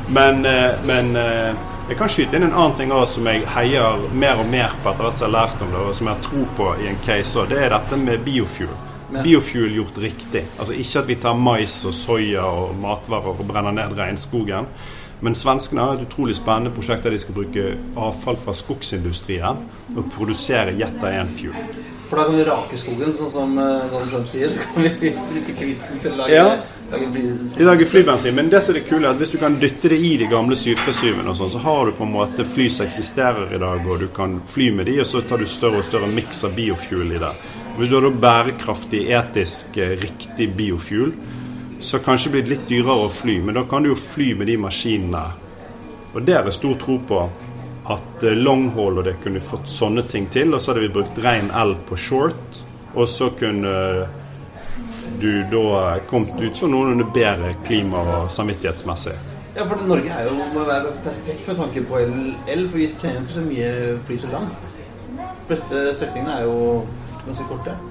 Men, 0.08 0.44
eh, 0.48 0.78
men 0.88 1.14
eh, 1.16 1.54
jeg 1.88 1.96
kan 1.96 2.10
skyte 2.12 2.36
inn 2.36 2.48
en 2.48 2.52
annen 2.56 2.76
ting 2.76 2.92
også 2.92 3.18
som 3.18 3.30
jeg 3.30 3.46
heier 3.54 4.02
mer 4.12 4.42
og 4.42 4.50
mer 4.50 4.74
på 4.82 4.90
etter 4.90 5.06
hvert 5.06 5.16
som 5.16 5.24
jeg 5.24 5.30
har 5.30 5.36
lært 5.38 5.62
om 5.64 5.72
det, 5.72 5.86
og 5.86 5.96
som 5.96 6.10
jeg 6.10 6.18
har 6.18 6.26
tro 6.26 6.44
på 6.58 6.68
i 6.82 6.90
en 6.90 7.00
case, 7.06 7.38
òg. 7.38 7.48
det 7.48 7.62
er 7.64 7.72
dette 7.72 8.00
med 8.02 8.24
biofuel. 8.26 8.76
Biofuel 9.08 9.72
gjort 9.72 9.96
riktig. 10.02 10.42
Altså 10.60 10.74
ikke 10.76 11.00
at 11.00 11.08
vi 11.08 11.16
tar 11.16 11.36
mais 11.40 11.78
og 11.88 11.94
soya 11.96 12.44
og 12.44 12.74
matvarer 12.76 13.40
og 13.40 13.46
brenner 13.48 13.72
ned 13.72 13.96
regnskogen. 13.96 14.68
Men 15.20 15.34
svenskene 15.34 15.82
har 15.82 15.98
et 15.98 16.06
utrolig 16.06 16.36
spennende 16.38 16.70
prosjekt 16.74 17.02
der 17.06 17.10
de 17.16 17.18
skal 17.18 17.34
bruke 17.40 17.62
avfall 17.98 18.36
fra 18.38 18.52
skogsindustrien 18.54 19.62
og 19.96 20.10
produsere 20.14 20.76
Jetta 20.78 21.10
A1-fuel. 21.10 21.56
For 22.08 22.16
da 22.16 22.24
kan 22.24 22.38
vi 22.38 22.44
rake 22.46 22.78
skogen, 22.80 23.10
sånn 23.12 23.32
som 23.34 23.58
eh, 23.60 23.82
Donald 23.92 24.12
Trump 24.14 24.28
sier. 24.32 24.48
Så 24.48 24.62
kan 24.64 24.86
vi 24.86 25.10
bruke 25.34 25.56
kvisten 25.58 25.98
til 26.00 26.14
å 26.14 26.22
lage, 26.22 26.38
Ja. 26.38 26.54
lage 26.92 27.10
fly. 27.12 27.24
De 27.58 27.66
lager 27.68 27.90
flybensin, 27.90 28.34
men 28.38 28.48
det 28.48 28.62
som 28.64 28.72
er 28.72 28.78
det 28.80 28.86
kule 28.88 29.04
er 29.04 29.10
at 29.10 29.20
hvis 29.20 29.34
du 29.34 29.36
kan 29.42 29.58
dytte 29.60 29.90
det 29.92 29.98
i 30.00 30.14
de 30.22 30.28
gamle 30.30 30.56
737-ene, 30.56 31.34
sånn, 31.36 31.52
så 31.52 31.60
har 31.66 31.90
du 31.90 31.92
på 31.98 32.06
en 32.06 32.14
måte 32.14 32.46
fly 32.48 32.70
som 32.72 32.86
eksisterer 32.86 33.52
i 33.52 33.60
dag, 33.60 33.84
og 33.84 34.00
du 34.00 34.08
kan 34.16 34.38
fly 34.48 34.70
med 34.78 34.88
de, 34.88 34.96
og 35.04 35.10
så 35.10 35.20
tar 35.28 35.42
du 35.42 35.50
større 35.50 35.82
og 35.82 35.84
større 35.90 36.08
miks 36.08 36.40
av 36.48 36.56
biofuel 36.56 37.12
i 37.18 37.20
det. 37.20 37.34
Hvis 37.76 37.92
du 37.92 37.98
har 37.98 38.08
da 38.08 38.14
bærekraftig, 38.24 39.04
etisk, 39.20 39.76
eh, 39.76 39.98
riktig 40.00 40.48
biofuel, 40.56 41.12
så 41.80 41.98
kanskje 41.98 42.30
blir 42.30 42.42
det 42.42 42.54
litt 42.54 42.68
dyrere 42.68 43.06
å 43.06 43.10
fly, 43.12 43.38
men 43.44 43.58
da 43.58 43.64
kan 43.68 43.84
du 43.84 43.92
jo 43.92 43.98
fly 43.98 44.32
med 44.38 44.50
de 44.50 44.56
maskinene. 44.60 45.24
Og 46.14 46.24
det 46.26 46.34
er 46.38 46.50
stor 46.54 46.78
tro 46.80 46.98
på 47.08 47.20
at 47.88 48.24
eh, 48.24 48.36
long 48.36 48.68
haul 48.76 49.00
og 49.00 49.06
det 49.06 49.18
kunne 49.22 49.42
fått 49.44 49.68
sånne 49.70 50.04
ting 50.10 50.26
til, 50.32 50.54
og 50.54 50.60
så 50.60 50.72
hadde 50.72 50.86
vi 50.86 50.94
brukt 50.98 51.20
ren 51.24 51.52
el 51.56 51.76
på 51.88 51.98
short, 52.00 52.62
og 52.94 53.08
så 53.08 53.30
kunne 53.38 53.74
du 55.18 55.30
da 55.50 55.98
kommet 56.08 56.40
ut 56.40 56.56
som 56.56 56.72
noenlunde 56.72 57.08
bedre 57.14 57.54
klima- 57.66 58.02
og 58.02 58.30
samvittighetsmessig. 58.32 59.16
Ja, 59.56 59.64
for 59.66 59.80
Norge 59.88 60.12
er 60.14 60.28
jo, 60.28 60.34
må 60.54 60.62
være 60.68 60.92
perfekt 61.02 61.48
med 61.48 61.56
tanke 61.58 61.82
på 61.88 61.98
el 61.98 62.66
for 62.68 62.78
vi 62.78 62.86
trenger 63.00 63.18
jo 63.18 63.24
ikke 63.24 63.34
så 63.34 63.46
mye 63.46 63.70
fly 64.06 64.18
så 64.22 64.32
langt. 64.34 64.68
De 65.18 65.48
fleste 65.48 65.80
strekningene 65.98 66.36
er 66.36 66.44
jo 66.46 66.58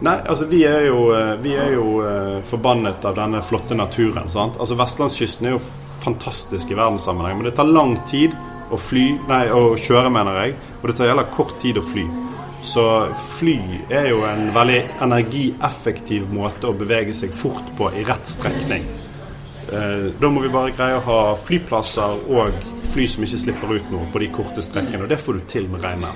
Nei, 0.01 0.17
altså 0.29 0.45
vi 0.49 0.63
er 0.65 0.85
jo, 0.87 1.01
eh, 1.15 1.35
vi 1.43 1.55
er 1.55 1.73
jo 1.75 1.87
eh, 2.03 2.37
forbannet 2.43 3.05
av 3.05 3.15
denne 3.15 3.41
flotte 3.41 3.75
naturen. 3.75 4.29
sant? 4.29 4.57
Altså 4.59 4.75
Vestlandskysten 4.79 5.45
er 5.47 5.57
jo 5.57 5.61
fantastisk 6.03 6.71
i 6.71 6.77
verdenssammenheng, 6.77 7.37
men 7.37 7.45
det 7.49 7.55
tar 7.55 7.65
lang 7.69 7.97
tid 8.07 8.35
å 8.71 8.77
fly, 8.79 9.19
nei, 9.27 9.45
å 9.49 9.75
kjøre, 9.79 10.09
mener 10.11 10.41
jeg. 10.43 10.55
Og 10.81 10.89
det 10.89 10.97
tar 10.97 11.07
jævla 11.11 11.23
kort 11.35 11.57
tid 11.61 11.77
å 11.79 11.83
fly. 11.83 12.05
Så 12.67 12.83
fly 13.37 13.57
er 13.93 14.09
jo 14.09 14.23
en 14.27 14.49
veldig 14.55 14.79
energieffektiv 15.05 16.25
måte 16.33 16.67
å 16.67 16.75
bevege 16.77 17.13
seg 17.15 17.31
fort 17.31 17.63
på 17.77 17.91
i 17.95 18.03
rett 18.07 18.27
strekning. 18.27 18.83
Eh, 19.71 20.11
Da 20.19 20.29
må 20.29 20.41
vi 20.41 20.49
bare 20.51 20.71
greie 20.75 20.97
å 20.97 21.03
ha 21.05 21.35
flyplasser 21.35 22.17
og 22.29 22.53
fly 22.93 23.07
som 23.07 23.23
ikke 23.23 23.37
slipper 23.39 23.73
ut 23.75 23.91
noe 23.91 24.07
på 24.13 24.19
de 24.23 24.27
korte 24.31 24.61
strekkene. 24.63 25.03
Og 25.03 25.09
det 25.09 25.19
får 25.19 25.33
du 25.33 25.39
til 25.47 25.67
med 25.67 25.81
regnet. 25.83 26.15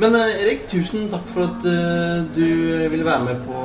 Men 0.00 0.14
eh, 0.16 0.42
Erik, 0.42 0.64
tusen 0.70 1.08
takk 1.12 1.26
for 1.28 1.44
at 1.46 1.66
eh, 1.68 2.22
du 2.34 2.46
ville 2.92 3.04
være 3.04 3.26
med 3.26 3.42
på, 3.46 3.64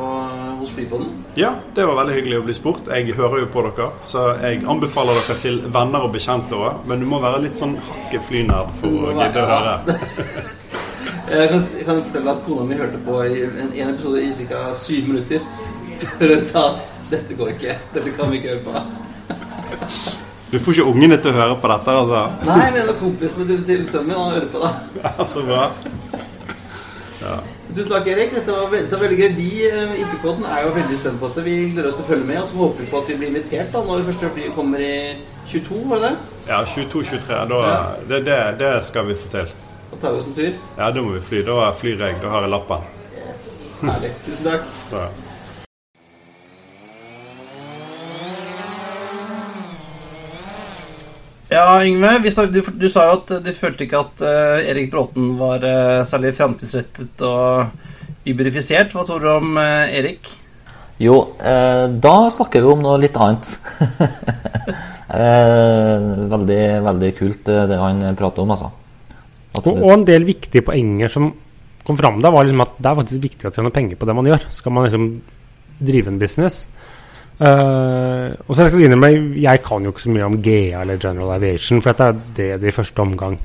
hos 0.59 0.73
Flypodden. 0.75 1.13
Ja, 1.39 1.53
det 1.75 1.85
var 1.87 1.99
veldig 2.01 2.17
hyggelig 2.17 2.39
å 2.41 2.45
bli 2.47 2.55
spurt. 2.57 2.89
Jeg 2.91 3.15
hører 3.17 3.45
jo 3.45 3.49
på 3.53 3.63
dere, 3.67 3.89
så 4.05 4.27
jeg 4.41 4.63
anbefaler 4.67 5.19
dere 5.21 5.37
til 5.43 5.61
venner 5.73 6.07
og 6.07 6.13
bekjente 6.17 6.57
òg. 6.57 6.83
Men 6.89 7.03
du 7.03 7.07
må 7.09 7.21
være 7.23 7.45
litt 7.47 7.57
sånn 7.57 7.77
hakket 7.89 8.25
flynerd 8.27 8.73
for 8.81 9.09
å 9.11 9.15
gidde 9.17 9.43
å 9.45 9.49
høre. 9.53 9.75
Jeg 11.27 11.49
kan, 11.51 11.63
jeg 11.75 11.83
kan 11.83 11.97
fortelle 12.07 12.31
at 12.31 12.37
kona 12.45 12.63
mi 12.63 12.75
hørte 12.79 12.99
på 13.03 13.17
i 13.27 13.41
en, 13.43 13.73
en 13.75 13.89
episode 13.91 14.21
i 14.23 14.45
ca. 14.47 14.61
syv 14.79 15.09
minutter 15.09 15.41
før 16.13 16.31
hun 16.31 16.45
sa 16.47 16.61
dette 17.11 17.35
går 17.35 17.51
ikke, 17.51 17.75
dette 17.91 18.13
kan 18.15 18.31
vi 18.31 18.39
ikke 18.39 18.53
høre 18.53 18.63
på. 18.63 20.15
Du 20.47 20.55
får 20.63 20.77
ikke 20.77 20.87
ungene 20.87 21.17
til 21.19 21.33
å 21.33 21.35
høre 21.41 21.57
på 21.59 21.67
dette, 21.73 21.95
altså. 21.99 22.21
Nei, 22.47 22.69
men 22.77 22.93
kompisene 23.01 23.59
til 23.67 23.83
sønnen 23.91 24.13
min 24.13 24.35
hører 24.37 24.47
på, 24.53 24.63
det. 24.63 24.71
Ja, 25.03 25.27
så 25.27 25.43
bra. 25.43 25.65
Tusen 27.75 27.91
takk, 27.91 28.07
Erik. 28.07 28.31
Dette 28.33 28.51
var, 28.55 28.69
ve- 28.71 28.81
dette 28.85 28.95
var 28.97 29.03
veldig 29.07 29.17
gøy. 29.19 29.31
Vi 29.37 29.49
eh, 29.69 29.93
i 30.01 30.05
Flypodden 30.07 30.45
er 30.47 30.61
jo 30.65 30.73
veldig 30.77 30.97
spent 31.01 31.19
på 31.21 31.27
dette. 31.31 31.43
Vi 31.45 31.55
gleder 31.73 31.89
oss 31.89 31.97
til 31.99 32.05
å 32.05 32.09
følge 32.11 32.27
med, 32.29 32.39
og 32.41 32.47
så 32.51 32.59
håper 32.61 32.83
vi 32.85 32.89
på 32.91 33.01
at 33.01 33.09
vi 33.11 33.17
blir 33.21 33.31
invitert 33.33 33.71
da 33.75 33.81
når 33.87 34.01
det 34.01 34.07
første 34.11 34.29
flyet 34.37 34.55
kommer 34.55 34.83
i 34.87 34.93
22, 35.51 35.81
var 35.91 36.01
det 36.03 36.09
det? 36.09 36.15
Ja, 36.47 36.61
22-23. 36.63 37.39
Ja. 37.67 37.77
det, 38.09 38.21
det, 38.25 38.39
det 38.63 38.71
skal 38.87 39.07
vi 39.11 39.15
få 39.19 39.31
til. 39.35 39.51
Da 39.91 40.01
tar 40.01 40.15
vi 40.15 40.21
oss 40.23 40.27
en 40.31 40.37
tur. 40.39 40.51
Ja, 40.79 40.89
da 40.91 41.03
må 41.03 41.13
vi 41.17 41.21
fly. 41.29 41.43
Da 41.47 41.71
flyr 41.79 42.03
jeg. 42.07 42.19
Da 42.23 42.31
har 42.35 42.47
jeg 42.47 42.53
lappen. 42.55 42.87
Yes. 43.27 43.45
Herlig. 43.83 44.11
Tusen 44.25 44.47
takk. 44.51 44.69
Så. 44.89 45.03
Ja, 45.03 45.07
Yngve. 51.51 52.17
Vi 52.23 52.31
snak, 52.33 52.49
du, 52.51 52.59
du 52.75 52.89
sa 52.91 53.05
jo 53.07 53.19
at 53.21 53.37
du 53.43 53.53
følte 53.55 53.85
ikke 53.85 54.01
at 54.01 54.23
uh, 54.25 54.57
Erik 54.67 54.89
Bråten 54.91 55.37
var 55.39 55.63
uh, 55.63 56.03
særlig 56.07 56.33
framtidsrettet 56.35 57.23
og 57.23 58.27
uberifisert. 58.27 58.91
Hva 58.91 59.05
tror 59.07 59.23
du 59.23 59.29
om 59.31 59.55
uh, 59.55 59.87
Erik? 59.87 60.27
Jo, 60.97 61.17
eh, 61.37 61.83
da 62.01 62.15
snakker 62.33 62.63
vi 62.63 62.69
om 62.71 62.79
noe 62.81 62.97
litt 62.97 63.17
annet. 63.21 63.51
eh, 65.21 66.05
veldig, 66.33 66.61
veldig 66.87 67.11
kult 67.19 67.43
det 67.45 67.77
han 67.77 68.01
prater 68.17 68.41
om, 68.41 68.53
altså. 68.55 68.71
Og, 69.61 69.67
og 69.75 69.91
en 69.93 70.07
del 70.07 70.25
viktige 70.25 70.65
poenger 70.65 71.11
som 71.13 71.29
kom 71.85 71.99
fram 71.99 72.17
da, 72.21 72.31
var 72.33 72.47
liksom 72.47 72.65
at 72.65 72.73
det 72.81 72.89
er 72.89 72.97
faktisk 72.97 73.23
viktig 73.23 73.49
å 73.49 73.53
tjene 73.53 73.73
penger 73.73 73.99
på 73.99 74.09
det 74.09 74.17
man 74.17 74.29
gjør. 74.29 74.47
Skal 74.53 74.73
man 74.73 74.87
liksom 74.87 75.05
drive 75.77 76.11
en 76.11 76.19
business. 76.21 76.65
Eh, 77.39 78.33
og 78.47 78.55
så 78.55 78.63
jeg 78.65 78.71
skal 78.71 78.83
innrømme, 78.87 79.11
jeg 79.43 79.61
kan 79.65 79.83
jo 79.85 79.91
ikke 79.93 80.05
så 80.07 80.13
mye 80.13 80.25
om 80.25 80.39
GA 80.41 80.81
eller 80.81 80.97
General 81.01 81.35
Aviation, 81.35 81.81
for 81.83 81.93
dette 81.93 82.07
er 82.09 82.19
det 82.39 82.61
de 82.63 82.71
i 82.71 82.75
første 82.75 83.03
omgang 83.03 83.37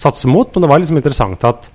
satser 0.00 0.30
mot. 0.30 0.52
Men 0.54 0.62
det 0.64 0.70
var 0.70 0.78
liksom 0.82 1.00
interessant 1.00 1.44
at 1.48 1.70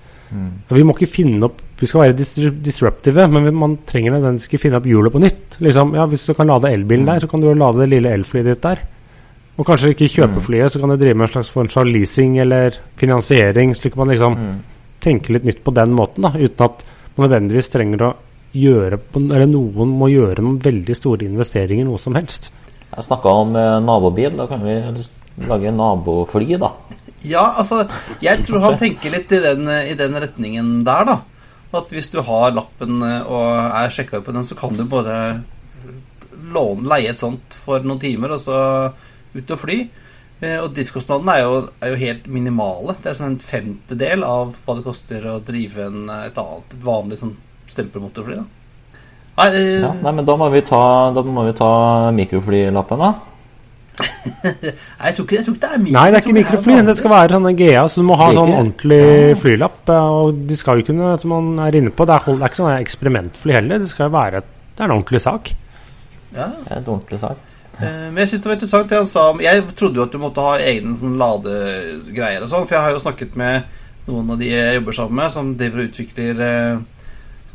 vi 0.74 0.82
må 0.84 0.96
ikke 0.96 1.08
finne 1.12 1.46
opp 1.46 1.60
Vi 1.78 1.86
skal 1.88 2.02
være 2.02 2.16
dis- 2.18 2.62
disruptive, 2.64 3.28
men 3.30 3.50
man 3.54 3.74
trenger 3.86 4.14
nødvendigvis 4.16 4.48
ikke 4.48 4.60
finne 4.64 4.78
opp 4.80 4.86
hjulet 4.88 5.12
på 5.12 5.20
nytt. 5.20 5.58
Liksom, 5.60 5.94
ja, 5.94 6.06
Hvis 6.08 6.26
du 6.26 6.34
kan 6.34 6.48
lade 6.48 6.72
elbilen 6.72 7.06
der, 7.06 7.20
så 7.20 7.28
kan 7.28 7.42
du 7.42 7.48
jo 7.50 7.54
lade 7.54 7.80
det 7.84 7.90
lille 7.92 8.14
elflyet 8.16 8.46
ditt 8.48 8.62
der. 8.64 8.80
Og 9.60 9.66
kanskje 9.68 9.92
ikke 9.92 10.08
kjøpe 10.08 10.40
flyet, 10.42 10.72
så 10.72 10.80
kan 10.80 10.90
du 10.90 10.96
drive 10.96 11.14
med 11.20 11.28
en 11.28 11.34
slags 11.34 11.50
form 11.52 11.68
for 11.68 11.84
leasing 11.84 12.38
eller 12.40 12.72
finansiering, 12.98 13.76
slik 13.76 13.92
at 13.92 13.98
man 13.98 14.08
liksom 14.08 14.36
Mm. 14.38 14.60
tenker 15.02 15.34
litt 15.34 15.44
nytt 15.44 15.64
på 15.66 15.74
den 15.76 15.92
måten, 15.94 16.22
da, 16.24 16.30
uten 16.32 16.64
at 16.66 16.84
man 17.18 17.30
nødvendigvis 17.30 17.70
trenger 17.70 17.98
å 18.08 18.14
gjøre 18.56 19.00
Eller 19.20 19.48
noen 19.52 19.92
må 20.00 20.08
gjøre 20.12 20.44
noen 20.44 20.62
veldig 20.64 20.96
store 20.96 21.28
investeringer, 21.28 21.86
noe 21.88 22.00
som 22.02 22.16
helst. 22.16 22.52
Jeg 22.92 23.08
snakka 23.08 23.34
om 23.44 23.56
eh, 23.60 23.80
nabobil. 23.84 24.38
Da 24.40 24.48
kan 24.48 24.64
vi 24.64 24.78
lage 25.50 25.74
nabofly, 25.76 26.56
da. 26.62 26.72
Ja, 27.26 27.48
altså, 27.60 27.84
jeg 28.24 28.44
tror 28.46 28.62
han 28.64 28.78
tenker 28.80 29.12
litt 29.12 29.32
i 29.34 29.42
den, 29.44 29.66
i 29.68 29.96
den 29.98 30.16
retningen 30.22 30.78
der, 30.88 31.08
da. 31.10 31.18
At 31.76 31.92
hvis 31.92 32.08
du 32.14 32.22
har 32.24 32.54
lappen 32.56 33.02
eh, 33.04 33.28
og 33.28 33.50
er 33.82 33.92
sjekka 33.92 34.22
på 34.24 34.36
den, 34.36 34.46
så 34.48 34.56
kan 34.60 34.78
du 34.78 34.86
bare 34.88 35.42
låne, 36.56 36.88
leie 36.88 37.12
et 37.12 37.20
sånt 37.20 37.56
for 37.66 37.84
noen 37.84 38.00
timer, 38.00 38.36
og 38.36 38.44
så 38.44 38.60
ut 39.36 39.56
og 39.56 39.62
fly. 39.66 39.80
Eh, 40.44 40.60
Og 40.62 40.72
driftskostnadene 40.76 41.36
er 41.42 41.70
er 41.82 41.94
jo 41.94 42.02
helt 42.04 42.28
minimale. 42.32 42.96
Det 43.02 43.12
er 43.12 43.18
som 43.18 43.28
en 43.32 43.40
femtedel 43.40 44.24
av 44.28 44.56
hva 44.66 44.78
det 44.78 44.86
koster 44.86 45.28
å 45.32 45.40
drive 45.44 45.90
en, 45.90 46.06
et 46.10 46.38
annet, 46.38 46.78
et 46.78 46.86
vanlig 46.86 47.20
sånn 47.24 47.36
stempelmotorfly. 47.72 48.36
Da. 48.36 48.46
Nei, 49.38 49.48
det... 49.52 49.64
Ja, 49.84 49.94
nei, 50.02 50.12
men 50.16 50.26
da 50.28 50.36
må 50.40 50.50
vi 50.54 50.62
ta, 50.66 50.82
da 51.16 51.24
må 51.28 51.44
vi 51.50 51.54
ta 51.58 51.72
mikroflylappen, 52.16 53.02
da. 53.04 53.14
Nei, 54.44 55.08
jeg 55.08 55.16
tror 55.16 55.24
ikke, 55.26 55.36
jeg 55.38 55.46
tror 55.46 55.54
ikke 55.56 55.62
det 55.62 55.70
er 55.72 55.80
mikrofly. 55.80 55.96
Nei, 55.96 56.06
det 56.12 56.18
er 56.18 56.24
ikke 56.26 56.36
mikrofly. 56.36 56.74
Det 56.88 56.96
skal 57.00 57.12
være 57.14 57.36
sånne 57.38 57.52
GA, 57.60 57.84
så 57.88 58.02
du 58.02 58.08
må 58.10 58.18
ha 58.20 58.26
sånn 58.36 58.52
ordentlig 58.58 59.02
flylapp. 59.40 59.78
eh, 59.92 60.10
Og 60.20 60.42
de 60.50 60.58
skal 60.60 60.82
jo 60.82 60.88
kunne, 60.90 61.14
som 61.22 61.32
man 61.32 61.52
er 61.68 61.78
inne 61.80 61.94
på, 61.96 62.08
det 62.10 62.18
er, 62.18 62.26
det 62.28 62.44
er 62.44 62.52
ikke 62.52 62.60
sånn 62.62 62.74
eksperimentfly 62.82 63.56
heller. 63.56 63.80
Det 63.84 63.88
skal 63.92 64.10
jo 64.10 64.16
være 64.18 64.42
et, 64.44 64.50
det 64.76 64.84
er 64.84 64.90
en 64.90 64.96
ordentlig 64.98 65.22
sak. 65.24 65.54
Ja, 66.36 66.50
Det 66.52 66.72
er 66.74 66.82
en 66.82 66.90
ordentlig 66.98 67.20
sak. 67.24 67.38
eh, 67.80 68.04
men 68.10 68.18
jeg 68.24 68.28
synes 68.34 68.42
det 68.44 68.50
var 68.52 68.58
interessant 68.60 68.90
det 68.92 68.98
han 69.00 69.08
sa 69.14 69.30
om 69.32 69.40
Jeg 69.44 69.64
trodde 69.76 69.96
jo 70.00 70.04
at 70.04 70.12
du 70.12 70.20
måtte 70.20 70.44
ha 70.44 70.58
egne 70.60 70.96
sånn 71.00 71.16
ladegreier 71.20 72.44
og 72.44 72.52
sånn, 72.52 72.68
for 72.68 72.76
jeg 72.76 72.84
har 72.84 72.92
jo 72.96 73.04
snakket 73.04 73.36
med 73.40 73.64
noen 74.10 74.30
av 74.36 74.40
de 74.44 74.52
jeg 74.52 74.76
jobber 74.82 74.94
sammen 75.00 75.16
med, 75.24 75.32
som 75.34 75.56
driver 75.58 75.82
og 75.86 75.88
utvikler 75.94 76.44
eh, 76.50 76.84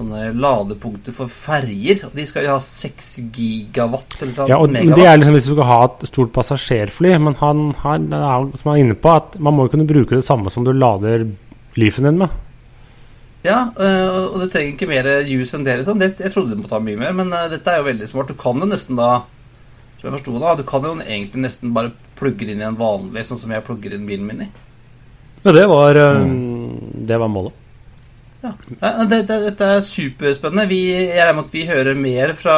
sånne 0.00 0.32
ladepunkter 0.40 1.14
for 1.14 1.30
ferjer. 1.32 2.02
Og 2.08 2.16
de 2.16 2.26
skal 2.28 2.46
jo 2.46 2.56
ha 2.56 2.60
6 2.64 3.10
gigawatt 3.36 4.18
eller 4.20 4.34
noe 4.34 4.50
Ja, 4.50 4.58
og 4.58 4.72
megawatt. 4.72 4.90
men 4.90 4.98
det 4.98 5.06
er 5.06 5.18
liksom 5.20 5.36
hvis 5.38 5.48
du 5.50 5.54
skal 5.54 5.70
ha 5.70 5.80
et 5.86 6.06
stort 6.10 6.34
passasjerfly. 6.36 7.14
Men 7.26 7.38
han, 7.40 7.64
han 7.84 8.12
er 8.16 8.28
jo, 8.28 8.52
som 8.60 8.72
han 8.72 8.78
er 8.78 8.84
inne 8.86 8.98
på, 8.98 9.16
at 9.22 9.36
man 9.38 9.56
må 9.56 9.66
jo 9.66 9.74
kunne 9.76 9.88
bruke 9.88 10.16
det 10.16 10.26
samme 10.26 10.52
som 10.52 10.66
du 10.66 10.72
lader 10.72 11.28
Leafen 11.78 12.08
din 12.08 12.18
med. 12.18 12.32
Ja, 13.46 13.70
eh, 13.78 14.08
og 14.26 14.40
det 14.42 14.50
trenger 14.52 14.74
ikke 14.74 14.88
mer 14.90 15.06
juice 15.24 15.54
enn 15.56 15.64
det. 15.64 15.78
Liksom. 15.80 16.00
det 16.00 16.16
jeg 16.18 16.32
trodde 16.34 16.52
det 16.52 16.60
måtte 16.60 16.76
ha 16.76 16.82
mye 16.84 16.98
mer, 17.00 17.14
men 17.16 17.30
eh, 17.32 17.46
dette 17.52 17.72
er 17.72 17.80
jo 17.80 17.86
veldig 17.88 18.08
smart. 18.10 18.32
Du 18.32 18.40
kan 18.40 18.58
jo 18.60 18.68
nesten 18.68 18.98
da 18.98 19.20
som 20.00 20.08
jeg 20.08 20.16
forstod, 20.16 20.40
da, 20.40 20.56
Du 20.56 20.64
kan 20.64 20.84
jo 20.84 20.94
egentlig 20.96 21.44
nesten 21.44 21.72
bare 21.76 21.92
plugge 22.16 22.46
det 22.46 22.54
inn 22.56 22.62
i 22.64 22.68
en 22.68 22.78
vanlig, 22.80 23.24
sånn 23.28 23.40
som 23.40 23.52
jeg 23.52 23.64
plugger 23.66 23.96
inn 23.96 24.06
bilen 24.08 24.28
min 24.28 24.44
i. 24.46 24.50
Ja, 25.44 25.52
det 25.56 25.66
var, 25.68 25.96
mm. 26.24 27.04
det 27.08 27.18
var 27.20 27.32
målet. 27.32 27.59
Ja, 28.40 28.54
Dette, 28.80 29.04
det, 29.10 29.18
det, 29.28 29.38
Dette 29.50 29.66
er 29.76 29.82
superspennende. 29.84 30.68
Vi, 30.70 30.80
jeg 30.94 31.18
regner 31.18 31.36
med 31.36 31.48
at 31.48 31.56
vi 31.56 31.66
hører 31.68 31.98
mer 31.98 32.32
fra 32.38 32.56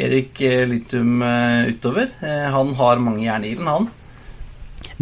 Erik 0.00 0.40
eh, 0.40 0.62
Littum 0.68 1.20
eh, 1.26 1.68
utover. 1.68 2.08
Eh, 2.24 2.46
Han 2.54 2.72
har 2.78 3.02
mange 3.02 3.26
jern 3.26 3.44
i 3.44 3.52
ilden, 3.52 3.68
han. 3.68 3.90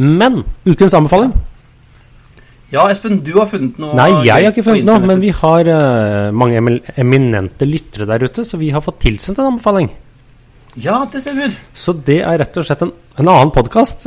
Men 0.01 0.43
ukens 0.65 0.95
anbefaling 0.97 1.33
Ja, 2.71 2.85
Espen, 2.91 3.19
du 3.27 3.33
har 3.39 3.49
funnet 3.51 3.79
noe 3.81 3.97
Nei, 3.99 4.09
jeg 4.27 4.47
har 4.47 4.53
ikke 4.53 4.65
funnet 4.65 4.87
noe, 4.87 5.01
men 5.03 5.23
vi 5.23 5.33
har 5.35 5.67
uh, 5.67 6.31
mange 6.37 6.61
eminente 7.01 7.67
lyttere 7.67 8.07
der 8.09 8.23
ute, 8.23 8.45
så 8.47 8.61
vi 8.61 8.71
har 8.71 8.85
fått 8.85 9.01
tilsendt 9.03 9.41
en 9.43 9.57
anbefaling. 9.57 9.91
Ja, 10.79 11.01
det 11.11 11.25
stemmer. 11.25 11.57
Så 11.75 11.97
det 12.07 12.21
er 12.23 12.39
rett 12.45 12.61
og 12.61 12.69
slett 12.69 12.85
en, 12.87 12.93
en 13.19 13.33
annen 13.33 13.51
podkast. 13.55 14.07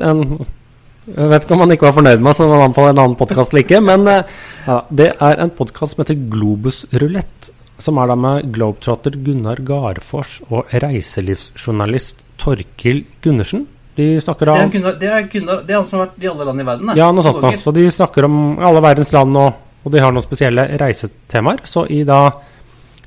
Jeg 1.03 1.31
vet 1.33 1.43
ikke 1.43 1.55
om 1.57 1.63
han 1.65 1.73
ikke 1.75 1.89
var 1.89 1.97
fornøyd 1.97 2.21
med 2.23 2.37
så 2.37 2.47
han 2.47 2.61
anbefaler 2.69 2.93
en 2.93 3.01
annen 3.03 3.17
podkast 3.19 3.55
like. 3.55 3.79
men 3.83 4.07
eh, 4.07 4.29
ja, 4.69 4.77
det 4.89 5.09
er 5.19 5.41
en 5.43 5.51
podkast 5.51 5.95
som 5.95 6.03
heter 6.03 6.19
Globus 6.31 6.85
Rulett. 6.95 7.51
Som 7.83 7.97
er 7.99 8.07
da 8.07 8.15
med 8.15 8.51
globetrotter 8.55 9.17
Gunnar 9.25 9.59
Garfors 9.65 10.37
og 10.47 10.71
reiselivsjournalist 10.71 12.21
Torkil 12.39 13.03
Gundersen. 13.25 13.65
De 13.97 14.07
snakker 14.23 14.47
Det 14.47 14.53
er, 14.53 14.63
om 14.63 14.99
det, 15.01 15.09
er 15.09 15.27
Gunnar, 15.33 15.65
det 15.67 15.75
er 15.75 15.81
han 15.81 15.89
som 15.89 15.99
har 15.99 16.07
vært 16.07 16.23
i 16.23 16.31
alle 16.31 16.47
land 16.47 16.63
i 16.63 16.67
verden. 16.69 16.89
da. 16.89 16.95
Ja, 16.97 17.11
noe 17.11 17.25
sånt 17.25 17.43
noe. 17.43 17.59
Så 17.61 17.75
de 17.75 17.83
snakker 17.91 18.29
om 18.29 18.39
alle 18.63 18.81
verdens 18.85 19.11
land, 19.13 19.35
og, 19.37 19.59
og 19.83 19.93
de 19.93 20.01
har 20.01 20.15
noen 20.15 20.25
spesielle 20.25 20.65
reisetemaer. 20.79 21.65
Så 21.67 21.83
i 21.91 22.01
da 22.07 22.23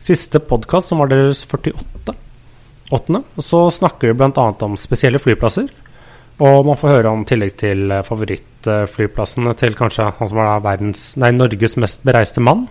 siste 0.03 0.43
podkast, 0.45 0.93
som 0.93 1.01
var 1.03 1.11
deres 1.11 1.47
48. 1.49 2.15
8., 2.95 3.23
så 3.43 3.65
snakker 3.75 4.13
de 4.13 4.19
bl.a. 4.21 4.47
om 4.69 4.77
spesielle 4.79 5.19
flyplasser. 5.23 5.73
Og 6.45 6.67
man 6.69 6.77
får 6.77 6.93
høre 6.99 7.13
om 7.15 7.23
tillegg 7.29 7.55
til 7.57 7.91
eh, 7.95 8.03
favorittflyplassene 8.05 9.55
til 9.57 9.77
kanskje 9.79 10.11
han 10.19 10.29
som 10.29 10.41
er 10.43 10.65
verdens, 10.65 11.05
nei, 11.21 11.31
Norges 11.33 11.79
mest 11.81 12.05
bereiste 12.05 12.43
mann. 12.45 12.67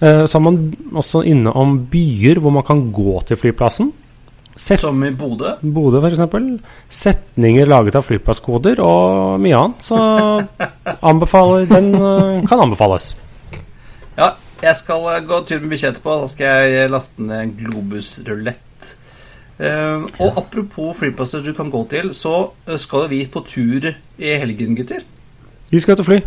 Eh, 0.00 0.24
Så 0.24 0.38
er 0.38 0.44
man 0.46 0.56
også 0.96 1.20
inne 1.28 1.52
om 1.52 1.76
byer 1.92 2.40
hvor 2.40 2.54
man 2.54 2.64
kan 2.64 2.86
gå 2.92 3.18
til 3.28 3.36
flyplassen. 3.40 3.92
Set 4.56 4.80
Som 4.80 5.02
i 5.04 5.10
Bodø. 5.10 5.56
Bodø, 5.60 5.98
f.eks. 5.98 6.22
Setninger 6.88 7.66
laget 7.66 7.96
av 7.98 8.06
flyplasskoder 8.06 8.78
og 8.80 9.40
mye 9.42 9.58
annet. 9.58 9.82
Så 9.82 9.98
anbefaler, 11.10 11.66
den 11.68 11.92
eh, 11.98 12.44
kan 12.48 12.62
anbefales. 12.62 13.12
Ja, 14.16 14.30
jeg 14.62 14.76
skal 14.80 15.26
gå 15.26 15.40
tur 15.44 15.60
med 15.60 15.74
bikkja 15.74 15.90
etterpå. 15.92 16.20
Da 16.22 16.30
skal 16.30 16.70
jeg 16.72 16.92
laste 16.94 17.26
ned 17.26 17.56
Globus 17.58 18.14
Rulett. 18.24 18.63
Eh, 19.54 20.06
og 20.18 20.38
apropos 20.40 20.96
flyplasser 20.98 21.44
du 21.44 21.52
kan 21.54 21.70
gå 21.70 21.82
til, 21.90 22.14
så 22.14 22.50
eh, 22.66 22.78
skal 22.80 23.08
vi 23.12 23.24
på 23.30 23.44
tur 23.46 23.90
i 23.92 24.38
helgen, 24.40 24.74
gutter. 24.78 25.04
Vi 25.70 25.82
skal 25.82 25.98
og 25.98 26.08
fly. 26.08 26.22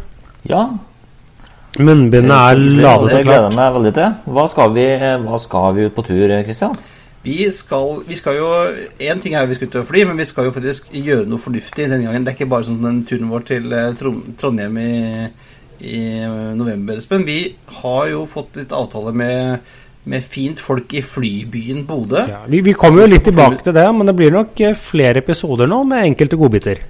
Ja. 0.48 0.68
Munnbindet 1.78 2.34
er 2.34 2.56
det 2.58 2.78
ladet 2.80 3.02
og 3.02 3.10
gleder 3.10 3.18
jeg 3.18 3.26
klart. 3.26 3.58
meg 3.58 3.74
veldig 3.76 3.96
til. 3.98 4.14
Hva 4.34 4.46
skal 4.50 4.72
vi, 4.76 4.86
hva 5.28 5.42
skal 5.42 5.76
vi 5.76 5.90
ut 5.90 5.98
på 5.98 6.06
tur, 6.08 6.38
Kristian? 6.48 6.78
Vi 7.28 7.52
skal, 7.52 8.04
vi 8.08 8.16
skal 8.16 8.38
jo 8.38 8.48
En 9.00 9.20
ting 9.20 9.36
er 9.36 9.44
jo 9.44 9.52
vi 9.52 9.58
skal 9.58 9.68
ut 9.68 9.76
og 9.82 9.88
fly, 9.90 10.04
men 10.08 10.18
vi 10.18 10.26
skal 10.26 10.48
jo 10.48 10.54
faktisk 10.56 10.92
gjøre 10.94 11.28
noe 11.28 11.42
fornuftig 11.42 11.90
denne 11.90 12.06
gangen. 12.06 12.24
Det 12.24 12.34
er 12.34 12.38
ikke 12.38 12.52
bare 12.54 12.68
sånn 12.70 12.84
den 12.84 13.02
turen 13.10 13.32
vår 13.32 13.48
til 13.50 13.74
eh, 13.76 13.90
Trondheim 14.40 14.78
i, 14.80 14.94
i 15.84 16.00
eh, 16.24 16.38
november, 16.58 17.02
Espen. 17.02 17.26
Vi 17.28 17.42
har 17.82 18.08
jo 18.14 18.24
fått 18.32 18.56
litt 18.62 18.76
avtale 18.76 19.12
med, 19.12 19.74
med 20.08 20.24
fint 20.24 20.62
folk 20.64 20.94
i 20.96 21.02
flybyen 21.04 21.84
Bodø. 21.88 22.22
Ja, 22.30 22.44
vi, 22.48 22.62
vi 22.66 22.76
kommer 22.78 23.04
jo 23.04 23.10
litt 23.12 23.26
tilbake 23.28 23.64
til 23.64 23.76
det, 23.76 23.88
men 23.96 24.08
det 24.08 24.16
blir 24.18 24.36
nok 24.36 24.62
eh, 24.64 24.78
flere 24.80 25.24
episoder 25.24 25.70
nå 25.70 25.82
med 25.88 26.06
enkelte 26.14 26.40
godbiter. 26.40 26.86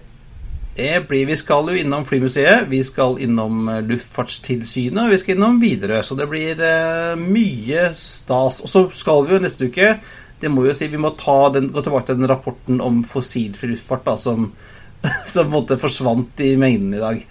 Det 0.77 0.91
blir, 1.09 1.25
vi 1.25 1.35
skal 1.39 1.71
jo 1.71 1.79
innom 1.81 2.03
Flymuseet, 2.05 2.67
vi 2.69 2.83
skal 2.85 3.17
innom 3.25 3.65
eh, 3.73 3.81
Luftfartstilsynet, 3.89 5.07
og 5.07 5.15
vi 5.15 5.19
skal 5.23 5.37
innom 5.37 5.57
Widerøe. 5.63 6.03
Så 6.05 6.17
det 6.19 6.29
blir 6.29 6.61
eh, 6.61 7.17
mye 7.17 7.89
stas. 7.97 8.61
Og 8.61 8.71
så 8.71 8.85
skal 8.93 9.25
vi 9.25 9.37
jo 9.37 9.43
neste 9.43 9.71
uke 9.71 9.95
det 10.39 10.49
må 10.53 10.61
vi 10.61 10.71
jo 10.71 10.75
si, 10.77 10.89
vi 10.91 10.99
må 11.01 11.13
ta 11.17 11.47
den, 11.53 11.71
gå 11.73 11.81
tilbake 11.81 12.11
til 12.11 12.19
den 12.19 12.29
rapporten 12.29 12.81
om 12.83 13.01
fossilfri 13.07 13.71
luftfart 13.71 14.05
da, 14.05 14.17
som, 14.21 14.51
som 15.25 15.47
på 15.47 15.47
en 15.47 15.55
måte 15.55 15.79
forsvant 15.81 16.45
i 16.45 16.53
mengden 16.59 16.93
i 16.93 17.01
dag. 17.01 17.23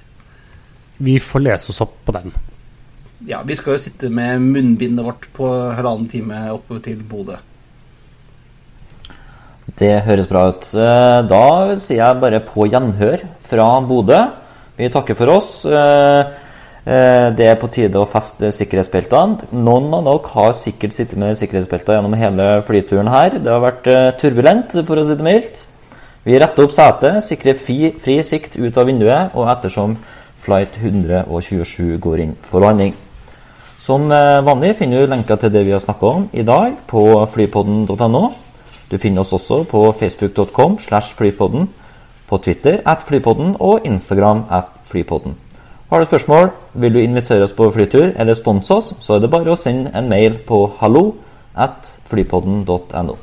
Vi 1.07 1.19
får 1.23 1.45
lese 1.45 1.71
oss 1.71 1.83
opp 1.85 2.01
på 2.07 2.15
den. 2.17 2.35
Ja, 3.27 3.41
Vi 3.43 3.57
skal 3.59 3.75
jo 3.75 3.83
sitte 3.83 4.09
med 4.09 4.39
munnbindet 4.39 5.03
vårt 5.03 5.25
på 5.35 5.49
halvannen 5.75 6.07
time 6.07 6.45
oppe 6.55 6.79
til 6.85 7.01
Bodø. 7.03 7.35
Det 9.77 10.05
høres 10.07 10.29
bra 10.31 10.45
ut. 10.53 10.67
Eh, 10.75 11.23
Da 11.27 11.77
sier 11.83 12.05
jeg 12.05 12.21
bare 12.21 12.41
på 12.41 12.69
gjenhør 12.71 13.25
fra 13.43 13.81
Bodø. 13.81 14.21
Vi 14.79 14.89
takker 14.89 15.17
for 15.19 15.27
oss. 15.35 15.65
Eh, 15.67 16.21
eh, 16.87 17.31
Det 17.35 17.47
er 17.49 17.57
på 17.57 17.67
tide 17.69 17.99
å 17.99 18.07
feste 18.07 18.53
sikkerhetsbeltene. 18.53 19.51
Noen 19.53 19.93
av 19.93 20.05
dere 20.05 20.31
har 20.33 20.53
sikkert 20.53 20.93
sittet 20.93 21.19
med 21.19 21.37
sikkerhetsbelter 21.37 21.99
gjennom 21.99 22.15
hele 22.15 22.63
flyturen 22.63 23.09
her. 23.09 23.31
Det 23.31 23.51
har 23.51 23.61
vært 23.61 24.19
turbulent, 24.21 24.87
for 24.87 24.97
å 24.97 25.05
si 25.05 25.17
det 25.17 25.25
mildt. 25.25 25.67
Vi 26.25 26.39
retter 26.39 26.63
opp 26.63 26.71
setet, 26.71 27.25
sikrer 27.25 27.55
fri, 27.55 27.91
fri 27.91 28.23
sikt 28.23 28.57
ut 28.57 28.77
av 28.79 28.87
vinduet, 28.87 29.35
og 29.35 29.49
ettersom 29.49 29.97
flight 30.39 30.77
127 30.77 31.99
går 31.99 32.21
inn 32.21 32.37
for 32.43 32.61
landing. 32.61 32.95
Som 33.87 34.11
eh, 34.11 34.43
vanlig 34.43 34.73
finner 34.81 35.05
du 35.05 35.11
lenker 35.13 35.39
til 35.39 35.53
det 35.55 35.61
vi 35.63 35.71
har 35.71 35.79
snakka 35.79 36.09
om 36.11 36.25
i 36.35 36.43
dag 36.43 36.73
på 36.91 37.03
flypodden.no. 37.31 38.23
Du 38.91 38.97
finner 38.99 39.23
oss 39.23 39.31
også 39.37 39.61
på 39.71 39.83
facebook.com 39.95 40.79
slash 40.83 41.15
flypodden, 41.15 41.69
på 42.27 42.39
Twitter 42.43 42.81
at 42.83 43.05
flypodden 43.07 43.55
og 43.61 43.87
Instagram 43.87 44.43
at 44.51 44.73
flypodden. 44.91 45.37
Har 45.91 46.03
du 46.03 46.05
spørsmål, 46.05 46.51
vil 46.75 46.95
du 46.95 46.99
invitere 46.99 47.47
oss 47.47 47.55
på 47.55 47.71
flytur 47.71 48.11
eller 48.17 48.35
sponse 48.35 48.75
oss, 48.75 48.91
så 49.01 49.15
er 49.15 49.23
det 49.23 49.31
bare 49.31 49.55
å 49.55 49.61
sende 49.61 49.95
en 49.95 50.11
mail 50.11 50.41
på 50.49 50.65
hallo 50.81 51.05
at 51.55 51.95
flypodden.no. 52.11 53.17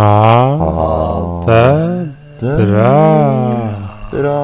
Ha 0.00 0.10
det 1.44 2.56
bra. 2.64 2.96
Bra. 4.08 4.40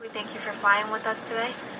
We 0.00 0.08
thank 0.12 0.34
you 0.34 0.40
for 0.44 0.52
flying 0.52 0.92
with 0.92 1.06
us 1.08 1.28
today. 1.28 1.79